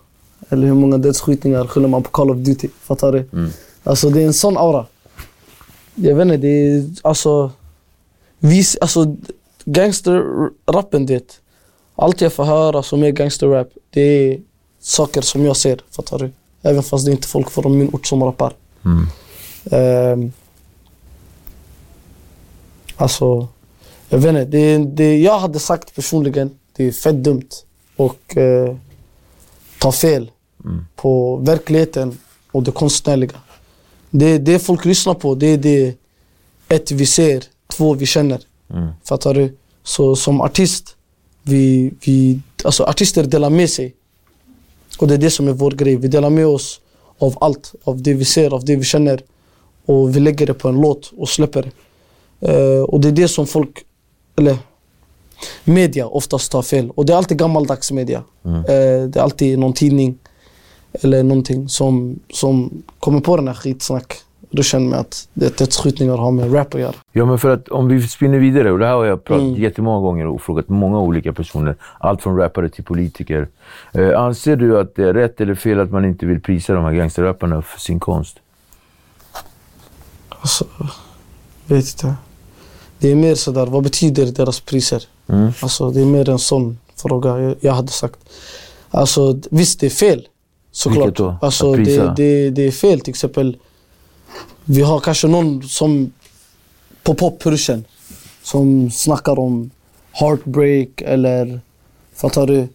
Eller 0.50 0.68
hur 0.68 0.74
många 0.74 0.98
dödsskjutningar 0.98 1.66
skyller 1.68 1.88
man 1.88 2.04
på 2.04 2.10
Call 2.10 2.32
of 2.32 2.38
Duty? 2.38 2.68
Fattar 2.82 3.12
du? 3.12 3.18
Mm. 3.34 3.50
Alltså 3.84 4.10
det 4.10 4.22
är 4.22 4.26
en 4.28 4.34
sån 4.34 4.58
aura. 4.58 4.86
Jag 5.96 6.16
vet 6.16 6.26
inte, 6.26 6.38
det 6.38 6.48
är 6.48 6.86
alltså... 7.02 7.52
Vis, 8.40 8.78
alltså 8.82 9.16
gangsterrappen 9.66 11.06
det. 11.06 11.42
Allt 11.96 12.22
jag 12.22 12.34
får 12.34 12.44
höra 12.44 12.84
som 12.84 13.04
är 13.04 13.12
gangsterrap, 13.12 13.70
det 13.90 14.02
är 14.02 14.42
saker 14.80 15.22
som 15.22 15.46
jag 15.46 15.58
ser. 15.58 15.82
Fattar 15.92 16.20
du? 16.20 16.32
Även 16.62 16.84
fast 16.84 17.06
det 17.06 17.12
är 17.12 17.14
inte 17.14 17.28
folk 17.28 17.50
från 17.52 17.78
min 17.78 17.90
ort 17.94 18.08
som 18.08 18.24
rappar. 18.24 18.54
Mm. 18.86 19.08
Ehm, 19.72 20.32
alltså, 22.96 23.48
jag 24.10 24.18
vet 24.20 24.30
inte. 24.30 24.46
Det, 24.46 24.78
det 24.78 25.18
jag 25.18 25.40
hade 25.40 25.60
sagt 25.60 25.96
personligen, 25.96 26.50
det 26.76 26.88
är 26.88 26.92
fett 26.92 27.24
dumt 27.24 27.50
och 27.96 28.38
eh, 28.38 28.76
ta 29.80 29.92
fel 29.92 30.32
Mm. 30.66 30.86
på 30.96 31.36
verkligheten 31.36 32.18
och 32.52 32.64
det 32.64 32.72
konstnärliga. 32.72 33.38
Det, 34.10 34.38
det 34.38 34.60
folk 34.60 34.86
lyssnar 34.86 35.14
på, 35.14 35.36
det 35.36 35.48
är 35.48 35.58
det 35.58 35.96
ett 36.68 36.92
vi 36.92 37.06
ser, 37.06 37.44
två 37.78 37.94
vi 37.94 38.06
känner. 38.06 38.42
Mm. 38.74 38.88
Fattar 39.04 39.34
du? 39.34 39.58
Så 39.84 40.16
som 40.16 40.42
artist, 40.42 40.96
vi, 41.44 41.94
vi, 42.06 42.40
alltså 42.64 42.84
artister 42.84 43.24
delar 43.24 43.50
med 43.50 43.70
sig. 43.70 43.94
Och 45.00 45.08
det 45.08 45.14
är 45.14 45.18
det 45.18 45.32
som 45.32 45.48
är 45.48 45.54
vår 45.54 45.72
grej. 45.72 45.96
Vi 45.96 46.08
delar 46.08 46.30
med 46.30 46.48
oss 46.48 46.82
av 47.20 47.38
allt, 47.42 47.74
av 47.84 48.02
det 48.02 48.14
vi 48.14 48.26
ser, 48.26 48.54
av 48.54 48.66
det 48.66 48.76
vi 48.76 48.84
känner. 48.84 49.22
Och 49.86 50.16
vi 50.16 50.20
lägger 50.20 50.48
det 50.48 50.54
på 50.54 50.70
en 50.70 50.82
låt 50.82 51.14
och 51.18 51.30
släpper 51.30 51.64
det. 51.64 51.72
Eh, 52.52 52.84
och 52.84 53.02
det 53.02 53.08
är 53.08 53.12
det 53.12 53.28
som 53.28 53.48
folk, 53.48 53.86
eller 54.38 54.58
media 55.64 56.08
oftast 56.08 56.52
tar 56.52 56.62
fel. 56.62 56.90
Och 56.90 57.06
det 57.06 57.14
är 57.14 57.18
alltid 57.18 57.38
gammaldags 57.38 57.92
media. 57.92 58.24
Mm. 58.46 58.60
Eh, 58.60 59.10
det 59.10 59.20
är 59.20 59.24
alltid 59.24 59.60
någon 59.60 59.74
tidning 59.74 60.18
eller 60.92 61.24
någonting 61.24 61.70
som, 61.70 62.20
som 62.34 62.84
kommer 63.00 63.20
på 63.20 63.38
den 63.38 63.48
här 63.48 63.56
skitsnack. 63.56 64.14
Då 64.56 64.64
känner 64.64 64.90
man 64.90 65.00
att 65.00 65.28
det 65.34 65.58
dödsskjutningar 65.58 66.18
har 66.18 66.32
med 66.32 66.54
rap 66.54 66.74
att 66.76 66.82
göra. 66.82 66.94
Ja, 67.12 67.26
men 67.26 67.40
för 67.40 67.50
att 67.50 67.70
om 67.70 67.88
vi 67.88 68.08
spinner 68.08 68.40
vidare, 68.40 68.72
och 68.72 68.80
det 68.80 68.86
här 68.86 68.94
har 68.94 69.06
jag 69.06 69.24
pratat 69.24 69.44
Mm. 69.44 69.62
jättemånga 69.62 70.02
gånger 70.02 70.28
och 70.28 70.42
frågat 70.42 70.70
många 70.70 71.00
olika 71.00 71.34
personer, 71.34 71.76
allt 72.00 72.22
från 72.22 72.38
rappare 72.38 72.70
till 72.70 72.84
politiker. 72.84 73.48
Eh, 73.94 74.20
anser 74.22 74.56
du 74.56 74.80
att 74.80 74.96
det 74.96 75.04
är 75.04 75.14
rätt 75.14 75.42
eller 75.42 75.56
fel 75.56 75.80
att 75.80 75.92
man 75.92 76.06
inte 76.06 76.26
vill 76.26 76.42
prisa 76.42 76.74
de 76.74 76.84
här 76.84 76.94
gangsterrapparna 76.94 77.62
för 77.62 77.80
sin 77.80 78.00
konst? 78.00 78.38
Alltså, 80.30 80.66
vet 81.66 81.86
inte. 81.86 82.16
Det 83.00 83.12
är 83.12 83.16
mer 83.16 83.36
sådär, 83.36 83.66
vad 83.66 83.84
betyder 83.84 84.26
deras 84.26 84.60
priser? 84.60 85.04
Mm. 85.28 85.52
Alltså 85.62 85.92
det 85.92 86.02
är 86.02 86.06
mer 86.06 86.30
en 86.30 86.40
sån 86.40 86.78
fråga 86.96 87.40
jag, 87.40 87.56
jag 87.60 87.74
hade 87.74 87.88
sagt. 87.92 88.20
Alltså 88.90 89.40
visst, 89.52 89.80
det 89.80 89.86
är 89.86 89.90
fel. 89.90 90.28
Såklart. 90.72 91.06
Vilket 91.06 91.18
då? 91.18 91.38
Alltså 91.42 91.74
det, 91.74 92.16
det, 92.16 92.50
det 92.50 92.68
är 92.68 92.72
fel 92.72 93.00
till 93.00 93.10
exempel. 93.12 93.58
Vi 94.66 94.82
har 94.82 95.00
kanske 95.00 95.28
någon 95.28 95.64
som 95.64 96.12
på 97.04 97.14
popruschen 97.14 97.86
som 98.44 98.92
snackar 98.92 99.40
om 99.40 99.72
heartbreak 100.12 101.02
eller 101.02 101.60
fattar 102.16 102.48
du? 102.48 102.68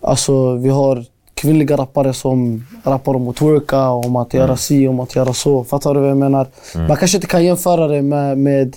Alltså 0.00 0.54
vi 0.56 0.68
har 0.68 1.04
kvinnliga 1.34 1.76
rappare 1.76 2.14
som 2.14 2.66
rappar 2.84 3.14
om 3.16 3.28
att 3.28 3.36
twerka, 3.36 3.88
om 3.88 4.16
att 4.16 4.34
göra 4.34 4.56
si, 4.56 4.88
om 4.88 5.00
att 5.00 5.14
göra 5.16 5.32
så. 5.34 5.64
Fattar 5.64 5.94
du 5.94 6.00
vad 6.00 6.10
jag 6.10 6.16
menar? 6.16 6.46
Man 6.88 6.96
kanske 6.96 7.16
inte 7.16 7.26
kan 7.26 7.44
jämföra 7.44 7.88
det 7.88 8.02
med, 8.02 8.38
med 8.38 8.76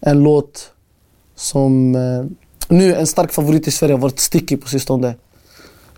en 0.00 0.22
låt 0.22 0.70
som... 1.36 1.94
Eh, 1.94 2.24
nu 2.68 2.94
en 2.94 3.06
stark 3.06 3.32
favorit 3.32 3.68
i 3.68 3.70
Sverige 3.70 3.94
har 3.94 3.98
varit 4.00 4.18
Sticky 4.20 4.56
på 4.56 4.68
sistone. 4.68 5.08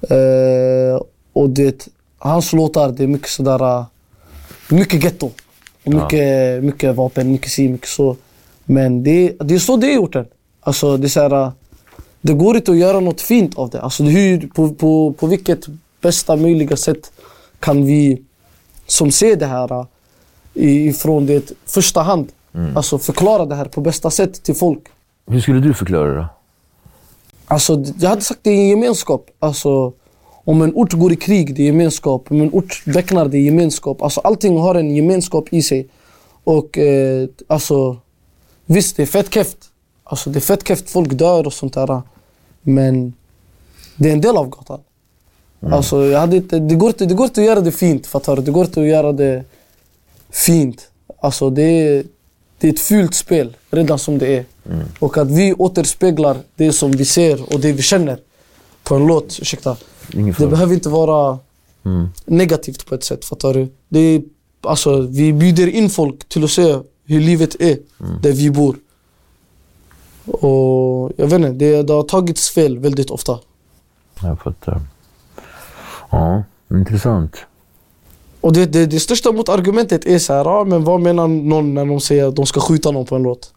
Eh, 0.03 1.01
och 1.33 1.51
det, 1.51 1.88
hans 2.18 2.53
låtar, 2.53 2.90
det 2.92 3.03
är 3.03 3.07
mycket 3.09 3.29
sådär... 3.29 3.79
eh, 3.79 3.85
Mycket 4.68 5.05
getto. 5.05 5.31
Och 5.87 5.92
mycket, 5.94 6.64
mycket 6.64 6.94
vapen, 6.96 7.33
mycket 7.33 7.51
si, 7.51 7.68
mycket 7.68 7.88
så. 7.88 8.16
Men 8.64 9.03
det, 9.03 9.37
det 9.40 9.55
är 9.55 9.59
så 9.59 9.77
det 9.77 9.87
är 9.87 9.94
gjort 9.94 10.12
den. 10.12 10.27
Alltså 10.61 10.96
det 10.96 11.07
är 11.07 11.09
såhär... 11.09 11.33
eh, 11.42 11.51
Det 12.20 12.33
går 12.33 12.57
inte 12.57 12.70
att 12.70 12.77
göra 12.79 13.01
något 13.01 13.20
fint 13.20 13.59
av 13.59 13.70
det. 13.70 13.81
Alltså 13.81 14.03
hur, 14.03 14.49
på, 14.49 14.75
på, 14.75 15.12
på 15.12 15.27
vilket 15.27 15.61
bästa 16.01 16.37
möjliga 16.37 16.77
sätt 16.77 17.12
kan 17.61 17.85
vi 17.87 18.22
som 18.87 19.11
ser 19.11 19.37
det 19.37 19.46
här 19.46 19.87
eh, 20.55 20.87
ifrån 20.87 21.27
det 21.27 21.53
första 21.66 22.03
hand. 22.03 22.29
Alltså 22.77 22.99
förklara 22.99 23.46
det 23.46 23.55
här 23.55 23.64
på 23.64 23.81
bästa 23.81 24.11
sätt 24.11 24.42
till 24.42 24.55
folk. 24.55 24.83
Hur 25.31 25.40
skulle 25.40 25.61
du 25.61 25.75
förklara 25.75 26.14
det? 26.14 26.27
Alltså, 27.46 27.85
jag 27.99 28.11
hade 28.11 28.22
sagt 28.22 28.40
det 28.42 28.51
är 28.51 28.55
en 28.55 28.68
gemenskap. 28.68 29.27
Alltså, 29.38 29.92
om 30.47 30.63
en 30.63 30.73
ort 30.75 30.93
går 30.93 31.13
i 31.13 31.17
krig, 31.17 31.55
det 31.55 31.63
är 31.63 31.67
gemenskap. 31.67 32.31
Om 32.31 32.41
en 32.41 32.51
ort 32.53 32.83
väcknar, 32.87 33.29
det 33.29 33.39
är 33.39 33.41
gemenskap. 33.41 34.03
Alltså, 34.03 34.21
allting 34.21 34.59
har 34.59 34.75
en 34.75 34.95
gemenskap 34.95 35.53
i 35.53 35.63
sig. 35.63 35.89
Och 36.45 36.79
eh, 36.79 37.29
alltså, 37.47 37.97
visst, 38.67 38.97
det 38.97 39.03
är 39.03 39.07
fett 39.07 39.35
keft. 39.35 39.57
Alltså, 40.05 40.31
det 40.31 40.39
är 40.39 40.41
fett 40.41 40.69
keft, 40.69 40.91
folk 40.91 41.13
dör 41.13 41.47
och 41.47 41.53
sånt 41.53 41.75
där. 41.75 42.03
Men 42.63 43.15
det 43.97 44.09
är 44.09 44.13
en 44.13 44.21
del 44.21 44.37
av 44.37 44.49
gatan. 44.49 44.81
Alltså, 45.61 46.05
jag 46.05 46.21
hade 46.21 46.37
inte, 46.37 46.59
det, 46.59 46.75
går 46.75 46.88
inte, 46.88 47.07
det 47.07 47.15
går 47.15 47.27
inte 47.27 47.40
att 47.40 47.47
göra 47.47 47.61
det 47.61 47.73
fint, 47.73 48.07
fattar 48.07 48.37
du? 48.37 48.42
Det 48.42 48.51
går 48.51 48.65
inte 48.65 48.81
att 48.81 48.87
göra 48.87 49.13
det 49.13 49.44
fint. 50.31 50.90
Alltså, 51.21 51.51
det 51.51 51.63
är, 51.63 52.05
det 52.59 52.69
är 52.69 52.73
ett 52.73 52.81
fult 52.81 53.15
spel, 53.15 53.57
redan 53.71 53.99
som 53.99 54.19
det 54.19 54.37
är. 54.37 54.44
Och 54.99 55.19
att 55.19 55.31
vi 55.31 55.53
återspeglar 55.53 56.37
det 56.57 56.73
som 56.73 56.90
vi 56.90 57.05
ser 57.05 57.55
och 57.55 57.61
det 57.61 57.73
vi 57.73 57.83
känner 57.83 58.19
på 58.83 58.94
en 58.94 59.07
låt, 59.07 59.38
ursäkta. 59.40 59.77
Det 60.13 60.46
behöver 60.46 60.75
inte 60.75 60.88
vara 60.88 61.38
Mm. 61.87 62.09
negativt 62.25 62.87
på 62.87 62.94
ett 62.94 63.04
sätt, 63.04 63.25
fattar 63.25 63.54
du? 63.54 63.69
Det 63.88 63.98
är, 63.98 64.23
alltså, 64.63 65.00
vi 65.00 65.33
bjuder 65.33 65.67
in 65.67 65.90
folk 65.90 66.29
till 66.29 66.44
att 66.44 66.50
se 66.50 66.79
hur 67.04 67.21
livet 67.21 67.61
är 67.61 67.79
där 68.23 68.33
vi 68.33 68.50
bor. 68.50 68.77
Och 70.27 71.13
jag 71.17 71.27
vet 71.27 71.33
inte, 71.33 71.50
det, 71.50 71.83
det 71.83 71.92
har 71.92 72.02
tagits 72.02 72.50
fel 72.50 72.79
väldigt 72.79 73.11
ofta. 73.11 73.38
Jag 74.23 74.40
fattar. 74.40 74.81
Ja, 76.11 76.42
intressant. 76.71 77.37
Och 78.40 78.52
det, 78.52 78.67
det, 78.67 78.87
det 78.87 79.00
största 79.00 79.33
motargumentet 79.33 80.04
är 80.07 80.19
så 80.19 80.33
här, 80.33 80.44
ja, 80.44 80.65
men 80.65 80.85
vad 80.85 81.00
menar 81.00 81.29
någon 81.29 81.75
när 81.75 81.87
de 81.87 82.00
säger 82.00 82.29
att 82.29 82.37
de 82.37 82.46
ska 82.46 82.61
skjuta 82.61 82.90
någon 82.90 83.07
på 83.07 83.17
en 83.17 83.23
låt? 83.23 83.52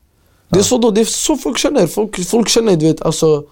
Det 0.50 0.60
är 0.60 0.64
så, 0.64 0.78
då, 0.78 0.92
det 0.92 1.02
är 1.02 1.06
så 1.06 1.38
folk 1.38 1.58
känner. 1.58 1.88
Folk, 1.88 2.26
folk 2.28 2.50
känner, 2.50 2.76
du 2.78 2.86
vet, 2.86 3.02
alltså... 3.02 3.44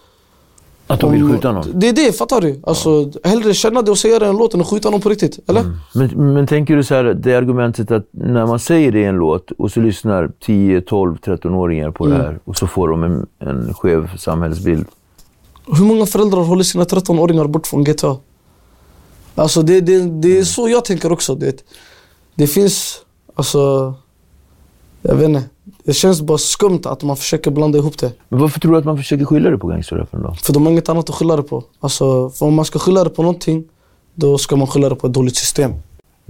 Att 0.88 1.00
de 1.00 1.12
vill 1.12 1.28
skjuta 1.32 1.52
någon? 1.52 1.80
Det 1.80 1.90
är 1.90 1.94
det, 1.94 2.18
fattar 2.18 2.42
du? 2.42 2.60
Alltså, 2.64 3.12
hellre 3.24 3.54
känna 3.54 3.82
det 3.82 3.92
och 3.92 3.98
säga 3.98 4.20
det 4.20 4.28
än 4.28 4.38
låt 4.38 4.54
än 4.54 4.62
att 4.62 4.68
skjuta 4.68 4.90
någon 4.90 5.02
på 5.02 5.10
riktigt. 5.10 5.40
Eller? 5.50 5.64
Men, 5.94 6.34
men 6.34 6.48
tänker 6.48 6.76
du 6.76 6.84
så 6.84 6.96
här, 6.96 7.04
det 7.04 7.36
argumentet 7.36 7.92
att 7.92 8.08
när 8.12 8.46
man 8.46 8.60
säger 8.60 8.92
det 8.92 9.00
i 9.00 9.04
en 9.04 9.16
låt 9.16 9.52
och 9.52 9.72
så 9.72 9.80
lyssnar 9.80 10.32
10, 10.46 10.82
12, 10.82 11.18
13-åringar 11.18 11.92
på 11.92 12.06
Mm. 12.06 12.18
det 12.18 12.24
här 12.24 12.40
och 12.44 12.58
så 12.58 12.68
får 12.68 12.88
de 12.88 13.04
en, 13.04 13.26
en 13.40 13.74
skev 13.74 14.18
samhällsbild. 14.18 14.86
Hur 15.78 15.86
många 15.86 16.06
föräldrar 16.06 16.42
håller 16.42 16.64
sina 16.64 16.84
13-åringar 16.84 17.48
bort 17.48 17.68
från 17.68 17.84
GTA? 17.84 18.18
Alltså 19.36 19.62
det, 19.62 19.82
det, 19.82 20.22
det 20.22 20.38
är 20.40 20.44
så 20.44 20.70
jag 20.70 20.86
tänker 20.86 21.12
också. 21.12 21.36
Det, 21.36 21.64
det 22.36 22.48
finns, 22.48 23.02
alltså, 23.36 23.94
jag 25.02 25.16
vet 25.16 25.30
inte. 25.30 25.44
Det 25.88 25.94
känns 25.94 26.22
bara 26.22 26.38
skumt 26.38 26.82
att 26.86 27.04
man 27.04 27.18
försöker 27.18 27.52
blanda 27.52 27.78
ihop 27.78 27.98
det. 27.98 28.12
Men 28.30 28.40
varför 28.40 28.60
tror 28.60 28.72
du 28.72 28.78
att 28.78 28.86
man 28.86 28.98
försöker 28.98 29.26
skylla 29.26 29.50
det 29.50 29.58
på 29.58 29.68
gangsterrappen 29.68 30.22
då? 30.22 30.34
För 30.44 30.54
de 30.54 30.66
har 30.66 30.72
inget 30.72 30.90
annat 30.90 31.10
att 31.10 31.16
skylla 31.16 31.36
det 31.36 31.44
på. 31.44 31.64
Alltså, 31.80 32.32
om 32.40 32.54
man 32.54 32.66
ska 32.66 32.80
skylla 32.80 33.04
det 33.04 33.10
på 33.10 33.22
någonting, 33.22 33.64
då 34.16 34.38
ska 34.38 34.56
man 34.56 34.68
skylla 34.68 34.90
det 34.90 34.96
på 34.96 35.08
ett 35.08 35.14
dåligt 35.14 35.36
system. 35.36 35.72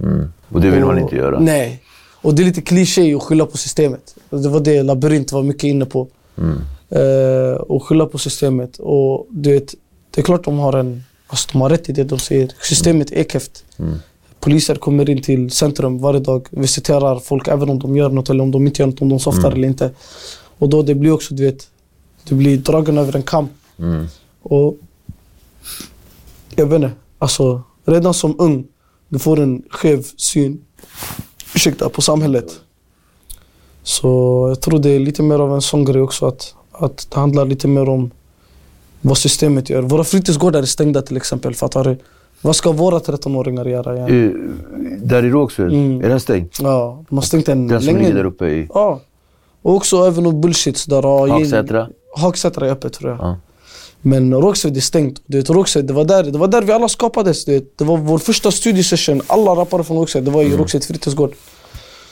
Mm. 0.00 0.32
Och 0.48 0.60
det 0.60 0.70
vill 0.70 0.84
man 0.84 0.94
Och- 0.94 1.00
inte 1.00 1.16
göra. 1.16 1.40
Nej. 1.40 1.82
Och 2.22 2.34
det 2.34 2.42
är 2.42 2.44
lite 2.44 2.60
kliché 2.60 3.14
att 3.14 3.22
skylla 3.22 3.46
på 3.46 3.56
systemet. 3.56 4.14
Det 4.30 4.48
var 4.48 4.60
det 4.60 4.82
Labyrint 4.82 5.32
var 5.32 5.42
mycket 5.42 5.64
inne 5.64 5.84
på. 5.84 6.08
Mm. 6.38 6.58
Eh, 6.90 7.56
och 7.60 7.84
skylla 7.84 8.06
på 8.06 8.18
systemet. 8.18 8.76
Och 8.78 9.26
du 9.30 9.52
vet, 9.52 9.74
det 10.10 10.20
är 10.20 10.24
klart 10.24 10.44
de 10.44 10.58
har 10.58 10.72
en... 10.72 11.02
Alltså 11.26 11.48
de 11.52 11.60
har 11.60 11.70
rätt 11.70 11.88
i 11.88 11.92
det 11.92 12.04
de 12.04 12.18
säger. 12.18 12.50
Systemet 12.60 13.12
är 13.12 13.24
keft. 13.24 13.64
Mm. 13.78 13.94
Poliser 14.40 14.74
kommer 14.74 15.10
in 15.10 15.22
till 15.22 15.50
centrum 15.50 15.98
varje 15.98 16.20
dag, 16.20 16.46
visiterar 16.50 17.18
folk 17.18 17.48
även 17.48 17.68
om 17.70 17.78
de 17.78 17.96
gör 17.96 18.10
något 18.10 18.30
eller 18.30 18.42
om 18.44 18.50
de 18.50 18.66
inte 18.66 18.82
gör 18.82 18.86
något, 18.86 19.02
om 19.02 19.08
de 19.08 19.20
softar 19.20 19.48
Mm. 19.48 19.52
eller 19.58 19.68
inte. 19.68 19.90
Och 20.58 20.68
då 20.68 20.82
det 20.82 20.94
blir 20.94 21.12
också, 21.12 21.34
du 21.34 21.44
vet, 21.44 21.68
du 22.24 22.34
blir 22.34 22.58
dragen 22.58 22.98
över 22.98 23.16
en 23.16 23.22
kam. 23.22 23.48
Mm. 23.78 24.06
Och 24.42 24.76
jag 26.54 26.66
vet 26.66 26.76
inte, 26.76 26.90
alltså 27.18 27.62
redan 27.84 28.14
som 28.14 28.34
ung, 28.38 28.66
du 29.08 29.18
får 29.18 29.40
en 29.40 29.62
skev 29.70 30.06
syn 30.16 30.60
ursäkta, 31.54 31.88
på 31.88 32.02
samhället. 32.02 32.60
Så 33.82 34.08
jag 34.48 34.60
tror 34.60 34.78
det 34.78 34.90
är 34.90 35.00
lite 35.00 35.22
mer 35.22 35.38
av 35.38 35.54
en 35.54 35.62
sån 35.62 35.84
grej 35.84 36.02
också 36.02 36.26
att, 36.26 36.54
att 36.72 37.06
det 37.10 37.20
handlar 37.20 37.46
lite 37.46 37.68
mer 37.68 37.88
om 37.88 38.10
vad 39.00 39.18
systemet 39.18 39.70
gör. 39.70 39.82
Våra 39.82 40.04
fritidsgårdar 40.04 40.62
är 40.62 40.66
stängda 40.66 41.02
till 41.02 41.16
exempel, 41.16 41.54
fattar 41.54 41.84
du? 41.84 41.96
Vad 42.42 42.56
ska 42.56 42.72
våra 42.72 42.98
13-åringar 42.98 43.64
göra? 43.64 43.96
Igen? 44.08 44.26
Eh, 44.26 45.06
där 45.06 45.24
i 45.24 45.30
Rågsved, 45.30 45.68
Mm. 45.72 46.04
är 46.04 46.08
den 46.08 46.20
stängd? 46.20 46.48
Ja, 46.60 47.04
de 47.08 47.18
har 47.18 47.22
stängt 47.22 47.46
den 47.46 47.68
Den 47.68 47.80
som 47.80 47.86
länge. 47.86 47.98
ligger 47.98 48.14
där 48.14 48.24
uppe 48.24 48.46
i 48.46 48.68
Ja. 48.74 49.00
Och 49.62 49.74
också 49.74 49.96
även 50.06 50.26
om 50.26 50.40
bullshit 50.40 50.84
där. 50.88 51.02
Hagsätra? 51.28 51.88
Hagsätra 52.16 52.66
är 52.66 52.70
öppet 52.70 52.92
tror 52.92 53.10
jag. 53.10 53.18
Ja. 53.20 53.36
Men 54.02 54.34
Rågsved 54.34 54.76
är 54.76 54.80
stängt. 54.80 55.22
Du 55.26 55.38
vet, 55.38 55.50
Rågsved, 55.50 55.84
det, 55.84 55.92
var 55.92 56.04
där, 56.04 56.22
det 56.24 56.38
var 56.38 56.48
där 56.48 56.62
vi 56.62 56.72
alla 56.72 56.88
skapades. 56.88 57.44
Du 57.44 57.52
vet. 57.52 57.78
Det 57.78 57.84
var 57.84 57.96
vår 57.96 58.18
första 58.18 58.50
studiesession. 58.50 59.20
Alla 59.26 59.50
rappare 59.56 59.84
från 59.84 59.96
Rågsved, 59.96 60.24
det 60.24 60.30
var 60.30 60.42
i 60.42 60.46
mm. 60.46 60.58
Rågsved 60.58 60.84
fritidsgård. 60.84 61.32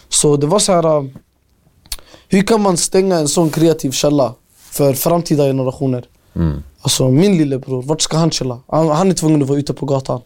Så 0.09 0.37
det 0.37 0.47
var 0.47 0.59
så 0.59 0.73
här. 0.73 0.97
äh, 0.97 1.05
Hur 2.29 2.43
kan 2.43 2.61
man 2.61 2.77
stänga 2.77 3.19
en 3.19 3.29
sån 3.29 3.51
kreativ 3.51 3.91
källa 3.91 4.35
för 4.71 4.93
framtida 4.93 5.45
generationer? 5.45 6.05
Mm. 6.37 6.63
Alltså 6.87 7.09
min 7.09 7.39
lillebror, 7.39 7.83
vart 7.83 8.01
ska 8.01 8.17
han 8.17 8.31
chilla? 8.31 8.61
Han, 8.69 8.89
han 8.89 9.11
är 9.11 9.15
tvungen 9.15 9.43
att 9.43 9.49
vara 9.49 9.59
ute 9.59 9.75
på 9.75 9.87
gatan. 9.87 10.21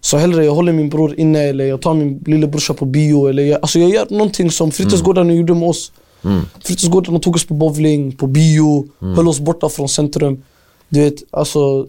Så 0.00 0.16
hellre 0.16 0.44
jag 0.44 0.54
håller 0.54 0.72
min 0.72 0.88
bror 0.88 1.14
inne 1.20 1.38
eller 1.38 1.64
jag 1.64 1.82
tar 1.82 1.94
min 1.94 2.22
lillebrorsa 2.26 2.74
på 2.74 2.84
bio. 2.84 3.26
Eller 3.28 3.42
jag, 3.42 3.60
alltså 3.62 3.78
jag 3.78 3.90
gör 3.90 4.06
någonting 4.10 4.50
som 4.50 4.70
fritidsgårdarna 4.70 5.32
gjorde 5.32 5.54
med 5.54 5.68
oss. 5.68 5.92
Mm. 6.24 6.40
Fritidsgårdarna 6.64 7.18
tog 7.18 7.34
oss 7.34 7.46
på 7.46 7.54
bowling, 7.54 8.12
på 8.12 8.26
bio, 8.26 8.88
höll 9.00 9.28
oss 9.28 9.40
borta 9.40 9.68
från 9.68 9.88
centrum. 9.88 10.42
Du 10.88 11.00
vet, 11.00 11.14
alltså, 11.30 11.86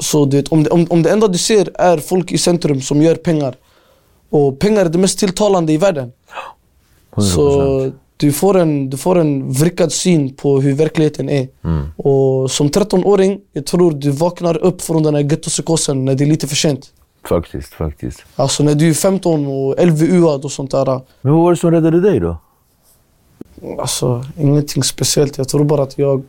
så 0.00 0.24
du 0.24 0.36
vet, 0.36 0.48
om, 0.48 0.64
det, 0.64 0.70
om, 0.70 0.86
om 0.90 1.02
det 1.02 1.10
enda 1.10 1.28
du 1.28 1.38
ser 1.38 1.70
är 1.74 1.98
folk 1.98 2.32
i 2.32 2.38
centrum 2.38 2.80
som 2.80 3.02
gör 3.02 3.14
pengar 3.14 3.54
och 4.30 4.58
pengar 4.58 4.84
är 4.84 4.88
det 4.88 4.98
mest 4.98 5.18
tilltalande 5.18 5.72
i 5.72 5.76
världen. 5.76 6.12
100%. 7.14 7.20
Så 7.20 7.92
du 8.16 8.32
får, 8.32 8.58
en, 8.58 8.90
du 8.90 8.96
får 8.96 9.18
en 9.18 9.52
vrickad 9.52 9.92
syn 9.92 10.34
på 10.34 10.60
hur 10.60 10.74
verkligheten 10.74 11.28
är. 11.28 11.48
Mm. 11.64 11.86
Och 11.96 12.50
som 12.50 12.70
13-åring, 12.70 13.40
jag 13.52 13.66
tror 13.66 13.92
du 13.92 14.10
vaknar 14.10 14.56
upp 14.56 14.82
från 14.82 15.02
den 15.02 15.14
här 15.14 15.22
gettopsykosen 15.22 16.04
när 16.04 16.14
det 16.14 16.24
är 16.24 16.28
lite 16.28 16.46
för 16.46 16.56
sent. 16.56 16.92
Faktiskt, 17.28 17.72
faktiskt. 17.72 18.22
Alltså 18.36 18.62
när 18.62 18.74
du 18.74 18.90
är 18.90 18.94
15 18.94 19.46
och 19.46 19.86
LVU-ad 19.86 20.44
och 20.44 20.52
sånt 20.52 20.70
där. 20.70 21.00
Men 21.20 21.32
vad 21.32 21.42
var 21.42 21.50
det 21.50 21.56
som 21.56 21.70
räddade 21.70 22.00
dig 22.00 22.20
då? 22.20 22.36
Alltså 23.78 24.24
ingenting 24.38 24.82
speciellt. 24.82 25.38
Jag 25.38 25.48
tror 25.48 25.64
bara 25.64 25.82
att 25.82 25.98
jag... 25.98 26.22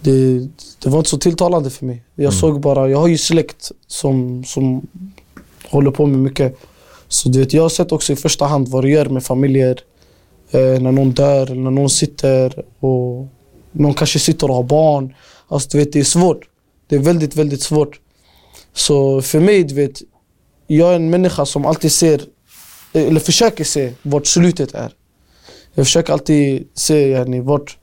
Det, 0.00 0.38
det 0.78 0.88
var 0.88 0.98
inte 0.98 1.10
så 1.10 1.18
tilltalande 1.18 1.70
för 1.70 1.86
mig. 1.86 2.02
Jag 2.14 2.34
såg 2.34 2.60
bara, 2.60 2.88
jag 2.88 2.98
har 2.98 3.08
ju 3.08 3.18
släkt 3.18 3.72
som, 3.86 4.44
som 4.44 4.86
håller 5.70 5.90
på 5.90 6.06
med 6.06 6.18
mycket. 6.18 6.58
Så 7.08 7.28
du 7.28 7.38
vet, 7.38 7.52
jag 7.52 7.62
har 7.62 7.68
sett 7.68 7.92
också 7.92 8.12
i 8.12 8.16
första 8.16 8.46
hand 8.46 8.68
vad 8.68 8.84
det 8.84 8.90
gör 8.90 9.06
med 9.06 9.24
familjer. 9.24 9.78
Eh, 10.50 10.80
när 10.80 10.92
någon 10.92 11.10
dör 11.10 11.50
eller 11.50 11.60
när 11.60 11.70
någon 11.70 11.90
sitter 11.90 12.64
och 12.80 13.26
någon 13.72 13.94
kanske 13.94 14.18
sitter 14.18 14.48
och 14.48 14.54
har 14.54 14.62
barn. 14.62 15.14
Alltså 15.48 15.68
du 15.72 15.78
vet, 15.78 15.92
det 15.92 16.00
är 16.00 16.04
svårt. 16.04 16.40
Det 16.88 16.96
är 16.96 17.00
väldigt, 17.00 17.36
väldigt 17.36 17.62
svårt. 17.62 18.00
Så 18.72 19.22
för 19.22 19.40
mig, 19.40 19.64
du 19.64 19.74
vet, 19.74 20.02
jag 20.66 20.90
är 20.90 20.96
en 20.96 21.10
människa 21.10 21.46
som 21.46 21.66
alltid 21.66 21.92
ser, 21.92 22.20
eller 22.92 23.20
försöker 23.20 23.64
se 23.64 23.92
vart 24.02 24.26
slutet 24.26 24.74
är. 24.74 24.92
Jag 25.74 25.86
försöker 25.86 26.12
alltid 26.12 26.68
se 26.74 27.08
yani, 27.08 27.40
vart, 27.40 27.78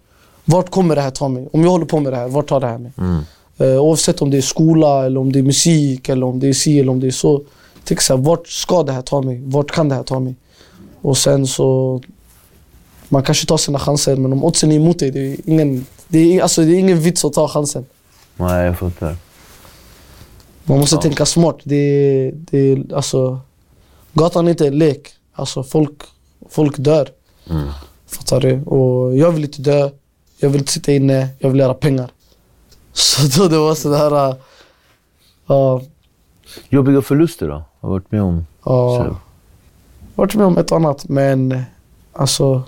vart 0.46 0.70
kommer 0.70 0.96
det 0.96 1.02
här 1.02 1.12
ta 1.12 1.28
mig? 1.28 1.48
Om 1.54 1.64
jag 1.64 1.70
håller 1.70 1.86
på 1.86 2.00
med 2.00 2.14
det 2.14 2.18
här, 2.18 2.28
vart 2.28 2.48
tar 2.48 2.60
det 2.60 2.68
här 2.68 2.78
mig? 2.78 2.92
Mm. 2.98 3.24
Eh, 3.58 3.82
oavsett 3.82 4.22
om 4.22 4.32
det 4.32 4.38
är 4.38 4.42
skola, 4.42 5.06
eller 5.06 5.20
om 5.20 5.32
det 5.32 5.40
är 5.40 5.44
musik, 5.44 6.10
eller 6.10 6.26
om 6.26 6.40
det 6.40 6.48
är 6.48 6.54
si 6.54 6.80
eller 6.80 6.92
om 6.92 7.00
det 7.00 7.08
är 7.08 7.12
så. 7.12 7.42
Tänk 7.84 8.02
så 8.02 8.16
här, 8.16 8.24
vart 8.24 8.48
ska 8.48 8.84
det 8.84 8.92
här 8.92 9.02
ta 9.02 9.22
mig? 9.22 9.42
Vart 9.46 9.72
kan 9.72 9.90
det 9.90 9.96
här 9.96 10.04
ta 10.04 10.20
mig? 10.20 10.36
Och 11.02 11.18
sen 11.18 11.48
så... 11.48 12.02
Man 13.16 13.24
kanske 13.24 13.48
tar 13.48 13.58
sina 13.58 13.80
chanser, 13.80 14.16
men 14.16 14.34
om 14.34 14.44
oddsen 14.44 14.72
är 14.72 14.76
emot 14.76 15.00
dig, 15.00 15.12
det 15.12 15.20
är 15.20 15.38
ingen, 15.46 15.86
det 16.08 16.20
är, 16.38 16.42
alltså, 16.42 16.62
det 16.62 16.76
är 16.76 16.80
ingen 16.80 17.00
vits 17.00 17.26
att 17.26 17.34
ta 17.34 17.48
chansen. 17.48 17.86
Nej, 18.36 18.66
jag 18.66 18.78
fattar. 18.80 19.16
Man 20.64 20.80
måste 20.80 20.96
Ja. 20.96 21.02
tänka 21.02 21.26
smart. 21.26 21.58
Det, 21.64 22.32
det, 22.36 22.94
alltså, 22.94 23.40
gatan 24.14 24.46
är 24.48 24.52
inte 24.52 24.68
en 24.68 24.78
lek. 24.78 25.10
Alltså, 25.34 25.64
folk, 25.64 26.02
folk 26.50 26.76
dör. 26.78 27.10
Mm. 27.50 27.68
Fattar 28.08 28.40
du? 28.42 28.62
Och 28.64 29.18
jag 29.18 29.32
vill 29.32 29.44
inte 29.44 29.62
dö. 29.62 29.90
Jag 30.40 30.50
vill 30.50 30.60
inte 30.62 30.72
sitta 30.72 30.92
inne. 30.92 31.28
Jag 31.40 31.50
vill 31.50 31.60
göra 31.60 31.74
pengar. 31.74 32.10
Så 32.94 33.40
då 33.42 33.48
det 33.48 33.58
var 33.58 33.76
sådär... 33.76 34.36
Ja, 35.48 35.82
Jobbiga 36.70 37.02
förluster 37.02 37.48
då? 37.48 37.64
Har 37.80 37.90
varit 37.90 38.12
med 38.12 38.22
om? 38.22 38.46
ja. 38.66 39.06
Så. 39.06 39.18
varit 40.16 40.36
med 40.36 40.46
om 40.48 40.58
ett 40.58 40.72
annat 40.72 41.10
men 41.10 41.64
alltså... 42.14 42.64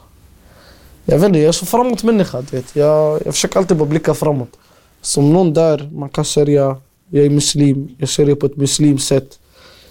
Jag 1.09 1.17
vet 1.19 1.27
inte, 1.27 1.39
jag 1.39 1.47
är 1.47 1.51
så 1.51 1.65
framåt 1.65 2.03
människa. 2.03 2.41
du 2.41 2.57
Vet. 2.57 2.75
Jag, 2.75 3.21
jag 3.25 3.33
försöker 3.33 3.59
alltid 3.59 3.77
bara 3.77 3.89
blicka 3.89 4.13
framåt. 4.13 4.49
Som 5.01 5.33
någon 5.33 5.53
där, 5.53 5.89
man 5.93 6.09
kan 6.09 6.25
säga 6.25 6.75
jag 7.09 7.25
är 7.25 7.29
muslim, 7.29 7.95
jag 7.97 8.09
ser 8.09 8.25
det 8.25 8.35
på 8.35 8.45
ett 8.45 8.55
muslimskt 8.55 9.07
sätt. 9.07 9.39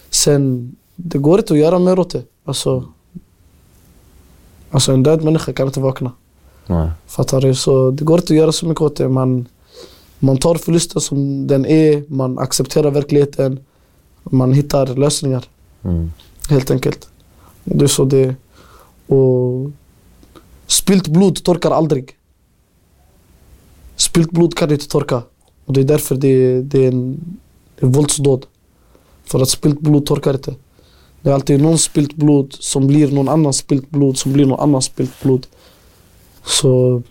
Sen, 0.09 0.75
det 0.95 1.17
går 1.17 1.39
inte 1.39 1.53
att 1.53 1.59
göra 1.59 1.79
mer 1.79 1.99
åt 1.99 2.09
det. 2.09 2.23
Alltså, 2.45 2.83
alltså 4.71 4.91
en 4.91 5.03
död 5.03 5.23
människa 5.23 5.53
kan 5.53 5.67
inte 5.67 5.79
vakna. 5.79 6.11
Nej. 6.67 6.89
Fattar 7.07 7.41
du? 7.41 7.55
Så 7.55 7.91
det 7.91 8.03
går 8.03 8.19
inte 8.19 8.33
att 8.33 8.37
göra 8.37 8.51
så 8.51 8.65
mycket 8.65 8.81
åt 8.81 8.95
det. 8.95 9.09
Man, 9.09 9.47
man 10.19 10.37
tar 10.37 10.55
förlusten 10.55 11.01
som 11.01 11.47
den 11.47 11.65
är, 11.65 12.03
man 12.07 12.39
accepterar 12.39 12.91
verkligheten. 12.91 13.59
Man 14.23 14.53
hittar 14.53 14.87
lösningar, 14.87 15.45
Mm. 15.83 16.11
helt 16.49 16.71
enkelt. 16.71 17.09
Det 17.63 17.83
är 17.85 17.87
så 17.87 18.05
det 18.05 18.17
är. 18.23 18.35
Och 19.15 19.71
spilt 20.67 21.07
blod 21.07 21.43
torkar 21.43 21.71
aldrig. 21.71 22.15
Spilt 23.95 24.31
blod 24.31 24.55
kan 24.55 24.71
inte 24.71 24.87
torka. 24.87 25.21
Och 25.65 25.73
det 25.73 25.81
är 25.81 25.85
därför 25.85 26.15
det 26.15 26.27
är, 26.27 26.61
det 26.61 26.85
är 26.85 26.87
en 26.87 27.37
en 27.79 27.91
våldsdåd. 27.91 28.45
För 29.25 29.41
att 29.41 29.49
spilt 29.49 29.79
blod 29.79 30.05
torkar 30.05 30.33
inte. 30.33 30.55
Det 31.21 31.29
är 31.29 31.33
alltid 31.33 31.61
någon 31.61 31.77
spilt 31.77 32.13
blod 32.13 32.53
som 32.53 32.87
blir 32.87 33.11
någon 33.11 33.29
annan 33.29 33.53
spilt 33.53 33.89
blod 33.89 34.17
som 34.17 34.33
blir 34.33 34.45
någon 34.45 34.59
annan 34.59 34.81
spilt 34.81 35.23
blod. 35.23 35.47
Så 36.45 37.01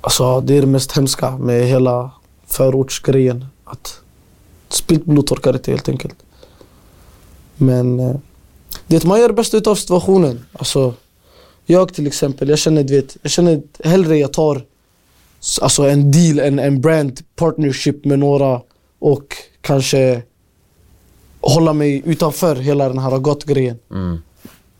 alltså, 0.00 0.40
det 0.40 0.54
är 0.54 0.60
det 0.60 0.66
mest 0.66 0.92
hemska 0.92 1.36
med 1.36 1.66
hela 1.66 2.10
förortsgrejen. 2.46 3.46
Att 3.64 4.00
spilt 4.68 5.04
blod 5.04 5.26
torkar 5.26 5.52
inte 5.54 5.70
helt 5.70 5.88
enkelt. 5.88 6.16
Men 7.56 8.00
eh, 8.00 8.16
det 8.86 9.04
man 9.04 9.20
gör 9.20 9.32
bäst 9.32 9.54
utav 9.54 9.74
situationen. 9.74 10.44
Alltså, 10.52 10.94
jag 11.70 11.94
till 11.94 12.06
exempel, 12.06 12.48
jag 12.48 12.58
känner, 12.58 12.82
du 12.84 12.96
vet, 12.96 13.16
jag 13.22 13.30
känner 13.30 13.62
hellre 13.84 14.16
jag 14.16 14.32
tar 14.32 14.62
alltså 15.60 15.82
en 15.82 16.10
deal, 16.10 16.38
en, 16.38 16.58
en 16.58 16.80
brand 16.80 17.20
partnership 17.36 18.04
med 18.04 18.18
några 18.18 18.60
och 18.98 19.36
kanske 19.60 20.22
hålla 21.40 21.72
mig 21.72 22.02
utanför 22.04 22.56
hela 22.56 22.88
den 22.88 22.98
här 22.98 23.18
gatgrejen. 23.18 23.78
Mm. 23.90 24.18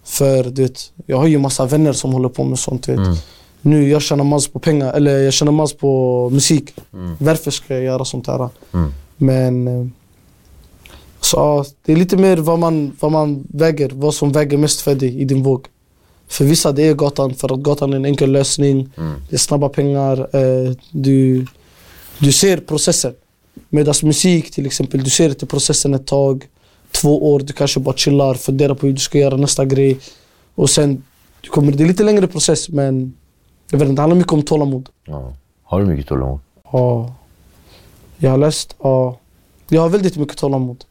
För 0.05 0.45
du 0.45 0.63
vet, 0.63 0.93
jag 1.07 1.17
har 1.17 1.27
ju 1.27 1.39
massa 1.39 1.67
vänner 1.67 1.93
som 1.93 2.13
håller 2.13 2.29
på 2.29 2.45
med 2.45 2.59
sånt. 2.59 2.89
Mm. 2.89 3.15
nu 3.61 3.89
jag 3.89 4.03
tjänar 4.03 4.25
mans 4.25 4.49
på 4.49 4.59
pengar, 4.59 4.93
eller 4.93 5.19
jag 5.19 5.33
tjänar 5.33 5.53
mans 5.53 5.73
på 5.73 6.31
musik. 6.31 6.75
Varför 7.19 7.51
ska 7.51 7.75
jag 7.75 7.83
göra 7.83 8.05
sånt 8.05 8.27
här? 8.27 8.49
Mm. 8.73 8.93
Men 9.17 9.69
eh, 9.69 9.87
så 11.21 11.65
det 11.85 11.93
är 11.93 11.97
lite 11.97 12.17
mer 12.17 12.37
vad 12.37 12.59
man, 12.59 12.97
vad 13.01 13.13
man 13.13 13.47
väger, 13.49 13.91
vad 13.95 14.15
som 14.15 14.33
väger 14.33 14.59
mest 14.59 14.81
för 14.81 14.95
dig 14.95 15.21
i 15.21 15.25
din 15.25 15.43
våg. 15.43 15.67
För 16.29 16.45
vissa 16.45 16.73
det 16.73 16.83
är 16.83 16.95
gatan, 16.95 17.35
för 17.35 17.55
att 17.55 17.61
gatan 17.61 17.93
är 17.93 17.97
en 17.97 18.05
enkel 18.05 18.33
lösning. 18.33 18.91
Det 19.29 19.37
är 19.37 19.39
snabba 19.39 19.69
pengar. 19.69 20.37
Eh, 20.37 20.73
du, 20.91 21.47
du 22.19 22.33
ser 22.33 22.57
processen. 22.57 23.15
Medan 23.69 23.95
musik 24.03 24.51
till 24.51 24.67
exempel, 24.67 25.05
du 25.05 25.11
ser 25.11 25.29
inte 25.29 25.47
processen 25.47 25.95
ett 25.95 26.07
tag. 26.07 26.47
Två 26.91 27.33
år, 27.33 27.41
du 27.41 27.53
kanske 27.53 27.81
bara 27.81 27.97
chillar, 27.97 28.35
funderar 28.35 28.75
på 28.75 28.87
hur 28.87 28.93
du 28.93 29.01
ska 29.01 29.19
göra 29.19 29.37
nästa 29.37 29.65
grej. 29.65 29.99
Och 30.55 30.71
sen, 30.71 31.03
du 31.41 31.49
kommer, 31.49 31.73
det 31.73 31.85
är 31.85 31.89
lite 31.89 32.03
längre 32.03 32.27
process 32.27 32.69
men 32.69 33.15
jag 33.71 33.79
vet 33.79 33.89
inte, 33.89 33.99
det 33.99 34.03
handlar 34.03 34.17
mycket 34.17 34.33
om 34.33 34.43
tålamod. 34.43 34.89
Ja. 35.05 35.33
Har 35.63 35.81
du 35.81 35.87
mycket 35.87 36.07
tålamod? 36.07 36.41
Ja. 36.73 37.15
Jag 38.17 38.31
har 38.31 38.39
läst, 38.39 38.77
ja. 38.83 39.19
Jag 39.69 39.83
har 39.83 39.89
väldigt 39.89 40.17
mycket 40.17 40.37
tålamod. 40.37 40.85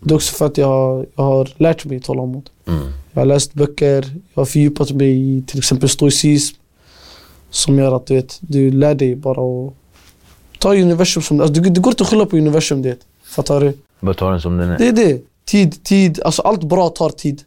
Det 0.00 0.12
är 0.12 0.16
också 0.16 0.34
för 0.34 0.46
att 0.46 0.58
jag, 0.58 1.06
jag 1.16 1.24
har 1.24 1.48
lärt 1.56 1.84
mig 1.84 2.00
tålamod. 2.00 2.50
Mm. 2.66 2.92
Jag 3.18 3.22
har 3.22 3.26
läst 3.26 3.54
böcker, 3.54 4.04
jag 4.34 4.40
har 4.40 4.44
fördjupat 4.44 4.90
mig 4.90 5.38
i 5.38 5.42
till 5.42 5.58
exempel 5.58 5.88
stoicism. 5.88 6.56
Som 7.50 7.78
gör 7.78 7.96
att 7.96 8.06
du 8.06 8.14
vet, 8.14 8.38
du 8.40 8.70
lär 8.70 8.94
dig 8.94 9.16
bara 9.16 9.40
att 9.40 9.74
ta 10.58 10.74
universum 10.74 11.22
som 11.22 11.40
alltså, 11.40 11.62
det. 11.62 11.70
Det 11.70 11.80
går 11.80 11.92
inte 11.92 12.02
att 12.02 12.08
skylla 12.10 12.26
på 12.26 12.36
universum 12.36 12.82
det. 12.82 12.98
Fattar 13.22 13.60
du? 13.60 13.72
Bara 14.00 14.14
ta 14.14 14.30
den 14.30 14.40
som 14.40 14.56
den 14.56 14.70
är. 14.70 14.78
Det 14.78 14.88
är 14.88 14.92
det. 14.92 15.20
Tid, 15.44 15.84
tid, 15.84 16.20
alltså 16.24 16.42
allt 16.42 16.62
bra 16.62 16.88
tar 16.88 17.10
tid. 17.10 17.42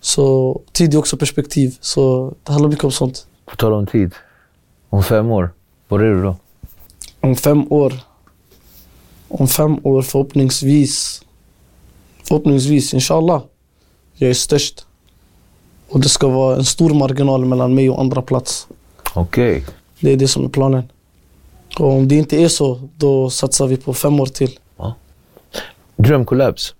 Så 0.00 0.60
tid 0.72 0.94
är 0.94 0.98
också 0.98 1.16
perspektiv. 1.16 1.76
Så 1.80 2.34
det 2.42 2.52
handlar 2.52 2.70
mycket 2.70 2.84
om 2.84 2.92
sånt. 2.92 3.26
På 3.44 3.56
tal 3.56 3.72
om 3.72 3.86
tid. 3.86 4.14
Om 4.90 5.02
fem 5.02 5.30
år, 5.30 5.50
var 5.88 6.00
är 6.00 6.14
du 6.14 6.22
då? 6.22 6.36
Om 7.20 7.36
fem 7.36 7.72
år. 7.72 7.92
Om 9.28 9.48
fem 9.48 9.86
år 9.86 10.02
förhoppningsvis. 10.02 11.22
Förhoppningsvis, 12.24 12.94
inshallah. 12.94 13.42
Jag 14.16 14.30
är 14.30 14.34
störst. 14.34 14.86
Och 15.88 16.00
det 16.00 16.08
ska 16.08 16.28
vara 16.28 16.56
en 16.56 16.64
stor 16.64 16.94
marginal 16.94 17.44
mellan 17.44 17.74
mig 17.74 17.90
och 17.90 18.00
andra 18.00 18.22
plats. 18.22 18.66
Okej. 19.14 19.64
Det 20.00 20.12
är 20.12 20.16
det 20.16 20.28
som 20.28 20.44
är 20.44 20.48
planen. 20.48 20.82
Och 21.78 21.92
om 21.92 22.08
det 22.08 22.14
inte 22.14 22.42
är 22.42 22.48
så, 22.48 22.88
då 22.96 23.30
satsar 23.30 23.66
vi 23.66 23.76
på 23.76 23.94
fem 23.94 24.20
år 24.20 24.26
till. 24.26 24.58
Drömkollaps. 25.96 26.74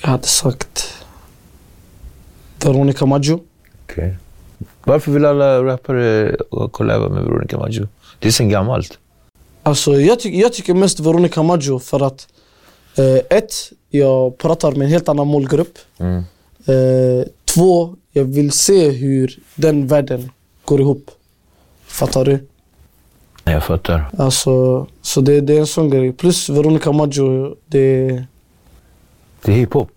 Jag 0.00 0.08
hade 0.08 0.26
sagt 0.26 0.94
Veronica 2.64 3.06
Maggio. 3.06 3.40
Okej. 3.84 4.16
Varför 4.84 5.12
vill 5.12 5.24
alla 5.24 5.64
rappare 5.64 6.36
kollaba 6.72 7.08
med 7.08 7.24
Veronica 7.24 7.58
Maggio? 7.58 7.88
Det 8.18 8.28
är 8.28 8.32
sen 8.32 8.48
gammalt. 8.48 8.98
Alltså 9.62 10.00
jag, 10.00 10.20
tycker 10.20 10.38
jag 10.38 10.52
tycker 10.52 10.74
mest 10.74 11.00
Veronica 11.00 11.42
Maggio 11.42 11.78
för 11.78 12.00
att 12.00 12.28
eh, 12.96 13.36
ett, 13.38 13.52
jag 13.90 14.38
pratar 14.38 14.72
med 14.72 14.82
en 14.82 14.90
helt 14.90 15.08
annan 15.08 15.26
målgrupp. 15.26 15.78
Mm. 15.98 16.22
Eh, 16.66 17.24
två, 17.44 17.96
jag 18.12 18.24
vill 18.24 18.52
se 18.52 18.90
hur 18.90 19.38
den 19.54 19.86
världen 19.86 20.30
går 20.64 20.80
ihop. 20.80 21.10
Fattar 21.86 22.24
du? 22.24 22.46
Jag 23.44 23.64
fattar. 23.64 24.10
Alltså, 24.18 24.86
så 25.02 25.20
det, 25.20 25.40
det 25.40 25.56
är 25.56 25.60
en 25.60 25.66
sån 25.66 25.90
grej. 25.90 26.12
Plus 26.12 26.48
Veronica 26.48 26.92
Maggio, 26.92 27.56
det 27.66 28.06
Det 29.44 29.52
är 29.52 29.56
hiphop. 29.56 29.90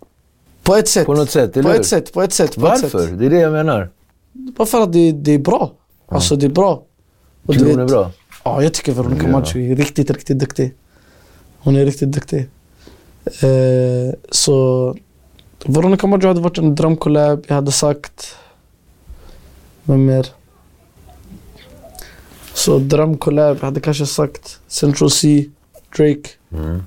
På 0.64 0.76
ett 0.76 0.88
sätt. 0.88 1.06
På 1.06 1.14
något 1.14 1.30
sätt, 1.30 1.58
eller 1.58 1.70
På 1.70 1.76
ett 1.76 1.86
sätt, 1.86 2.14
på 2.14 2.22
ett 2.22 2.34
sätt. 2.34 2.56
På 2.56 2.68
Ett 2.68 2.82
Varför? 2.82 3.00
sätt. 3.08 3.20
Det 3.20 3.26
är 3.26 3.30
det 3.30 3.40
jag 3.40 3.52
menar. 3.54 3.90
Bara 4.32 4.66
för 4.66 4.82
att 4.82 4.94
det, 4.94 5.12
det 5.12 5.32
är 5.32 5.40
bra. 5.40 5.72
Alltså 6.08 6.36
det 6.36 6.46
är 6.46 6.50
bra. 6.50 6.84
Och 7.46 7.54
Tycker 7.54 7.66
du 7.66 7.72
hon 7.72 7.80
är 7.80 7.86
bra? 7.88 8.12
Ja, 8.44 8.64
jag 8.64 8.74
tycker 8.74 8.92
Veronica 8.94 9.24
Ja. 9.26 9.32
Maggio 9.32 9.72
är 9.72 9.76
riktigt, 9.76 10.12
riktigt 10.12 10.40
duktig. 10.40 10.74
Hon 11.60 11.76
är 11.76 11.86
riktigt 11.86 12.12
duktig. 12.12 12.48
Eh, 13.26 14.16
så 14.32 14.96
Veronica 15.66 16.08
Maggio 16.08 16.28
hade 16.28 16.42
varit 16.42 16.58
en 16.58 16.76
drömcollab. 16.76 17.46
Jag 17.48 17.56
hade 17.56 17.72
sagt... 17.72 18.36
Vem 19.84 20.06
mer? 20.06 20.28
Så 22.54 22.78
drömcollab, 22.78 23.58
jag 23.60 23.66
hade 23.66 23.80
kanske 23.80 24.06
sagt 24.06 24.60
Central 24.68 25.12
C, 25.12 25.46
Drake. 25.98 26.30
Mm. 26.52 26.84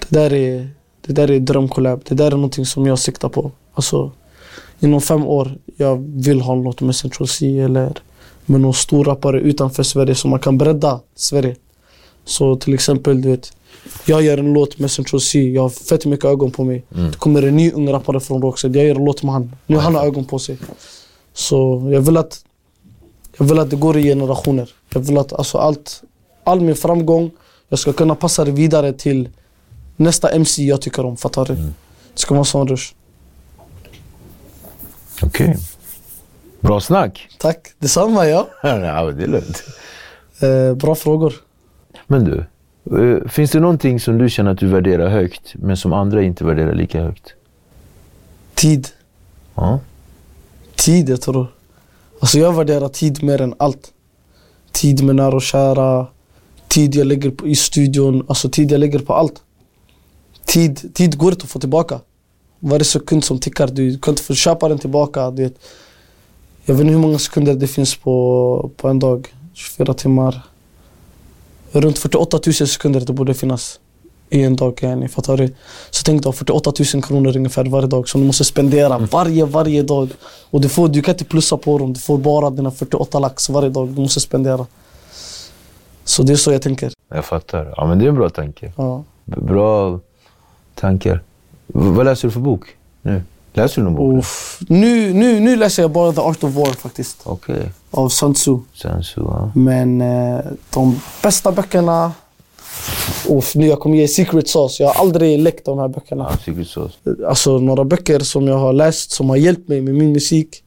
Det 0.00 0.18
där 0.18 0.32
är, 0.32 0.70
det 1.06 1.12
där 1.12 1.30
är 1.30 1.40
drömcollab. 1.40 2.02
Det 2.08 2.14
där 2.14 2.26
är 2.26 2.30
någonting 2.30 2.66
som 2.66 2.86
jag 2.86 2.98
siktar 2.98 3.28
på. 3.28 3.50
Alltså, 3.74 4.12
inom 4.80 5.00
fem 5.00 5.26
år, 5.26 5.58
jag 5.76 5.96
vill 5.96 6.40
ha 6.40 6.54
något 6.54 6.80
med 6.80 6.96
Central 6.96 7.28
C 7.28 7.60
eller 7.60 7.92
med 8.46 8.60
någon 8.60 8.74
stor 8.74 9.04
rappare 9.04 9.40
utanför 9.40 9.82
Sverige 9.82 10.14
som 10.14 10.30
man 10.30 10.40
kan 10.40 10.58
bredda 10.58 11.00
Sverige. 11.14 11.56
Så 12.24 12.56
till 12.56 12.74
exempel, 12.74 13.22
du 13.22 13.30
vet, 13.30 13.52
jag 14.06 14.22
gör 14.22 14.38
en 14.38 14.52
låt 14.52 14.78
med 14.78 14.90
Central 14.90 15.20
C, 15.20 15.50
jag 15.50 15.62
har 15.62 15.68
fett 15.68 16.06
mycket 16.06 16.24
ögon 16.24 16.50
på 16.50 16.64
mig. 16.64 16.84
Det 16.88 17.18
kommer 17.18 17.42
en 17.42 17.56
ny 17.56 17.72
ung 17.72 17.92
rappare 17.92 18.20
från 18.20 18.42
Rågsved, 18.42 18.76
jag 18.76 18.84
gör 18.84 18.94
en 18.94 19.04
låt 19.04 19.22
med 19.22 19.32
han. 19.32 19.56
Nu 19.66 19.76
har 19.76 19.82
han 19.82 19.96
ögon 19.96 20.24
på 20.24 20.38
sig. 20.38 20.58
Så 21.32 21.88
jag 21.92 22.00
vill 22.00 22.16
att, 22.16 22.44
jag 23.36 23.44
vill 23.44 23.58
att 23.58 23.70
det 23.70 23.76
går 23.76 23.98
i 23.98 24.02
generationer. 24.02 24.70
Jag 24.92 25.00
vill 25.00 25.18
att 25.18 25.32
alltså, 25.32 25.58
allt, 25.58 26.02
all 26.44 26.60
min 26.60 26.76
framgång, 26.76 27.30
jag 27.68 27.78
ska 27.78 27.92
kunna 27.92 28.14
passa 28.14 28.44
det 28.44 28.50
vidare 28.50 28.92
till 28.92 29.28
nästa 29.96 30.30
MC 30.30 30.62
jag 30.62 30.80
tycker 30.80 31.04
om. 31.06 31.16
Fattar 31.16 31.44
du? 31.44 31.54
Det 31.54 31.72
ska 32.14 32.34
vara 32.34 32.44
sån 32.44 32.68
rush. 32.68 32.92
Okej. 35.22 35.56
Bra 36.60 36.80
snack. 36.80 37.28
Tack, 37.38 37.68
detsamma 37.78 38.26
ja. 38.26 38.48
ja, 38.62 39.10
det 39.10 39.22
är 39.22 39.28
lugnt. 39.28 39.62
Eh, 40.40 40.74
bra 40.74 40.94
frågor. 40.94 41.34
Men 42.06 42.24
du, 42.24 42.44
finns 43.28 43.50
det 43.50 43.60
någonting 43.60 44.00
som 44.00 44.18
du 44.18 44.30
känner 44.30 44.50
att 44.50 44.58
du 44.58 44.66
värderar 44.66 45.08
högt, 45.08 45.54
men 45.54 45.76
som 45.76 45.92
andra 45.92 46.22
inte 46.22 46.44
värderar 46.44 46.74
lika 46.74 47.02
högt? 47.02 47.34
Tid. 48.54 48.88
Ja. 49.54 49.80
Tid 50.76 51.08
jag 51.08 51.20
tror. 51.20 51.46
Alltså 52.20 52.38
jag 52.38 52.52
värderar 52.52 52.88
tid 52.88 53.22
mer 53.22 53.40
än 53.40 53.54
allt. 53.58 53.92
Tid 54.72 55.04
med 55.04 55.16
nära 55.16 55.34
och 55.34 55.42
kära. 55.42 56.06
Tid 56.68 56.94
jag 56.94 57.06
lägger 57.06 57.30
på, 57.30 57.48
i 57.48 57.54
studion. 57.54 58.24
Alltså 58.28 58.48
tid 58.48 58.72
jag 58.72 58.80
lägger 58.80 58.98
på 58.98 59.14
allt. 59.14 59.42
Tid, 60.44 60.94
tid 60.94 61.18
går 61.18 61.32
inte 61.32 61.44
att 61.44 61.50
få 61.50 61.58
tillbaka. 61.58 62.00
Varje 62.58 62.84
sekund 62.84 63.24
som 63.24 63.38
tickar, 63.38 63.66
du 63.66 63.98
kan 63.98 64.12
inte 64.12 64.22
få 64.22 64.34
köpa 64.34 64.68
den 64.68 64.78
tillbaka. 64.78 65.30
Du 65.30 65.42
vet. 65.42 65.54
Jag 66.64 66.74
vet 66.74 66.80
inte 66.80 66.92
hur 66.92 67.00
många 67.00 67.18
sekunder 67.18 67.54
det 67.54 67.66
finns 67.66 67.96
på, 67.96 68.70
på 68.76 68.88
en 68.88 68.98
dag. 68.98 69.34
24 69.54 69.94
timmar. 69.94 70.42
Runt 71.72 71.98
48 71.98 72.38
000 72.46 72.54
sekunder 72.54 73.00
det 73.00 73.12
borde 73.12 73.34
finnas 73.34 73.80
i 74.30 74.42
en 74.42 74.56
dag. 74.56 74.78
Yani, 74.82 75.08
fattar 75.08 75.36
du? 75.36 75.54
Så 75.90 76.02
tänk 76.04 76.22
då 76.22 76.32
48 76.32 76.72
000 76.94 77.02
kronor 77.02 77.36
ungefär 77.36 77.64
varje 77.64 77.86
dag 77.86 78.08
som 78.08 78.20
du 78.20 78.26
måste 78.26 78.44
spendera 78.44 78.98
varje, 78.98 79.44
varje 79.44 79.82
dag. 79.82 80.10
Och 80.50 80.60
du, 80.60 80.68
får, 80.68 80.88
du 80.88 81.02
kan 81.02 81.14
inte 81.14 81.24
plussa 81.24 81.56
på 81.56 81.78
dem, 81.78 81.92
du 81.92 82.00
får 82.00 82.18
bara 82.18 82.50
dina 82.50 82.70
48 82.70 83.18
lax 83.18 83.48
varje 83.48 83.68
dag 83.68 83.88
du 83.88 84.00
måste 84.00 84.20
spendera. 84.20 84.66
Så 86.04 86.22
det 86.22 86.32
är 86.32 86.36
så 86.36 86.52
jag 86.52 86.62
tänker. 86.62 86.92
Jag 87.08 87.24
fattar. 87.24 87.74
Ja, 87.76 87.86
men 87.86 87.98
det 87.98 88.04
är 88.04 88.08
en 88.08 88.14
bra 88.14 88.30
tanke. 88.30 88.72
Ja. 88.76 89.04
Bra 89.24 90.00
tankar. 90.74 91.22
Vad 91.66 92.04
läser 92.04 92.28
du 92.28 92.32
för 92.32 92.40
bok 92.40 92.64
nu? 93.02 93.22
Läser 93.52 93.76
du 93.76 93.84
någon 93.84 93.94
bok? 93.94 94.18
Uff. 94.18 94.58
Nu, 94.68 95.12
nu, 95.12 95.40
nu 95.40 95.56
läser 95.56 95.82
jag 95.82 95.90
bara 95.90 96.12
The 96.12 96.20
Art 96.20 96.44
of 96.44 96.54
War 96.54 96.72
faktiskt. 96.72 97.20
Okej. 97.24 97.70
Av 97.94 98.08
Sun 98.08 98.34
Tzu. 98.34 98.58
Sen 98.74 99.02
så, 99.02 99.20
ja. 99.20 99.52
Men 99.54 100.00
eh, 100.00 100.40
de 100.74 101.00
bästa 101.22 101.52
böckerna... 101.52 102.12
Uff, 103.28 103.54
nu 103.54 103.66
jag 103.66 103.80
kommer 103.80 103.96
ge 103.96 104.08
secret 104.08 104.48
sauce. 104.48 104.82
Jag 104.82 104.90
har 104.90 105.00
aldrig 105.00 105.38
läckt 105.38 105.64
de 105.64 105.78
här 105.78 105.88
böckerna. 105.88 106.28
ja 106.30 106.36
Secret 106.44 106.68
Sauce. 106.68 106.94
Alltså 107.28 107.58
några 107.58 107.84
böcker 107.84 108.20
som 108.20 108.48
jag 108.48 108.58
har 108.58 108.72
läst 108.72 109.10
som 109.10 109.30
har 109.30 109.36
hjälpt 109.36 109.68
mig 109.68 109.80
med 109.80 109.94
min 109.94 110.12
musik. 110.12 110.62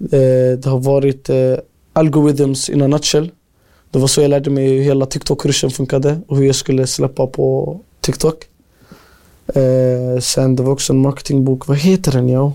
Eh, 0.00 0.58
det 0.58 0.66
har 0.66 0.78
varit 0.78 1.28
eh, 1.28 1.54
Algorithms 1.92 2.70
in 2.70 2.82
a 2.82 2.86
nutshell. 2.86 3.30
Det 3.90 3.98
var 3.98 4.06
så 4.06 4.20
jag 4.20 4.28
lärde 4.28 4.50
mig 4.50 4.68
hur 4.68 4.82
hela 4.82 5.06
TikTok-kursen 5.06 5.70
funkade 5.70 6.20
och 6.28 6.36
hur 6.36 6.46
jag 6.46 6.54
skulle 6.54 6.86
släppa 6.86 7.26
på 7.26 7.80
TikTok. 8.00 8.44
Eh, 9.54 10.20
sen 10.20 10.56
det 10.56 10.62
var 10.62 10.72
också 10.72 10.92
en 10.92 10.98
marketingbok, 11.02 11.66
vad 11.66 11.76
heter 11.76 12.12
den 12.12 12.28
jag? 12.28 12.52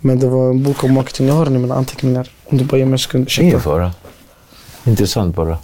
Men 0.00 0.18
det 0.18 0.28
var 0.28 0.50
en 0.50 0.62
bok 0.62 0.84
om 0.84 0.94
marketing, 0.94 1.26
jag 1.26 1.34
har 1.34 1.44
den 1.44 1.56
i 1.56 1.58
mina 1.58 1.74
anteckningar. 1.74 2.30
Om 2.50 2.58
du 2.58 2.64
bara 2.64 2.78
ger 2.78 2.84
mig 2.84 2.92
en 2.92 2.98
sekund, 2.98 3.28
Ingen 3.40 3.60
fara. 3.60 3.92
Intressant 4.84 5.36
bara. 5.36 5.58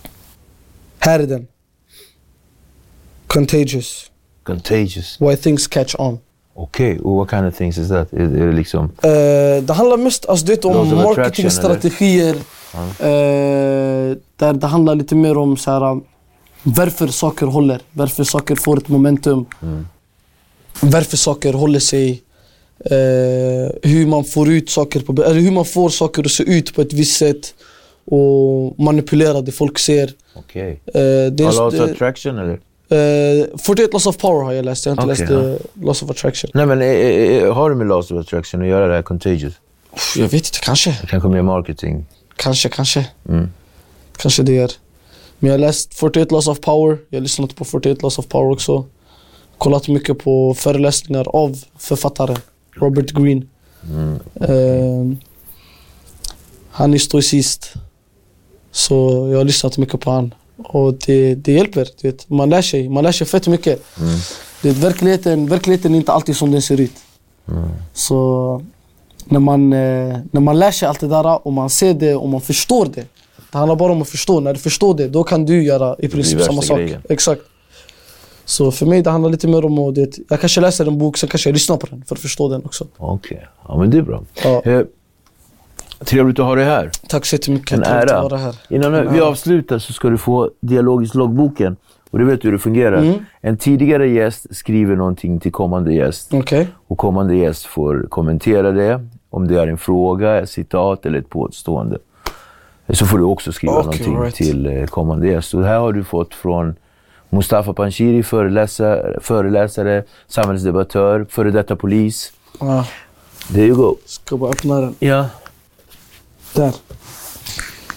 Här 0.98 1.20
är 1.20 1.26
den. 1.26 1.46
Contagious, 3.26 4.10
Contagious. 4.42 5.16
why 5.20 5.36
things 5.36 5.66
catch 5.66 5.94
on. 5.98 6.18
Okej, 6.54 7.00
och 7.00 7.16
what 7.16 7.30
kind 7.30 7.46
of 7.46 7.56
things 7.56 7.78
is 7.78 7.88
that? 7.88 8.12
Är, 8.12 8.18
är 8.18 8.46
det 8.46 8.52
liksom... 8.52 8.84
Eh, 8.84 9.62
det 9.62 9.72
handlar 9.72 9.96
mest 9.96 10.26
alltså, 10.26 10.46
det, 10.46 10.64
om 10.64 10.88
marketingstrategier. 10.88 12.34
Eh, 12.98 14.16
där 14.36 14.52
det 14.52 14.66
handlar 14.66 14.94
lite 14.94 15.14
mer 15.14 15.38
om 15.38 15.56
så 15.56 15.70
här, 15.70 16.00
varför 16.62 17.06
saker 17.06 17.46
håller. 17.46 17.80
Varför 17.92 18.24
saker 18.24 18.56
får 18.56 18.78
ett 18.78 18.88
momentum. 18.88 19.46
Varför 20.80 21.16
saker 21.16 21.52
håller 21.52 21.80
sig. 21.80 22.22
Eh, 22.80 23.90
hur 23.90 24.06
man 24.06 24.24
får 24.24 24.50
ut 24.52 24.70
saker 24.70 25.00
på, 25.00 25.22
eller 25.24 25.40
hur 25.40 25.50
man 25.50 25.64
får 25.64 25.88
saker 25.88 26.24
att 26.24 26.30
se 26.30 26.42
ut 26.42 26.74
på 26.74 26.80
ett 26.82 26.92
visst 26.92 27.16
sätt 27.16 27.54
och 28.06 28.78
manipulera 28.78 29.40
det 29.40 29.52
folk 29.52 29.78
ser. 29.78 30.10
Okej. 30.36 30.80
Eh, 30.86 30.92
det 30.94 31.00
är- 31.40 31.42
Laws 31.58 31.58
of 31.58 31.80
Attraction 31.80 32.38
eller? 32.38 32.60
Eh, 32.88 33.46
48 33.58 33.88
Laws 33.92 34.06
of 34.06 34.18
Power 34.18 34.44
har 34.44 34.52
jag 34.52 34.64
läst, 34.64 34.86
jag 34.86 34.96
har 34.96 35.02
inte 35.12 35.24
Okej, 35.24 35.36
läst 35.36 35.60
eh, 35.76 35.82
Laws 35.84 36.02
of 36.02 36.10
Attraction. 36.10 36.50
Nej 36.54 36.66
men 36.66 36.82
eh, 36.82 36.88
eh, 36.88 37.52
har 37.54 37.70
det 37.70 37.76
med 37.76 37.86
Laws 37.88 38.10
of 38.10 38.20
Attraction 38.20 38.62
att 38.62 38.68
göra 38.68 38.86
det 38.88 38.94
här 38.94 39.02
Contagious? 39.02 39.54
Jag 40.16 40.22
vet 40.22 40.32
inte, 40.34 40.58
kanske. 40.62 40.98
Kanske 41.08 41.28
mer 41.28 41.42
marketing? 41.42 42.06
Kanske, 42.36 42.68
kanske. 42.68 43.06
Mm. 43.28 43.48
Kanske 44.16 44.42
det 44.42 44.58
är. 44.58 44.70
Men 45.38 45.50
jag 45.50 45.58
har 45.58 45.58
läst 45.66 45.94
48 45.94 46.34
Laws 46.34 46.48
of 46.48 46.60
Power, 46.60 46.98
jag 47.10 47.18
har 47.18 47.22
lyssnat 47.22 47.54
på 47.56 47.64
48 47.64 47.98
Laws 48.02 48.18
of 48.18 48.28
Power 48.28 48.50
också. 48.52 48.84
Kollat 49.58 49.88
mycket 49.88 50.18
på 50.18 50.54
föreläsningar 50.54 51.26
av 51.28 51.58
författaren 51.78 52.36
Robert 52.74 53.10
Greene. 53.12 53.42
Eh, 54.34 55.16
han 56.70 56.94
är 56.94 56.98
stoicist. 56.98 57.72
Så 58.70 59.28
jag 59.30 59.38
har 59.38 59.44
lyssnat 59.44 59.78
mycket 59.78 60.00
på 60.00 60.10
han. 60.10 60.34
Och 60.56 60.94
det, 60.94 61.34
det 61.34 61.52
hjälper. 61.52 61.88
Du 62.00 62.10
vet. 62.10 62.30
Man 62.30 62.50
lär 62.50 62.62
sig. 62.62 62.88
Man 62.88 63.04
lär 63.04 63.12
sig 63.12 63.26
fett 63.26 63.46
mycket. 63.46 63.82
Det, 64.62 64.68
är 64.68 64.72
verkligheten, 64.72 65.46
verkligheten 65.46 65.94
är 65.94 65.98
inte 65.98 66.12
alltid 66.12 66.36
som 66.36 66.50
den 66.50 66.62
ser 66.62 66.80
ut. 66.80 66.96
Så 67.92 68.62
när 69.24 69.40
man, 69.40 69.72
eh, 69.72 70.18
när 70.30 70.40
man 70.40 70.58
lär 70.58 70.70
sig 70.70 70.88
allt 70.88 71.00
det 71.00 71.08
där 71.08 71.46
och 71.46 71.52
man 71.52 71.70
ser 71.70 71.94
det 71.94 72.14
och 72.14 72.28
man 72.28 72.40
förstår 72.40 72.86
det. 72.86 73.06
Det 73.52 73.58
handlar 73.58 73.76
bara 73.76 73.92
om 73.92 74.02
att 74.02 74.08
förstå. 74.08 74.40
När 74.40 74.52
du 74.52 74.58
förstår 74.60 74.94
det, 74.94 75.08
då 75.08 75.24
kan 75.24 75.44
du 75.44 75.64
göra 75.64 75.96
i 75.98 76.08
princip 76.08 76.40
samma 76.40 76.62
sak. 76.62 76.78
grejen. 76.78 77.02
Exakt. 77.08 77.42
Så 78.44 78.70
för 78.70 78.86
mig 78.86 79.02
det 79.02 79.10
handlar 79.10 79.30
lite 79.30 79.48
mer 79.48 79.64
om 79.64 79.78
att 79.78 79.94
det, 79.94 80.18
jag 80.28 80.40
kanske 80.40 80.60
läser 80.60 80.86
en 80.86 80.98
bok, 80.98 81.16
sen 81.16 81.28
kanske 81.28 81.48
jag 81.48 81.54
lyssnar 81.54 81.76
på 81.76 81.86
den 81.86 82.04
för 82.06 82.14
att 82.14 82.20
förstå 82.20 82.48
den 82.48 82.64
också. 82.64 82.86
Okej, 82.96 83.46
ja 83.68 83.78
men 83.78 83.90
det 83.90 83.98
är 83.98 84.02
bra. 84.02 84.22
Ja. 84.44 84.62
Eh, 84.64 84.82
trevligt 86.04 86.38
att 86.38 86.44
ha 86.46 86.54
dig 86.54 86.64
här. 86.64 86.90
Tack 87.08 87.26
så 87.26 87.36
jättemycket. 87.36 87.72
En 87.72 87.82
ära. 87.82 88.36
här. 88.36 88.54
Innan 88.68 88.94
En 88.94 89.12
vi 89.12 89.18
ära. 89.18 89.26
avslutar 89.26 89.78
så 89.78 89.92
ska 89.92 90.08
du 90.08 90.18
få 90.18 90.50
Dialogisk 90.60 91.14
loggboken. 91.14 91.76
Och 92.10 92.18
du 92.18 92.24
vet 92.24 92.44
hur 92.44 92.52
det 92.52 92.58
fungerar. 92.58 92.98
Mm. 92.98 93.18
En 93.40 93.56
tidigare 93.56 94.08
gäst 94.08 94.56
skriver 94.56 94.96
någonting 94.96 95.40
till 95.40 95.52
kommande 95.52 95.94
gäst. 95.94 96.34
Okej. 96.34 96.68
Och 96.86 96.98
kommande 96.98 97.36
gäst 97.36 97.64
får 97.64 98.06
kommentera 98.08 98.72
det. 98.72 99.06
Om 99.30 99.48
det 99.48 99.60
är 99.60 99.66
en 99.66 99.78
fråga, 99.78 100.40
ett 100.40 100.50
citat 100.50 101.06
eller 101.06 101.18
ett 101.18 101.28
påstående. 101.28 101.98
Så 102.92 103.06
får 103.06 103.18
du 103.18 103.24
också 103.24 103.52
skriva 103.52 103.72
Okej, 103.72 103.84
någonting 103.84 104.22
right. 104.22 104.34
till 104.34 104.66
eh, 104.66 104.86
kommande 104.86 105.28
gäst. 105.28 105.54
Och 105.54 105.64
här 105.64 105.78
har 105.78 105.92
du 105.92 106.04
fått 106.04 106.34
från 106.34 106.74
Mustafa 107.34 107.72
Panshiri, 107.72 108.22
föreläsare, 108.22 109.18
föreläsare 109.20 110.04
samhällsdebattör, 110.28 111.26
före 111.30 111.50
detta 111.50 111.76
polis. 111.76 112.32
Ja, 112.60 112.86
There 113.52 113.66
you 113.66 113.76
go. 113.76 113.96
ska 114.06 114.36
bara 114.36 114.50
öppna 114.50 114.80
den. 114.80 114.94
Ja. 114.98 115.26
Där. 116.54 116.74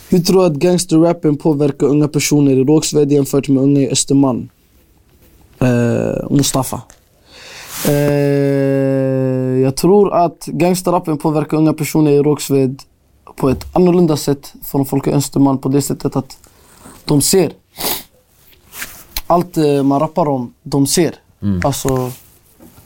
Hur 0.10 0.20
tror 0.20 0.40
du 0.40 0.46
att 0.46 0.54
gangsterrappen 0.54 1.38
påverkar 1.38 1.88
unga 1.88 2.08
personer 2.08 2.52
i 2.52 2.64
Rågsved 2.64 3.12
jämfört 3.12 3.48
med 3.48 3.64
unga 3.64 3.80
i 3.80 3.90
Östermalm? 3.92 4.50
Eh, 5.60 6.30
Mustafa. 6.30 6.82
Eh, 7.88 7.94
jag 9.64 9.76
tror 9.76 10.14
att 10.14 10.46
gangsterrappen 10.46 11.18
påverkar 11.18 11.58
unga 11.58 11.74
personer 11.74 12.12
i 12.12 12.20
Rågsved 12.22 12.82
på 13.36 13.50
ett 13.50 13.66
annorlunda 13.76 14.18
sätt 14.18 14.54
från 14.66 14.86
folk 14.86 15.08
i 15.08 15.12
Östermalm 15.12 15.58
på 15.58 15.70
det 15.70 15.82
sättet 15.82 16.16
att 16.16 16.38
de 17.06 17.22
ser. 17.22 17.52
Allt 19.28 19.58
eh, 19.58 19.84
man 19.84 20.00
rappar 20.00 20.28
om, 20.28 20.54
de 20.64 20.88
ser. 20.88 21.16
Alltså, 21.64 22.12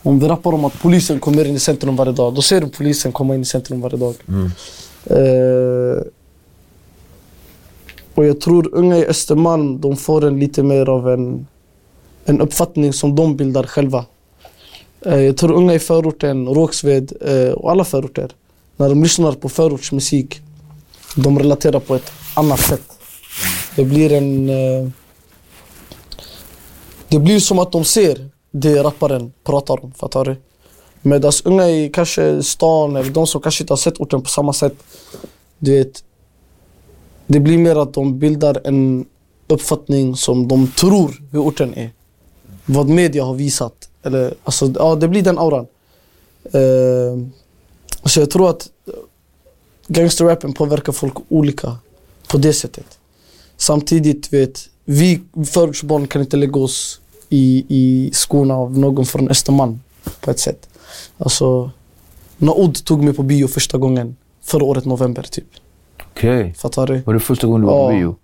om 0.03 0.19
vi 0.19 0.27
rappar 0.27 0.53
om 0.53 0.65
att 0.65 0.81
polisen 0.81 1.19
kommer 1.19 1.45
in 1.45 1.55
i 1.55 1.59
centrum 1.59 1.95
varje 1.95 2.11
dag, 2.11 2.33
då 2.35 2.41
ser 2.41 2.61
du 2.61 2.67
polisen 2.67 3.11
komma 3.11 3.35
in 3.35 3.41
i 3.41 3.45
centrum 3.45 3.81
varje 3.81 3.97
dag. 3.97 4.15
Eh, 5.05 6.03
och 8.15 8.25
jag 8.25 8.41
tror 8.41 8.69
unga 8.75 8.97
i 8.97 9.05
Östermalm, 9.05 9.81
de 9.81 9.97
får 9.97 10.25
en 10.25 10.39
lite 10.39 10.63
mer 10.63 10.89
av 10.89 11.09
en, 11.09 11.47
en 12.25 12.41
uppfattning 12.41 12.93
som 12.93 13.15
de 13.15 13.35
bildar 13.35 13.63
själva. 13.63 14.05
Eh, 15.05 15.19
jag 15.19 15.37
tror 15.37 15.51
unga 15.51 15.73
i 15.73 15.79
förorten, 15.79 16.47
Rågsved 16.47 17.13
eh, 17.21 17.51
och 17.51 17.71
alla 17.71 17.83
förorter, 17.83 18.31
när 18.77 18.89
de 18.89 19.03
lyssnar 19.03 19.31
på 19.31 19.49
förortsmusik, 19.49 20.41
de 21.15 21.39
relaterar 21.39 21.79
på 21.79 21.95
ett 21.95 22.11
annat 22.33 22.59
sätt. 22.59 22.83
Det 23.75 23.83
blir 23.83 24.11
en... 24.11 24.49
Det 27.11 27.19
blir 27.19 27.39
som 27.39 27.59
att 27.59 27.71
de 27.71 27.85
ser 27.85 28.29
det 28.51 28.83
rapparen 28.83 29.33
pratar 29.43 29.83
om, 29.83 29.91
fattar 29.91 30.25
du? 30.25 30.35
Medan 31.01 31.31
unga 31.43 31.69
i 31.69 31.89
kanske 31.89 32.43
stan, 32.43 32.95
eller 32.95 33.11
de 33.11 33.27
som 33.27 33.41
kanske 33.41 33.63
inte 33.63 33.73
har 33.73 33.77
sett 33.77 33.99
orten 33.99 34.21
på 34.21 34.29
samma 34.29 34.53
sätt, 34.53 34.73
du 35.59 35.77
vet, 35.77 36.03
det 37.27 37.39
blir 37.39 37.57
mer 37.57 37.75
att 37.75 37.93
de 37.93 38.19
bildar 38.19 38.61
en 38.63 39.05
uppfattning 39.47 40.15
som 40.15 40.47
de 40.47 40.67
tror 40.71 41.21
hur 41.31 41.39
orten 41.39 41.73
är. 41.73 41.89
Vad 42.65 42.89
media 42.89 43.23
har 43.23 43.33
visat. 43.33 43.89
Eller, 44.03 44.33
alltså, 44.43 44.73
ja, 44.75 44.95
det 44.95 45.07
blir 45.07 45.21
den 45.21 45.39
auran. 45.39 45.67
Uh, 46.55 47.27
så 48.05 48.19
jag 48.19 48.29
tror 48.29 48.49
att 48.49 48.69
gangsterrappen 49.87 50.53
påverkar 50.53 50.93
folk 50.93 51.13
olika 51.29 51.77
på 52.27 52.37
det 52.37 52.53
sättet. 52.53 52.99
Samtidigt, 53.57 54.33
vet, 54.33 54.69
vi 54.85 55.21
förortsbarn 55.45 56.07
kan 56.07 56.21
inte 56.21 56.37
lägga 56.37 56.59
oss 56.59 57.00
i, 57.31 57.65
i 57.69 58.09
skorna 58.13 58.55
av 58.55 58.77
någon 58.77 59.05
från 59.05 59.29
Östermalm 59.29 59.79
på 60.21 60.31
ett 60.31 60.39
sätt. 60.39 60.69
Alltså, 61.17 61.71
Naoud 62.37 62.85
tog 62.85 63.03
mig 63.03 63.13
på 63.13 63.23
bio 63.23 63.47
första 63.47 63.77
gången 63.77 64.15
förra 64.43 64.63
året 64.63 64.85
november 64.85 65.23
typ. 65.23 65.45
Okej. 66.11 66.53
Fattar 66.53 66.87
du? 66.87 66.97
Var 67.01 67.13
det 67.13 67.19
första 67.19 67.47
gången 67.47 67.61
du 67.61 67.67
var 67.67 67.87
på 67.87 67.93
bio? 67.95 68.15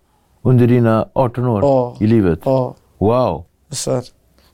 Under 0.41 0.67
dina 0.67 1.07
18 1.13 1.45
år 1.47 1.61
Ja. 1.63 1.95
i 1.99 2.07
livet? 2.07 2.39
Ja, 2.45 2.75
Wow. 2.97 3.43
så 3.71 3.91
här. 3.91 4.03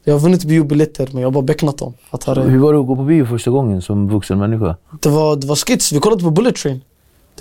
Jag 0.03 0.13
har 0.13 0.19
vunnit 0.19 0.43
biobiljetter 0.45 1.09
men 1.11 1.21
jag 1.21 1.27
har 1.27 1.31
bara 1.31 1.41
becknat 1.43 1.77
dem. 1.77 1.93
Fattar 2.11 2.35
du? 2.35 2.41
Hur 2.41 2.59
var 2.59 2.73
det 2.73 2.79
att 2.79 2.87
gå 2.87 2.95
på 2.95 3.03
bio 3.03 3.25
första 3.25 3.51
gången 3.51 3.81
som 3.81 4.09
vuxen 4.09 4.39
människa? 4.39 4.75
Det 5.01 5.09
var, 5.09 5.35
det 5.35 5.47
var 5.47 5.55
skits, 5.55 5.91
vi 5.91 5.99
kollade 5.99 6.23
på 6.23 6.29
Bullet 6.31 6.55
Train. 6.55 6.81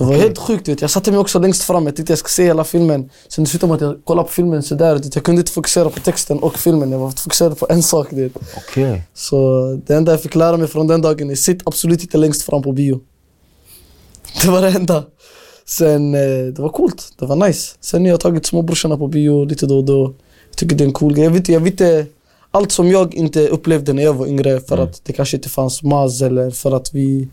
Det 0.02 0.08
var 0.08 0.14
helt 0.14 0.38
sjukt. 0.38 0.68
Vet. 0.68 0.80
Jag 0.80 0.90
satte 0.90 1.10
mig 1.10 1.20
också 1.20 1.38
längst 1.38 1.62
fram, 1.62 1.86
jag 1.86 1.96
tyckte 1.96 2.12
jag 2.12 2.18
skulle 2.18 2.30
se 2.30 2.44
hela 2.44 2.64
filmen. 2.64 3.10
Sen 3.28 3.46
med 3.62 3.72
att 3.72 3.80
jag 3.80 4.04
kollade 4.04 4.28
på 4.28 4.32
filmen 4.32 4.62
sådär. 4.62 4.94
vet. 4.94 5.14
Jag 5.14 5.24
kunde 5.24 5.40
inte 5.40 5.52
fokusera 5.52 5.90
på 5.90 6.00
texten 6.00 6.38
och 6.38 6.58
filmen, 6.58 6.92
jag 6.92 6.98
var 6.98 7.10
fokuserad 7.10 7.58
på 7.58 7.66
en 7.70 7.82
sak. 7.82 8.08
Vet. 8.10 8.32
Okej. 8.56 9.02
Så 9.14 9.66
det 9.86 9.94
enda 9.94 10.12
jag 10.12 10.22
fick 10.22 10.34
lära 10.34 10.56
mig 10.56 10.68
från 10.68 10.86
den 10.86 11.02
dagen 11.02 11.30
är 11.30 11.34
sitt 11.34 11.62
absolut 11.64 12.02
inte 12.02 12.18
längst 12.18 12.42
fram 12.42 12.62
på 12.62 12.72
bio. 12.72 13.00
Det 14.42 14.50
var 14.50 14.62
det 14.62 14.68
enda. 14.68 15.04
Sen, 15.66 16.14
eh, 16.14 16.20
det 16.54 16.58
var 16.58 16.68
coolt, 16.68 17.12
det 17.18 17.26
var 17.26 17.36
nice. 17.36 17.76
Sen 17.80 18.02
har 18.02 18.08
jag 18.08 18.20
tagit 18.20 18.46
småbrorsorna 18.46 18.96
på 18.96 19.08
bio 19.08 19.44
lite 19.44 19.66
då 19.66 19.76
och 19.78 19.84
då. 19.84 20.14
Jag 20.50 20.56
tycker 20.56 20.76
det 20.76 20.84
är 20.84 20.86
en 20.86 20.92
cool 20.92 21.14
grej. 21.14 21.24
Jag 21.24 21.30
vet, 21.30 21.48
jag 21.48 21.60
vet 21.60 22.08
allt 22.50 22.72
som 22.72 22.90
jag 22.90 23.14
inte 23.14 23.48
upplevde 23.48 23.92
när 23.92 24.02
jag 24.02 24.14
var 24.14 24.26
yngre 24.26 24.60
för 24.60 24.78
att 24.78 25.04
det 25.04 25.12
kanske 25.12 25.36
inte 25.36 25.48
fanns 25.48 25.82
MAS 25.82 26.22
eller 26.22 26.50
för 26.50 26.72
att 26.72 26.94
vi 26.94 27.28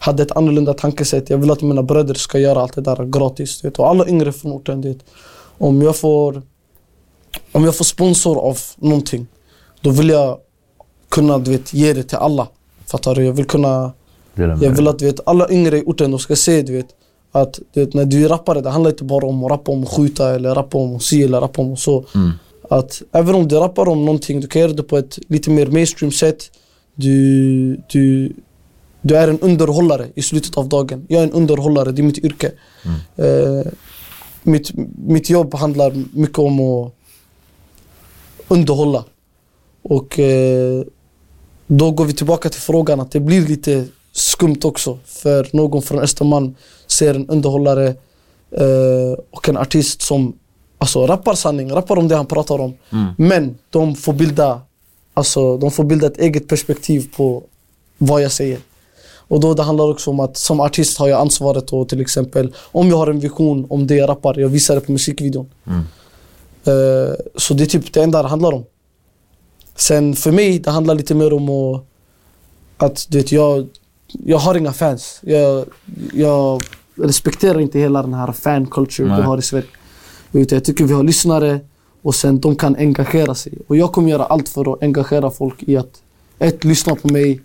hade 0.00 0.22
ett 0.22 0.32
annorlunda 0.32 0.74
tankesätt. 0.74 1.30
Jag 1.30 1.38
vill 1.38 1.50
att 1.50 1.62
mina 1.62 1.82
bröder 1.82 2.14
ska 2.14 2.38
göra 2.38 2.60
allt 2.60 2.74
det 2.74 2.80
där 2.80 3.04
gratis. 3.04 3.64
Vet. 3.64 3.78
Och 3.78 3.88
alla 3.88 4.08
yngre 4.08 4.32
från 4.32 4.52
orten. 4.52 4.80
Vet. 4.80 4.98
Om 5.58 5.82
jag 5.82 5.96
får 5.96 6.42
om 7.52 7.64
jag 7.64 7.76
får 7.76 7.84
sponsor 7.84 8.38
av 8.38 8.58
någonting, 8.76 9.26
då 9.80 9.90
vill 9.90 10.08
jag 10.08 10.38
kunna 11.08 11.38
du 11.38 11.50
vet, 11.50 11.74
ge 11.74 11.92
det 11.92 12.02
till 12.02 12.18
alla. 12.18 12.48
Fattar 12.86 13.14
du? 13.14 13.24
Jag 13.24 13.32
vill 13.32 13.44
kunna 13.46 13.92
jag 14.34 14.70
vill 14.70 14.88
att 14.88 14.98
du 14.98 15.04
vet, 15.04 15.20
alla 15.26 15.50
yngre 15.50 15.78
i 15.78 15.82
orten 15.86 16.10
de 16.10 16.20
ska 16.20 16.36
se 16.36 16.62
du 16.62 16.76
vet, 16.76 16.86
att 17.32 17.60
du 17.72 17.84
vet, 17.84 17.94
när 17.94 18.04
du 18.04 18.24
är 18.24 18.28
rappare, 18.28 18.60
det 18.60 18.70
handlar 18.70 18.90
inte 18.90 19.04
bara 19.04 19.26
om 19.26 19.44
att 19.44 19.50
rappa 19.50 19.72
om 19.72 19.82
att 19.82 19.88
skjuta 19.88 20.34
eller 20.34 20.54
rappa 20.54 20.78
om 20.78 20.96
att 20.96 21.02
sy 21.02 21.22
eller 21.22 21.40
rappa 21.40 21.62
om 21.62 21.76
så. 21.76 22.04
Att 22.70 23.02
även 23.12 23.34
om 23.34 23.48
du 23.48 23.56
rappar 23.56 23.88
om 23.88 24.04
någonting, 24.04 24.40
du 24.40 24.46
kan 24.46 24.62
göra 24.62 24.72
det 24.72 24.82
på 24.82 24.98
ett 24.98 25.18
lite 25.28 25.50
mer 25.50 25.66
mainstream 25.66 26.12
sätt. 26.12 26.50
Du, 26.94 27.80
du, 27.92 28.32
du 29.02 29.16
är 29.16 29.28
en 29.28 29.40
underhållare 29.40 30.08
i 30.14 30.22
slutet 30.22 30.56
av 30.56 30.68
dagen. 30.68 31.06
Jag 31.08 31.22
är 31.22 31.26
en 31.26 31.32
underhållare, 31.32 31.92
det 31.92 32.02
är 32.02 32.04
mitt 32.04 32.18
yrke. 32.18 32.52
Eh, 33.16 33.72
mitt, 34.42 34.70
mitt 34.96 35.30
jobb 35.30 35.54
handlar 35.54 35.92
mycket 36.12 36.38
om 36.38 36.60
att 36.60 36.92
underhålla. 38.48 39.04
Och 39.82 40.18
eh, 40.18 40.82
då 41.66 41.90
går 41.90 42.04
vi 42.04 42.12
tillbaka 42.12 42.48
till 42.48 42.60
frågan 42.60 43.00
att 43.00 43.10
det 43.10 43.20
blir 43.20 43.48
lite 43.48 43.86
skumt 44.12 44.60
också 44.64 44.98
för 45.04 45.48
någon 45.52 45.82
från 45.82 45.98
Östermalm 45.98 46.54
ser 46.86 47.14
en 47.14 47.28
underhållare 47.28 47.86
eh, 48.50 49.18
och 49.30 49.48
en 49.48 49.56
artist 49.56 50.02
som 50.02 50.32
alltså, 50.78 51.06
rappar 51.06 51.34
sanning, 51.34 51.72
rappar 51.72 51.96
om 51.96 52.08
det 52.08 52.16
han 52.16 52.26
pratar 52.26 52.58
om. 52.58 52.74
Men 53.18 53.58
de 53.70 53.94
får, 53.94 54.12
bilda, 54.12 54.60
alltså, 55.14 55.56
de 55.56 55.70
får 55.70 55.84
bilda 55.84 56.06
ett 56.06 56.18
eget 56.18 56.48
perspektiv 56.48 57.10
på 57.16 57.42
vad 57.98 58.22
jag 58.22 58.32
säger. 58.32 58.58
Och 59.30 59.40
då 59.40 59.54
det 59.54 59.62
handlar 59.62 59.90
också 59.90 60.10
om 60.10 60.20
att 60.20 60.36
som 60.36 60.60
artist 60.60 60.98
har 60.98 61.08
jag 61.08 61.20
ansvaret 61.20 61.72
att 61.72 61.88
till 61.88 62.00
exempel 62.00 62.54
om 62.72 62.88
jag 62.88 62.96
har 62.96 63.06
en 63.06 63.20
vision 63.20 63.66
om 63.68 63.86
det 63.86 63.94
jag 63.94 64.08
rappar, 64.08 64.38
jag 64.38 64.48
visar 64.48 64.74
det 64.74 64.80
på 64.80 64.92
musikvideon. 64.92 65.50
Eh, 66.64 67.14
så 67.36 67.54
det 67.54 67.64
är 67.64 67.66
typ 67.66 67.92
det 67.92 68.02
enda 68.02 68.22
det 68.22 68.28
handlar 68.28 68.52
om. 68.52 68.64
Sen 69.76 70.16
för 70.16 70.32
mig, 70.32 70.58
det 70.58 70.70
handlar 70.70 70.94
lite 70.94 71.14
mer 71.14 71.32
om 71.32 71.50
att 71.50 71.84
att 72.82 73.06
du 73.08 73.18
vet, 73.18 73.32
jag, 73.32 73.68
jag 74.06 74.38
har 74.38 74.54
inga 74.54 74.72
fans. 74.72 75.20
Jag, 75.22 75.64
jag 76.12 76.62
respekterar 76.94 77.60
inte 77.60 77.78
hela 77.78 78.02
den 78.02 78.14
här 78.14 78.32
fan 78.32 78.66
culture 78.66 79.16
vi 79.16 79.22
har 79.22 79.38
i 79.38 79.42
Sverige. 79.42 79.66
Utan 80.32 80.56
jag 80.56 80.64
tycker 80.64 80.84
vi 80.84 80.92
har 80.92 81.02
lyssnare 81.02 81.60
och 82.02 82.14
sen 82.14 82.40
de 82.40 82.56
kan 82.56 82.76
engagera 82.76 83.34
sig. 83.34 83.52
Och 83.66 83.76
jag 83.76 83.92
kommer 83.92 84.10
göra 84.10 84.24
allt 84.24 84.48
för 84.48 84.72
att 84.72 84.82
engagera 84.82 85.30
folk 85.30 85.62
i 85.62 85.76
att 85.76 86.02
ett, 86.38 86.64
lyssna 86.64 86.94
på 86.94 87.08
mig. 87.08 87.40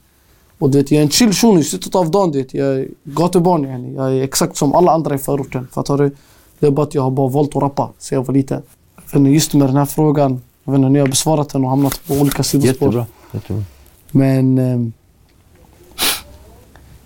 Och 0.60 0.70
du 0.70 0.78
vet, 0.78 0.92
jag 0.92 1.00
är 1.00 1.04
en 1.04 1.10
chill 1.10 1.34
shuno 1.34 1.60
i 1.60 1.64
slutet 1.64 1.96
av 1.96 2.12
dagen. 2.12 2.32
Du 2.32 2.38
vet, 2.42 2.54
jag 2.54 2.68
är 2.68 2.88
gatubarn 3.04 3.64
yani. 3.66 3.94
Jag 3.96 4.12
är 4.18 4.24
exakt 4.24 4.58
som 4.58 4.74
alla 4.76 4.92
andra 4.92 5.16
i 5.16 5.18
förorten. 5.18 5.68
Fattar 5.72 5.98
du? 5.98 6.16
Det 6.60 6.68
är 6.68 6.72
bara 6.72 6.84
att 6.86 6.96
jag 6.96 7.02
har 7.02 7.12
bara 7.12 7.28
valt 7.30 7.56
att 7.56 7.64
rappa 7.64 7.90
sen 8.00 8.16
jag 8.16 8.26
var 8.26 8.34
liten. 8.34 8.62
Jag 9.14 9.28
just 9.28 9.54
med 9.54 9.68
den 9.68 9.78
här 9.78 9.86
frågan, 9.86 10.42
jag 10.64 10.72
vet 10.72 10.80
inte, 10.80 10.90
ni 10.90 11.00
har 11.00 11.08
besvarat 11.08 11.50
den 11.50 11.64
och 11.64 11.70
hamnat 11.70 12.02
på 12.08 12.14
olika 12.14 12.44
sidospår. 12.44 12.88
Jättebra. 12.88 13.06
Jättebra. 13.34 13.64
Men... 14.12 14.58
ehm, 14.58 14.94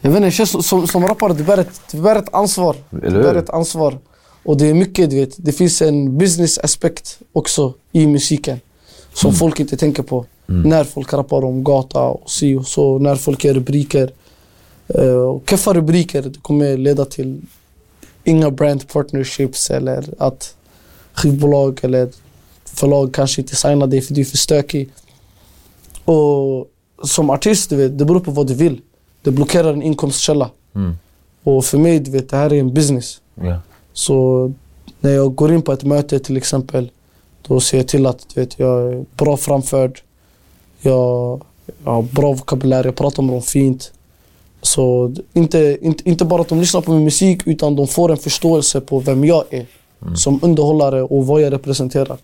jag 0.02 0.10
vet 0.12 0.18
inte, 0.18 0.28
det 0.28 0.32
känns 0.32 0.50
som, 0.50 0.64
som, 0.64 0.88
som 0.88 1.08
rappare, 1.08 1.34
du 1.34 1.44
bär 1.44 1.58
ett, 1.58 1.82
du 1.92 2.02
bär 2.02 2.16
ett 2.16 2.34
ansvar. 2.34 2.76
Du 2.90 3.00
bär 3.00 3.36
ett 3.36 3.50
ansvar. 3.50 3.98
Och 4.46 4.58
det 4.58 4.68
är 4.68 4.74
mycket, 4.74 5.10
du 5.10 5.16
vet. 5.16 5.36
Det 5.38 5.52
finns 5.52 5.82
en 5.82 6.18
business 6.18 6.58
aspekt 6.60 7.20
också 7.34 7.74
i 7.92 8.08
musiken. 8.08 8.60
Som 9.14 9.28
Mm. 9.30 9.38
folk 9.40 9.60
inte 9.60 9.78
tänker 9.78 10.04
på. 10.04 10.26
När 10.54 10.84
folk 10.84 11.14
rappar 11.14 11.46
om 11.46 11.64
gata 11.64 12.02
och 12.02 12.32
si 12.32 12.56
och 12.56 12.68
så. 12.68 13.00
När 13.00 13.16
folk 13.16 13.46
gör 13.46 13.54
rubriker. 13.54 14.12
Uh, 15.00 15.12
och 15.12 15.50
keffa 15.50 15.74
rubriker 15.74 16.22
det 16.22 16.42
kommer 16.42 16.78
leda 16.78 17.06
till 17.06 17.42
inga 18.24 18.52
brand 18.52 18.88
partnerships 18.88 19.70
eller 19.70 20.14
att 20.18 20.56
skivbolag 21.14 21.80
eller 21.82 22.10
förlag 22.66 23.14
kanske 23.14 23.42
inte 23.42 23.56
signar 23.56 23.88
dig 23.88 24.02
för 24.02 24.14
du 24.14 24.22
är 24.22 24.26
för 24.26 24.38
stökig. 24.38 24.90
Och 26.06 26.68
som 27.04 27.30
artist, 27.30 27.70
du 27.70 27.76
vet, 27.76 27.98
det 27.98 28.06
beror 28.06 28.20
på 28.20 28.32
vad 28.32 28.48
du 28.48 28.54
vill. 28.54 28.82
Det 29.22 29.32
blockerar 29.32 29.74
en 29.74 29.82
inkomstkälla. 29.82 30.50
Mm. 30.76 30.98
Och 31.44 31.66
för 31.66 31.78
mig, 31.78 32.00
du 32.00 32.12
vet, 32.12 32.30
det 32.30 32.38
här 32.38 32.54
är 32.54 32.60
en 32.60 32.74
business. 32.74 33.22
Ja. 33.36 33.60
Så 33.94 34.52
när 35.00 35.12
jag 35.12 35.36
går 35.36 35.54
in 35.54 35.62
på 35.62 35.74
ett 35.74 35.84
möte 35.84 36.20
till 36.20 36.38
exempel, 36.38 36.92
då 37.48 37.60
ser 37.60 37.78
jag 37.78 37.88
till 37.88 38.06
att 38.06 38.26
du 38.34 38.42
vet, 38.42 38.60
jag 38.60 38.94
är 38.94 39.06
bra 39.18 39.38
framförd. 39.38 40.02
Jag, 40.82 41.42
jag 41.84 41.92
har 41.92 42.02
bra 42.02 42.34
vokabulär, 42.34 42.86
jag 42.86 42.96
pratar 42.96 43.24
med 43.24 43.34
dem 43.36 43.42
fint. 43.42 43.92
Så 44.62 45.14
inte, 45.34 45.78
inte, 45.82 46.10
inte 46.10 46.26
bara 46.26 46.42
att 46.42 46.48
de 46.48 46.60
lyssnar 46.60 46.82
på 46.82 46.92
min 46.92 47.04
musik, 47.04 47.42
utan 47.46 47.76
de 47.76 47.88
får 47.88 48.12
en 48.12 48.18
förståelse 48.18 48.82
på 48.82 49.00
vem 49.00 49.26
jag 49.26 49.44
är. 49.50 49.66
Som 50.16 50.40
underhållare 50.42 51.04
och 51.04 51.28
vad 51.28 51.42
jag 51.42 51.54
representerar. 51.54 52.18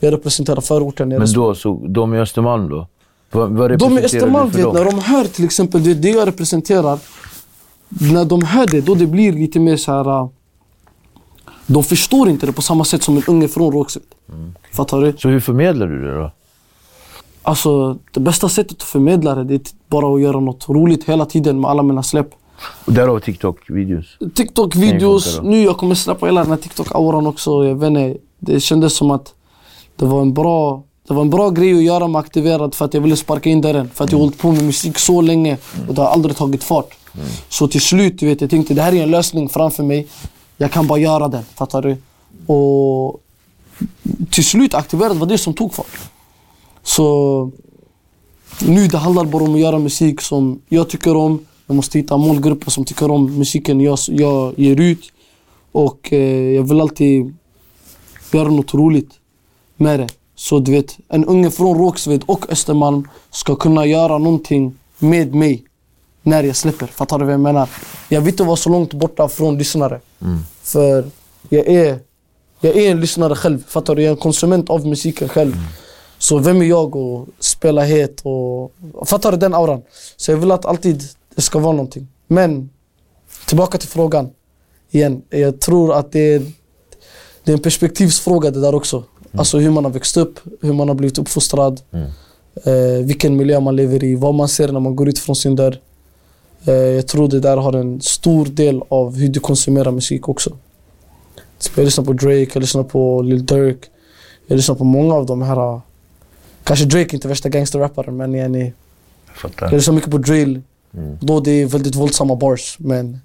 Jag 0.00 0.12
representerar 0.12 0.60
förorten. 0.60 1.10
Jag 1.10 1.18
Men 1.18 1.32
då, 1.32 1.54
så, 1.54 1.80
de 1.88 2.14
i 2.14 2.18
Östermalm 2.18 2.68
då? 2.68 2.86
Vad, 3.30 3.50
vad 3.50 3.78
de 3.78 3.98
i 3.98 4.02
Östermalm, 4.02 4.50
vet, 4.50 4.72
när 4.72 4.84
de 4.84 4.98
hör 4.98 5.24
till 5.24 5.44
exempel 5.44 5.84
det, 5.84 5.94
det 5.94 6.10
jag 6.10 6.28
representerar. 6.28 6.98
När 7.88 8.24
de 8.24 8.42
hör 8.42 8.66
det, 8.66 8.80
då 8.80 8.94
det 8.94 9.06
blir 9.06 9.32
lite 9.32 9.60
mer 9.60 9.76
så 9.76 9.92
här. 9.92 10.20
äh, 10.20 10.28
De 11.66 11.84
förstår 11.84 12.28
inte 12.28 12.46
det 12.46 12.52
på 12.52 12.62
samma 12.62 12.84
sätt 12.84 13.02
som 13.02 13.16
en 13.16 13.22
unge 13.26 13.48
från 13.48 13.72
Rågsved. 13.72 14.04
Mm. 14.28 14.54
Fattar 14.72 15.00
du? 15.00 15.14
Så 15.18 15.28
hur 15.28 15.40
förmedlar 15.40 15.86
du 15.86 16.02
det 16.04 16.14
då? 16.14 16.30
Alltså, 17.50 17.98
det 18.12 18.20
bästa 18.20 18.48
sättet 18.48 18.76
att 18.76 18.82
förmedla 18.82 19.34
det, 19.34 19.44
det 19.44 19.54
är 19.54 19.60
bara 19.88 20.14
att 20.14 20.20
göra 20.20 20.40
något 20.40 20.68
roligt 20.68 21.04
hela 21.04 21.26
tiden 21.26 21.60
med 21.60 21.70
alla 21.70 21.82
mina 21.82 22.02
släpp. 22.02 22.30
Och 22.84 22.92
därav 22.92 23.20
TikTok-videos. 23.20 24.06
TikTok-videos, 24.34 25.42
nu 25.42 25.62
jag 25.62 25.76
kommer 25.76 25.94
släppa 25.94 26.26
hela 26.26 26.40
den 26.40 26.50
här 26.50 26.58
TikTok-auran 26.58 27.26
också. 27.28 27.64
Jag 27.64 27.74
vet 27.74 27.88
inte, 27.88 28.16
det 28.38 28.60
kändes 28.60 28.96
som 28.96 29.10
att 29.10 29.34
det 29.96 30.06
var 30.06 30.22
en 30.22 30.34
bra 30.34 30.82
det 31.08 31.14
var 31.14 31.22
en 31.22 31.30
bra 31.30 31.50
grej 31.50 31.76
att 31.76 31.82
göra 31.82 32.08
mig 32.08 32.18
aktiverad 32.18 32.74
för 32.74 32.84
att 32.84 32.94
jag 32.94 33.00
ville 33.00 33.16
sparka 33.16 33.50
in 33.50 33.60
dörren. 33.60 33.90
För 33.94 34.04
att 34.04 34.12
jag 34.12 34.18
har 34.18 34.24
hållit 34.24 34.38
på 34.38 34.52
med 34.52 34.64
musik 34.64 34.98
så 34.98 35.20
länge 35.20 35.58
och 35.88 35.94
det 35.94 36.02
har 36.02 36.08
aldrig 36.08 36.36
tagit 36.36 36.64
fart. 36.64 36.96
Så 37.48 37.68
till 37.68 37.80
slut, 37.80 38.18
du 38.18 38.26
vet, 38.26 38.40
jag 38.40 38.50
tänkte 38.50 38.74
det 38.74 38.82
här 38.82 38.92
är 38.92 39.02
en 39.02 39.10
lösning 39.10 39.48
framför 39.48 39.82
mig. 39.82 40.06
Jag 40.56 40.70
kan 40.70 40.86
bara 40.86 40.98
göra 40.98 41.28
den, 41.28 41.44
fattar 41.54 41.82
du? 41.82 41.96
Och 42.52 43.20
till 44.30 44.44
slut 44.44 44.74
aktiverad 44.74 45.16
var 45.16 45.26
det 45.26 45.38
som 45.38 45.54
tog 45.54 45.74
fart. 45.74 46.10
Så 46.82 47.50
nu 48.62 48.88
det 48.88 48.98
handlar 48.98 49.24
bara 49.24 49.44
om 49.44 49.54
att 49.54 49.60
göra 49.60 49.78
musik 49.78 50.20
som 50.20 50.60
jag 50.68 50.88
tycker 50.88 51.16
om. 51.16 51.46
Jag 51.66 51.76
måste 51.76 51.98
hitta 51.98 52.16
målgrupper 52.16 52.70
som 52.70 52.84
tycker 52.84 53.10
om 53.10 53.38
musiken 53.38 53.80
jag, 53.80 53.98
jag 54.08 54.58
ger 54.58 54.80
ut. 54.80 55.12
Och 55.72 56.12
eh, 56.12 56.54
jag 56.54 56.62
vill 56.62 56.80
alltid 56.80 57.34
göra 58.32 58.48
något 58.48 58.74
roligt 58.74 59.10
med 59.76 60.00
det. 60.00 60.08
Så 60.34 60.58
du 60.58 60.72
vet, 60.72 60.98
en 61.08 61.24
unge 61.24 61.50
från 61.50 61.78
Rågsved 61.78 62.22
och 62.26 62.50
Östermalm 62.50 63.08
ska 63.30 63.56
kunna 63.56 63.86
göra 63.86 64.18
någonting 64.18 64.74
med 64.98 65.34
mig 65.34 65.64
när 66.22 66.44
jag 66.44 66.56
släpper. 66.56 66.86
Fattar 66.86 67.18
du 67.18 67.24
vad 67.24 67.34
jag 67.34 67.40
menar? 67.40 67.68
Jag 68.08 68.20
vill 68.20 68.34
inte 68.34 68.44
vara 68.44 68.56
så 68.56 68.70
långt 68.70 68.94
borta 68.94 69.28
från 69.28 69.58
lyssnare. 69.58 70.00
För 70.62 71.04
jag 71.48 71.66
är, 71.68 71.98
jag 72.60 72.76
är 72.76 72.90
en 72.90 73.00
lyssnare 73.00 73.34
själv. 73.34 73.64
Fattar 73.68 73.94
du? 73.94 74.02
Jag 74.02 74.08
är 74.08 74.12
en 74.12 74.20
konsument 74.20 74.70
av 74.70 74.86
musiken 74.86 75.28
själv. 75.28 75.56
Så 76.20 76.38
vem 76.38 76.62
är 76.62 76.66
jag 76.66 76.96
att 76.96 77.28
spela 77.44 77.84
het 77.84 78.20
och... 78.22 78.72
Fattar 79.06 79.32
du 79.32 79.38
den 79.38 79.54
auran? 79.54 79.82
Så 80.16 80.30
jag 80.30 80.38
vill 80.38 80.50
att 80.50 80.66
alltid 80.66 81.02
det 81.34 81.42
ska 81.42 81.58
vara 81.58 81.72
någonting. 81.72 82.08
Men 82.26 82.70
tillbaka 83.46 83.78
till 83.78 83.88
frågan 83.88 84.30
igen. 84.90 85.22
Jag 85.30 85.60
tror 85.60 85.94
att 85.94 86.12
det 86.12 86.34
är, 86.34 86.42
det 87.44 87.52
är 87.52 87.56
en 87.56 87.62
perspektivsfråga 87.62 88.50
det 88.50 88.60
där 88.60 88.74
också. 88.74 89.04
Alltså 89.32 89.58
hur 89.58 89.70
man 89.70 89.84
har 89.84 89.92
växt 89.92 90.16
upp, 90.16 90.40
hur 90.60 90.72
man 90.72 90.88
har 90.88 90.94
blivit 90.94 91.18
uppfostrad. 91.18 91.80
Eh, 92.64 93.04
vilken 93.04 93.36
miljö 93.36 93.60
man 93.60 93.76
lever 93.76 94.04
i, 94.04 94.14
vad 94.14 94.34
man 94.34 94.48
ser 94.48 94.72
när 94.72 94.80
man 94.80 94.96
går 94.96 95.08
ut 95.08 95.18
från 95.18 95.36
sin 95.36 95.56
dörr. 95.56 95.80
Eh, 96.64 96.74
jag 96.74 97.06
tror 97.06 97.28
det 97.28 97.40
där 97.40 97.56
har 97.56 97.72
en 97.72 98.00
stor 98.00 98.46
del 98.46 98.82
av 98.88 99.16
hur 99.16 99.28
du 99.28 99.40
konsumerar 99.40 99.90
musik 99.90 100.28
också. 100.28 100.56
Så 101.58 101.70
Jag 101.76 101.84
lyssnar 101.84 102.04
på 102.04 102.12
Drake, 102.12 102.50
jag 102.52 102.60
lyssnar 102.60 102.82
på 102.82 103.22
Lil 103.22 103.46
Durk. 103.46 103.90
Jag 104.46 104.56
lyssnar 104.56 104.74
på 104.74 104.84
många 104.84 105.14
av 105.14 105.26
de 105.26 105.42
här... 105.42 105.80
Kanske 106.64 106.84
Drake 106.84 107.16
inte 107.16 107.28
värsta 107.28 107.48
gangsterrapparen 107.48 108.16
men 108.16 108.34
yani, 108.34 108.72
Jag 109.60 109.72
lyssnar 109.72 109.94
mycket 109.94 110.10
på 110.10 110.18
drill. 110.18 110.62
Då 111.20 111.40
det 111.40 111.50
är 111.50 111.66
väldigt 111.66 111.94
våldsamma 111.94 112.36
bars. 112.36 112.76
Men 112.78 113.20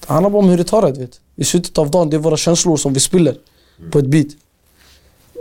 det 0.00 0.12
handlar 0.12 0.30
bara 0.30 0.38
om 0.38 0.48
hur 0.48 0.58
du 0.58 0.64
tar 0.64 0.82
det. 0.82 1.00
Vet. 1.00 1.20
I 1.36 1.44
slutet 1.44 1.78
av 1.78 1.90
dagen, 1.90 2.10
det 2.10 2.16
är 2.16 2.18
våra 2.18 2.36
känslor 2.36 2.76
som 2.76 2.92
vi 2.92 3.00
spiller 3.00 3.36
på 3.90 3.98
ett 3.98 4.06
beat. 4.06 4.26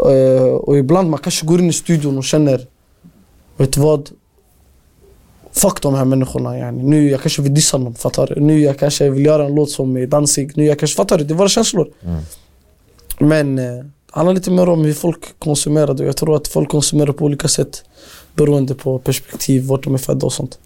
Eh, 0.10 0.44
och 0.44 0.78
ibland 0.78 1.10
man 1.10 1.20
kanske 1.20 1.46
går 1.46 1.60
in 1.60 1.70
i 1.70 1.74
studion 1.74 2.18
och 2.18 2.24
känner, 2.24 2.68
vet 3.58 3.74
du 3.74 3.82
vad? 3.82 4.10
Fuck 5.52 5.82
de 5.82 5.94
här 5.96 6.06
människorna. 6.06 6.58
Yani. 6.60 6.84
Nu 6.84 7.10
jag 7.10 7.22
kanske 7.22 7.42
vill 7.42 7.54
dissa 7.54 7.78
någon, 7.78 7.96
fattar 7.96 8.28
du? 8.28 8.42
Nu 8.42 8.60
jag 8.60 8.80
kanske 8.80 9.10
vill 9.10 9.26
göra 9.26 9.46
en 9.46 9.56
låt 9.56 9.70
som 9.70 9.98
är 9.98 10.08
dansig. 10.08 10.58
Nu 10.58 10.66
jag 10.66 10.80
kanske, 10.80 10.96
fattar 10.96 11.18
du? 11.18 11.24
Det 11.24 11.34
är 11.34 11.36
våra 11.36 11.50
känslor. 11.50 11.90
Men 13.20 13.60
eh, 13.60 13.66
det 13.66 13.92
handlar 14.16 14.34
lite 14.34 14.52
mer 14.52 14.70
om 14.70 14.86
hur 14.86 14.94
folk 14.94 15.40
konsumerar 15.40 15.94
det. 15.94 16.04
Jag 16.06 16.18
tror 16.18 16.36
att 16.36 16.48
folk 16.48 16.70
konsumerar 16.70 17.12
på 17.14 17.26
olika 17.26 17.48
sätt 17.48 17.84
beroende 18.36 18.76
på 18.76 19.00
perspektiv, 19.00 19.66
vart 19.68 19.84
de 19.84 19.94
är 19.94 19.98
födda 19.98 20.26
och 20.26 20.34
sånt. 20.34 20.60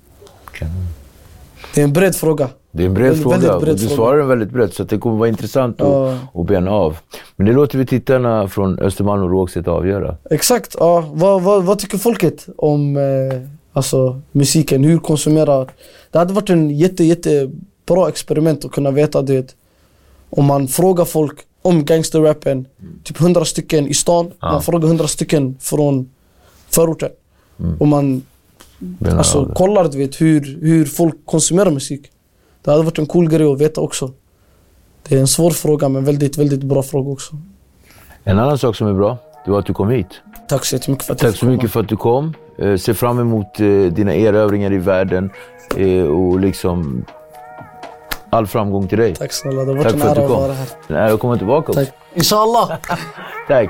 Det 1.76 1.82
är 1.82 1.84
en 1.84 1.94
bred 1.94 2.16
fråga. 2.16 2.50
Det 2.72 2.84
är 2.84 2.88
en 2.88 2.94
bred 2.94 3.06
Väldigt- 3.08 3.24
fråga 3.24 3.56
och 3.56 3.62
bred 3.62 3.76
du 3.76 3.82
fråga. 3.82 3.96
svarar 3.96 4.18
den 4.18 4.28
väldigt 4.28 4.50
brett 4.52 4.74
så 4.74 4.84
att 4.84 4.90
det 4.90 4.98
kommer 4.98 5.18
vara 5.18 5.30
intressant 5.30 5.82
att, 5.82 5.88
Ja. 5.88 6.18
att 6.42 6.48
bena 6.48 6.72
av. 6.72 6.98
Men 7.36 7.46
det 7.48 7.54
låter 7.54 7.78
vi 7.78 7.86
tittarna 7.86 8.48
från 8.48 8.80
Östermalm 8.80 9.24
och 9.24 9.30
Rågsved 9.30 9.68
avgöra. 9.68 10.18
Exakt, 10.30 10.76
ja. 10.80 11.10
Vad, 11.14 11.42
vad, 11.42 11.64
vad 11.64 11.80
tycker 11.80 11.98
folket 11.98 12.48
om 12.58 12.98
eh, 12.98 13.04
alltså, 13.74 14.22
musiken? 14.32 14.84
Hur 14.84 14.98
konsumerar... 14.98 15.70
Det 16.12 16.18
hade 16.20 16.34
varit 16.34 16.50
en 16.50 16.70
jätte, 16.78 17.04
jätte 17.04 17.52
bra 17.86 18.10
experiment 18.10 18.66
att 18.66 18.72
kunna 18.72 18.92
veta 18.92 19.22
det. 19.22 19.56
Om 20.30 20.46
man 20.46 20.68
frågar 20.68 21.06
folk 21.06 21.40
om 21.70 21.86
gangsterrappen, 21.86 22.68
typ 23.04 23.22
100 23.22 23.46
stycken 23.46 23.88
i 23.88 23.94
stan, 23.94 24.32
man 24.42 24.64
frågar 24.64 24.88
100 24.88 25.08
stycken 25.08 25.58
från 25.60 26.10
förorten. 26.70 27.10
Och 27.80 27.88
man 27.88 28.22
alltså, 29.06 29.46
det. 29.46 29.56
kollar 29.56 29.90
du 29.90 29.98
vet, 29.98 30.22
hur, 30.22 30.60
hur 30.62 30.86
folk 30.86 31.16
konsumerar 31.26 31.72
musik. 31.72 32.12
Det 32.62 32.72
hade 32.72 32.84
varit 32.84 33.00
en 33.00 33.06
cool 33.06 33.30
grej 33.30 33.52
att 33.52 33.62
veta 33.62 33.82
också. 33.82 34.12
Det 35.08 35.16
är 35.16 35.20
en 35.20 35.28
svår 35.28 35.52
fråga 35.52 35.90
men 35.90 36.06
väldigt, 36.06 36.38
väldigt 36.38 36.64
bra 36.64 36.84
fråga 36.84 37.12
också. 37.12 37.36
En 38.24 38.40
annan 38.40 38.58
sak 38.58 38.76
som 38.76 38.88
är 38.88 38.94
bra, 38.94 39.18
det 39.46 39.52
var 39.52 39.60
att 39.60 39.66
du 39.66 39.74
kom 39.74 39.90
hit. 39.90 40.08
Tack 40.50 40.66
så 40.66 40.76
jättemycket 40.76 41.06
för 41.06 41.14
att 41.14 41.20
Tack 41.20 41.36
så 41.36 41.46
mycket 41.46 41.72
för 41.72 41.80
att 41.80 41.90
du 41.90 41.98
kom. 41.98 42.34
Eh, 42.58 42.76
ser 42.76 42.94
fram 42.94 43.20
emot 43.20 43.60
eh, 43.60 43.68
dina 43.68 44.16
erövringar 44.16 44.74
i 44.74 44.78
världen 44.78 45.30
eh, 45.78 46.04
och 46.04 46.40
liksom 46.40 47.06
all 48.30 48.48
framgång 48.48 48.88
till 48.88 48.98
dig. 48.98 49.16
Tack 49.16 49.34
snälla, 49.34 49.62
det 49.62 49.68
har 49.68 49.74
varit 49.78 49.84
Tack 49.84 49.94
en 49.94 50.02
ära 50.02 50.24
att 50.24 50.30
vara 50.30 50.54
här. 50.54 50.68
En 50.88 50.96
ära 50.96 51.14
att 51.14 51.20
komma 51.20 51.38
tillbaka 51.38 51.72
också. 51.72 51.86
Tack. 51.86 51.94
Inshallah! 52.14 52.78
Tack. 53.48 53.70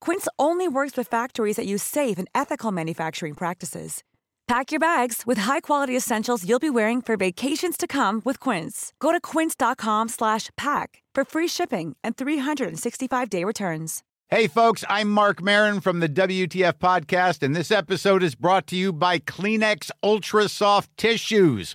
Quince 0.00 0.26
only 0.38 0.66
works 0.66 0.96
with 0.96 1.08
factories 1.08 1.56
that 1.56 1.66
use 1.66 1.82
safe 1.82 2.18
and 2.18 2.28
ethical 2.34 2.72
manufacturing 2.72 3.34
practices. 3.34 4.02
Pack 4.48 4.72
your 4.72 4.80
bags 4.80 5.22
with 5.24 5.38
high-quality 5.38 5.96
essentials 5.96 6.44
you'll 6.48 6.58
be 6.58 6.70
wearing 6.70 7.00
for 7.00 7.16
vacations 7.16 7.76
to 7.76 7.86
come 7.86 8.20
with 8.24 8.40
Quince. 8.40 8.92
Go 8.98 9.12
to 9.12 9.20
quince.com/pack 9.20 11.02
for 11.14 11.24
free 11.24 11.48
shipping 11.48 11.96
and 12.02 12.16
365-day 12.16 13.44
returns. 13.44 14.02
Hey 14.28 14.46
folks, 14.46 14.84
I'm 14.88 15.10
Mark 15.10 15.42
Marin 15.42 15.80
from 15.80 15.98
the 15.98 16.08
WTF 16.08 16.74
podcast 16.74 17.42
and 17.42 17.54
this 17.54 17.70
episode 17.72 18.22
is 18.22 18.36
brought 18.36 18.66
to 18.68 18.76
you 18.76 18.92
by 18.92 19.18
Kleenex 19.18 19.90
Ultra 20.04 20.48
Soft 20.48 20.88
Tissues, 20.96 21.74